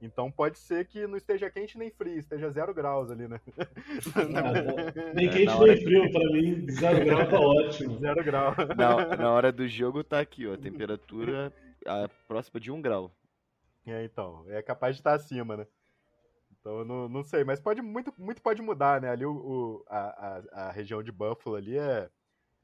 [0.00, 3.40] Então pode ser que não esteja quente nem frio, esteja 0 graus ali, né?
[4.14, 7.98] Ah, nem quente nem frio, pra mim, 0 grau tá ótimo.
[7.98, 8.54] 0 grau.
[8.76, 11.52] Na, na hora do jogo tá aqui, ó, a temperatura
[11.84, 13.10] a próxima de 1 um grau.
[13.84, 15.66] É, então, é capaz de estar acima, né?
[16.64, 19.10] Então eu não, não sei, mas pode muito, muito pode mudar, né?
[19.10, 22.08] Ali o, o a, a, a, região de Buffalo ali é,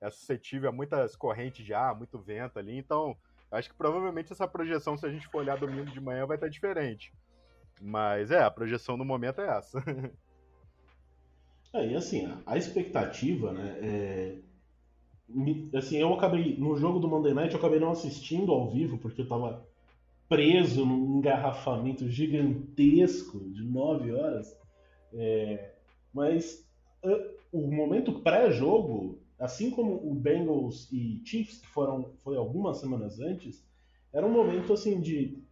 [0.00, 3.14] é suscetível a muitas correntes de ar, muito vento ali, então
[3.50, 6.48] acho que provavelmente essa projeção, se a gente for olhar domingo de manhã, vai estar
[6.48, 7.12] diferente.
[7.78, 9.84] Mas é, a projeção no momento é essa.
[11.72, 13.78] É, e assim, a expectativa, né?
[13.80, 14.38] É...
[15.78, 19.20] Assim, eu acabei, no jogo do Monday Night, eu acabei não assistindo ao vivo, porque
[19.20, 19.64] eu tava
[20.30, 24.56] preso num engarrafamento gigantesco de nove horas.
[25.12, 25.72] É,
[26.14, 26.64] mas
[27.04, 33.18] uh, o momento pré-jogo, assim como o Bengals e Chiefs, que foram foi algumas semanas
[33.18, 33.68] antes,
[34.12, 35.42] era um momento assim de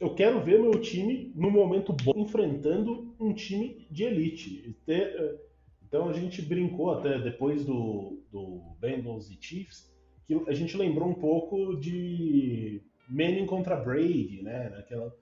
[0.00, 4.74] eu quero ver meu time no momento bom enfrentando um time de elite.
[4.88, 5.38] Uh,
[5.86, 9.92] então a gente brincou até depois do, do Bengals e Chiefs
[10.26, 14.70] que a gente lembrou um pouco de Manning contra Brady, né?
[14.70, 15.14] Naquela...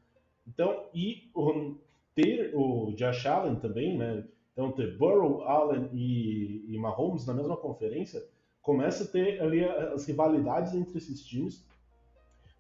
[0.46, 1.76] Então, e o,
[2.14, 4.24] ter o Josh Allen também, né?
[4.52, 8.22] Então, ter Burrow, Allen e, e Mahomes na mesma conferência,
[8.60, 11.64] começa a ter ali as rivalidades entre esses times.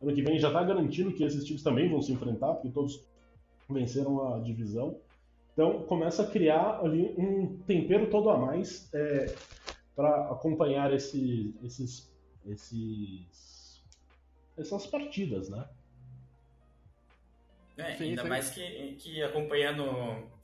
[0.00, 3.04] Ano que vem já está garantido que esses times também vão se enfrentar, porque todos
[3.68, 4.96] venceram a divisão.
[5.52, 9.34] Então, começa a criar ali um tempero todo a mais é,
[9.94, 12.10] para acompanhar esse, esses,
[12.46, 13.61] esses
[14.56, 15.68] essas partidas, né?
[17.76, 18.28] É, sim, ainda sim.
[18.28, 19.84] mais que, que acompanhando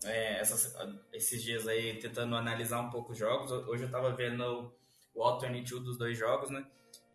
[0.04, 0.74] é, essas,
[1.12, 4.72] esses dias aí, tentando analisar um pouco os jogos, hoje eu tava vendo
[5.14, 6.66] o All 22 dos dois jogos, né?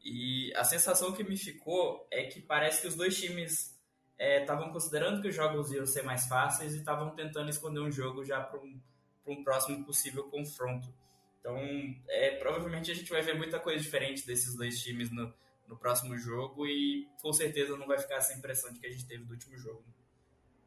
[0.03, 3.74] E a sensação que me ficou é que parece que os dois times
[4.20, 7.91] estavam é, considerando que os jogos iam ser mais fáceis e estavam tentando esconder um
[7.91, 8.80] jogo já para um,
[9.26, 10.94] um próximo possível confronto.
[11.40, 11.57] Então,
[12.07, 15.34] é, provavelmente a gente vai ver muita coisa diferente desses dois times no,
[15.73, 19.05] no próximo jogo e com certeza não vai ficar essa impressão de que a gente
[19.05, 19.83] teve do último jogo.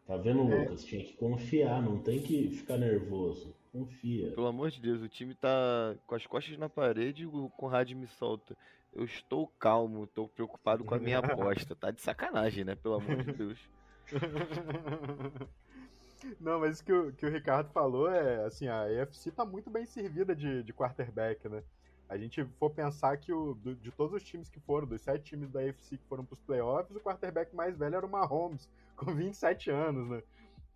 [0.06, 0.62] Tá vendo, é.
[0.62, 0.84] Lucas?
[0.84, 3.54] Tinha que confiar, não tem que ficar nervoso.
[3.72, 4.30] Confia.
[4.32, 7.90] Pelo amor de Deus, o time tá com as costas na parede e o Conrad
[7.92, 8.56] me solta.
[8.92, 11.76] Eu estou calmo, estou preocupado com a minha aposta.
[11.76, 12.74] Tá de sacanagem, né?
[12.74, 13.58] Pelo amor de Deus.
[16.40, 19.70] Não, mas o que o, que o Ricardo falou é assim, a EFC tá muito
[19.70, 21.62] bem servida de, de quarterback, né?
[22.08, 25.24] A gente for pensar que o, do, de todos os times que foram, dos sete
[25.24, 28.68] times da AFC que foram para os playoffs, o quarterback mais velho era o Mahomes,
[28.96, 30.22] com 27 anos, né?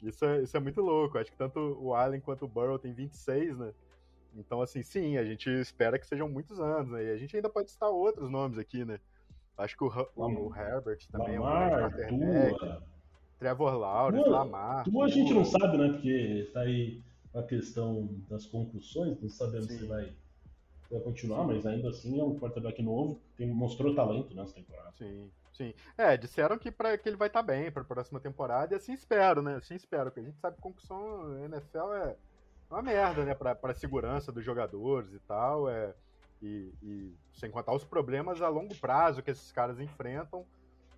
[0.03, 1.19] Isso é, isso é muito louco.
[1.19, 3.73] Acho que tanto o Allen quanto o Burrow tem 26, né?
[4.35, 7.05] Então, assim, sim, a gente espera que sejam muitos anos, né?
[7.05, 8.99] E a gente ainda pode citar outros nomes aqui, né?
[9.59, 12.83] Acho que o, o, o Herbert também Lamar, é um grande Tua.
[13.39, 14.85] Trevor Lawrence, Tua- Lamar.
[14.85, 15.89] Tu a gente não sabe, né?
[15.91, 17.03] Porque tá aí
[17.35, 19.79] a questão das concussões, não sabemos Sim.
[19.79, 20.15] se vai,
[20.91, 24.93] vai continuar, mas ainda assim é um quarterback novo, tem, mostrou talento nessa temporada.
[24.99, 25.73] Sim, sim.
[25.97, 28.93] É, disseram que, pra, que ele vai estar bem para a próxima temporada e assim
[28.93, 29.57] espero, né?
[29.57, 32.17] Assim espero, porque a gente sabe que concussão na NFL é
[32.71, 33.35] uma merda, né?
[33.35, 35.69] Pra, pra segurança dos jogadores e tal.
[35.69, 35.95] É,
[36.43, 40.45] e, e sem contar os problemas a longo prazo que esses caras enfrentam.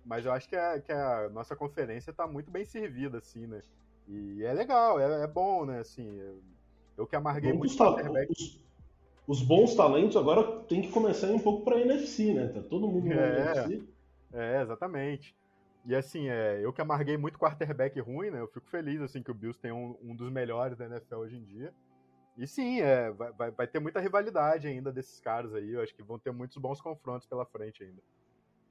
[0.05, 3.61] Mas eu acho que a, que a nossa conferência tá muito bem servida, assim, né?
[4.07, 5.79] E é legal, é, é bom, né?
[5.79, 6.19] Assim,
[6.97, 8.31] eu, que amarguei Bom, muito quarterback.
[8.31, 8.59] os-
[9.27, 12.47] os bons talentos agora tem que começar um pouco pra NFC, né?
[12.47, 13.41] Tá todo mundo na É.
[13.41, 13.83] NFC.
[14.33, 15.35] É, exatamente.
[15.85, 18.39] E assim, é, eu que amarguei muito quarterback ruim, né?
[18.39, 21.37] Eu fico feliz assim que o Bills tem um, um dos melhores da NFL hoje
[21.37, 21.73] em dia.
[22.37, 25.71] E sim, é, vai, vai, vai ter muita rivalidade ainda desses caras aí.
[25.71, 28.01] Eu acho que vão ter muitos bons confrontos pela frente ainda.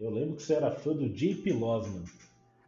[0.00, 2.04] Eu lembro que você era fã do JP Losman.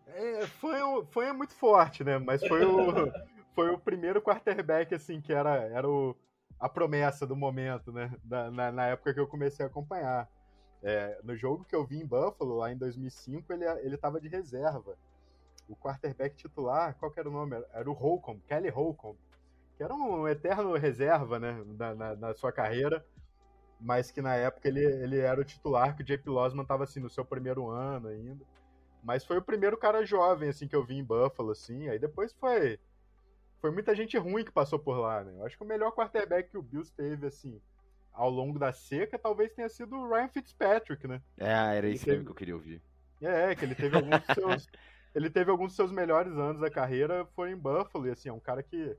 [0.07, 0.79] É, foi,
[1.11, 2.19] foi muito forte, né?
[2.19, 3.11] Mas foi o,
[3.55, 6.15] foi o primeiro quarterback, assim, que era, era o,
[6.59, 8.13] a promessa do momento, né?
[8.25, 10.29] Da- na, na época que eu comecei a acompanhar.
[10.83, 14.29] É, no jogo que eu vi em Buffalo, lá em 2005, ele, ele tava de
[14.29, 14.97] reserva.
[15.69, 17.57] O quarterback titular, qual era o nome?
[17.57, 19.19] Era- Era o Holcomb, Kelly Holcomb,
[19.77, 21.63] que era um eterno reserva, né?
[21.79, 23.05] Na, na, na sua carreira,
[23.81, 27.01] mas que na época ele, ele era o titular, que o JP Losman tava, assim,
[27.01, 28.45] no seu primeiro ano ainda.
[29.03, 31.89] Mas foi o primeiro cara jovem, assim, que eu vi em Buffalo, assim.
[31.89, 32.79] Aí depois foi.
[33.65, 35.33] Foi muita gente ruim que passou por lá, né?
[35.39, 37.59] Eu acho que o melhor quarterback que o Bills teve, assim,
[38.13, 41.23] ao longo da seca, talvez tenha sido o Ryan Fitzpatrick, né?
[41.39, 42.83] É, era isso teve- que eu queria ouvir.
[43.23, 44.69] É, que ele teve alguns dos seus.
[45.15, 48.33] Ele teve alguns dos seus melhores anos da carreira foi em Buffalo, e assim, é
[48.35, 48.99] um cara que,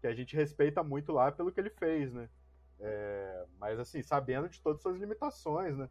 [0.00, 2.26] que a gente respeita muito lá pelo que ele fez, né?
[2.80, 5.90] É, mas assim, sabendo de todas as suas limitações, né?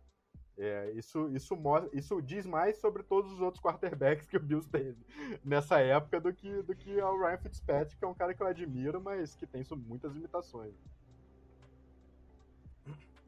[0.57, 4.69] É, isso, isso, mostra, isso diz mais sobre todos os outros quarterbacks que o Bills
[4.69, 4.97] teve
[5.43, 8.47] nessa época do que, do que o Ryan Fitzpatrick, que é um cara que eu
[8.47, 10.73] admiro, mas que tem muitas limitações.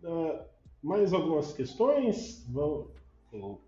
[0.03, 0.45] Ah,
[0.81, 2.45] mais algumas questões?
[2.47, 2.87] Murta.
[3.33, 3.59] O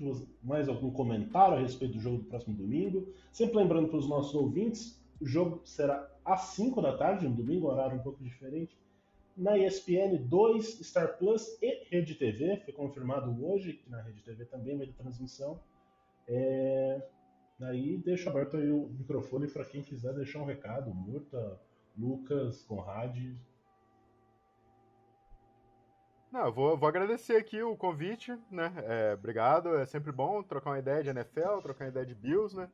[0.00, 3.12] você- Mais algum comentário a respeito do jogo do próximo domingo?
[3.32, 7.66] Sempre lembrando para os nossos ouvintes, o jogo será às 5 da tarde, no domingo,
[7.66, 8.76] horário um pouco diferente.
[9.36, 12.56] Na ESPN 2, Star Plus e Rede TV.
[12.64, 15.60] Foi confirmado hoje que na Rede TV também vai ter transmissão.
[16.28, 17.02] É...
[18.04, 20.92] Deixo aberto aí o microfone para quem quiser deixar um recado.
[20.92, 21.60] Murta,
[21.96, 23.16] Lucas, Conrad.
[26.34, 28.72] Não, vou, vou agradecer aqui o convite, né?
[28.78, 32.56] É, obrigado, é sempre bom trocar uma ideia de NFL, trocar uma ideia de Bills,
[32.56, 32.68] né?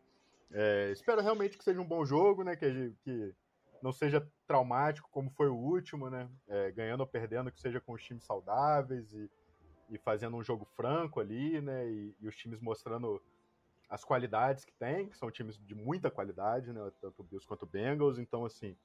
[0.51, 2.57] É, espero realmente que seja um bom jogo, né?
[2.57, 3.35] Que, que
[3.83, 6.29] não seja traumático como foi o último, né?
[6.49, 9.31] É, ganhando ou perdendo, que seja com os times saudáveis e,
[9.91, 11.89] e fazendo um jogo franco ali, né?
[11.89, 13.23] E, e os times mostrando
[13.89, 16.93] as qualidades que tem, que são times de muita qualidade, né?
[17.01, 18.77] Tanto o Bills quanto o Bengals, então assim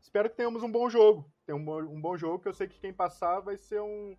[0.00, 1.30] espero que tenhamos um bom jogo.
[1.46, 4.16] Tem um, um bom jogo que eu sei que quem passar vai ser um,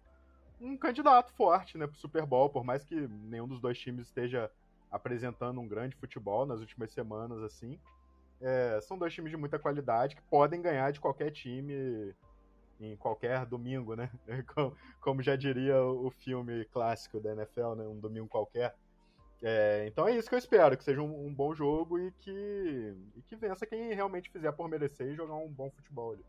[0.60, 4.08] um candidato forte né, para o Super Bowl, por mais que nenhum dos dois times
[4.08, 4.52] esteja
[4.92, 7.80] apresentando um grande futebol nas últimas semanas assim.
[8.42, 12.16] É, são dois times de muita qualidade que podem ganhar de qualquer time
[12.80, 14.10] em qualquer domingo, né?
[14.56, 17.86] Como, como já diria o filme clássico da NFL, né?
[17.86, 18.74] Um domingo qualquer.
[19.42, 22.94] É, então é isso que eu espero, que seja um, um bom jogo e que,
[23.16, 26.26] e que vença quem realmente fizer por merecer e jogar um bom futebol ali.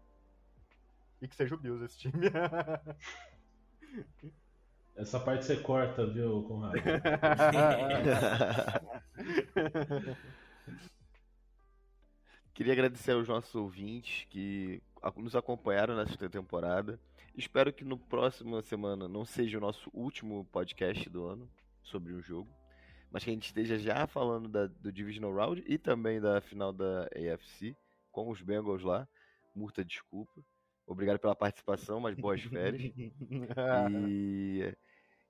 [1.20, 2.30] E que seja o Bills esse time.
[4.96, 6.74] Essa parte você corta, viu, Conrad?
[12.60, 14.82] Queria agradecer aos nossos ouvintes que
[15.16, 17.00] nos acompanharam nesta temporada.
[17.34, 21.50] Espero que no próxima semana não seja o nosso último podcast do ano
[21.82, 22.50] sobre um jogo,
[23.10, 26.70] mas que a gente esteja já falando da- do Divisional Round e também da final
[26.70, 27.74] da AFC
[28.12, 29.08] com os Bengals lá.
[29.56, 30.44] Murta, desculpa.
[30.86, 32.92] Obrigado pela participação, mas boas férias.
[34.06, 34.76] E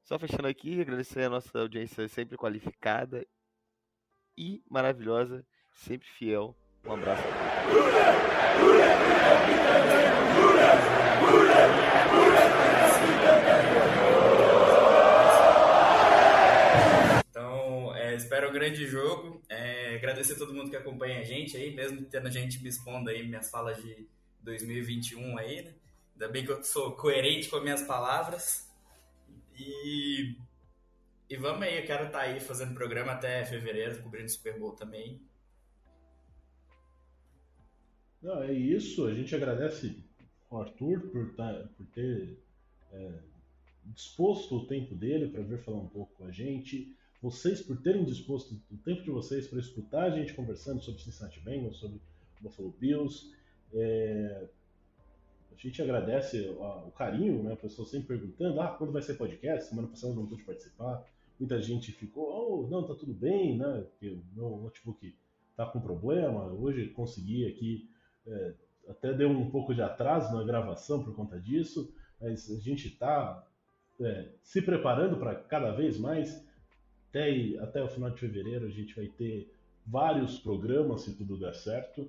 [0.03, 3.25] só fechando aqui, agradecer a nossa audiência sempre qualificada
[4.37, 6.57] e maravilhosa, sempre fiel.
[6.85, 7.23] Um abraço.
[17.29, 19.43] Então, é, espero um grande jogo.
[19.49, 23.11] É, agradecer a todo mundo que acompanha a gente aí, mesmo tendo gente me expondo
[23.11, 24.09] aí minhas falas de
[24.41, 25.75] 2021 aí, né?
[26.15, 28.69] Ainda bem que eu sou coerente com as minhas palavras.
[29.59, 30.35] E,
[31.29, 34.73] e vamos aí, eu quero estar aí fazendo programa até fevereiro, cobrindo o Super Bowl
[34.73, 35.21] também.
[38.23, 39.07] Não, é isso.
[39.07, 39.97] A gente agradece
[40.51, 42.39] ao Arthur por, tá, por ter
[42.93, 43.13] é,
[43.87, 46.95] disposto o tempo dele para vir falar um pouco com a gente.
[47.23, 51.41] Vocês por terem disposto o tempo de vocês para escutar a gente conversando sobre Cincinnati
[51.41, 52.01] Bengals, sobre
[52.41, 53.33] Buffalo Bills.
[53.73, 54.49] É,
[55.53, 57.53] a gente agradece o carinho, né?
[57.53, 59.69] A pessoa sempre perguntando, ah, quando vai ser podcast?
[59.69, 61.05] Semana passada não pude participar.
[61.39, 63.87] Muita gente ficou, oh, não, tá tudo bem, né?
[63.91, 65.15] Porque o meu notebook
[65.55, 66.47] tá com problema.
[66.47, 67.90] Hoje consegui aqui,
[68.27, 68.55] é,
[68.89, 73.47] até deu um pouco de atraso na gravação por conta disso, mas a gente está
[74.01, 76.45] é, se preparando para cada vez mais.
[77.09, 79.53] Até, até o final de fevereiro a gente vai ter
[79.87, 82.09] vários programas, se tudo der certo.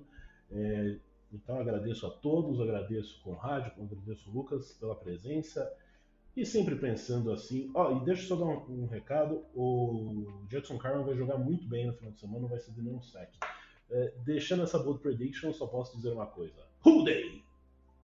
[0.50, 0.96] É,
[1.32, 5.70] então agradeço a todos, agradeço o Conrado, agradeço o Lucas pela presença.
[6.36, 10.46] E sempre pensando assim, ó, oh, e deixa eu só dar um, um, recado, o
[10.48, 13.38] Jackson Carmen vai jogar muito bem no final de semana, não vai ceder nenhum sack.
[13.92, 16.66] É, deixando essa bold prediction, só posso dizer uma coisa.
[16.84, 17.44] Who day?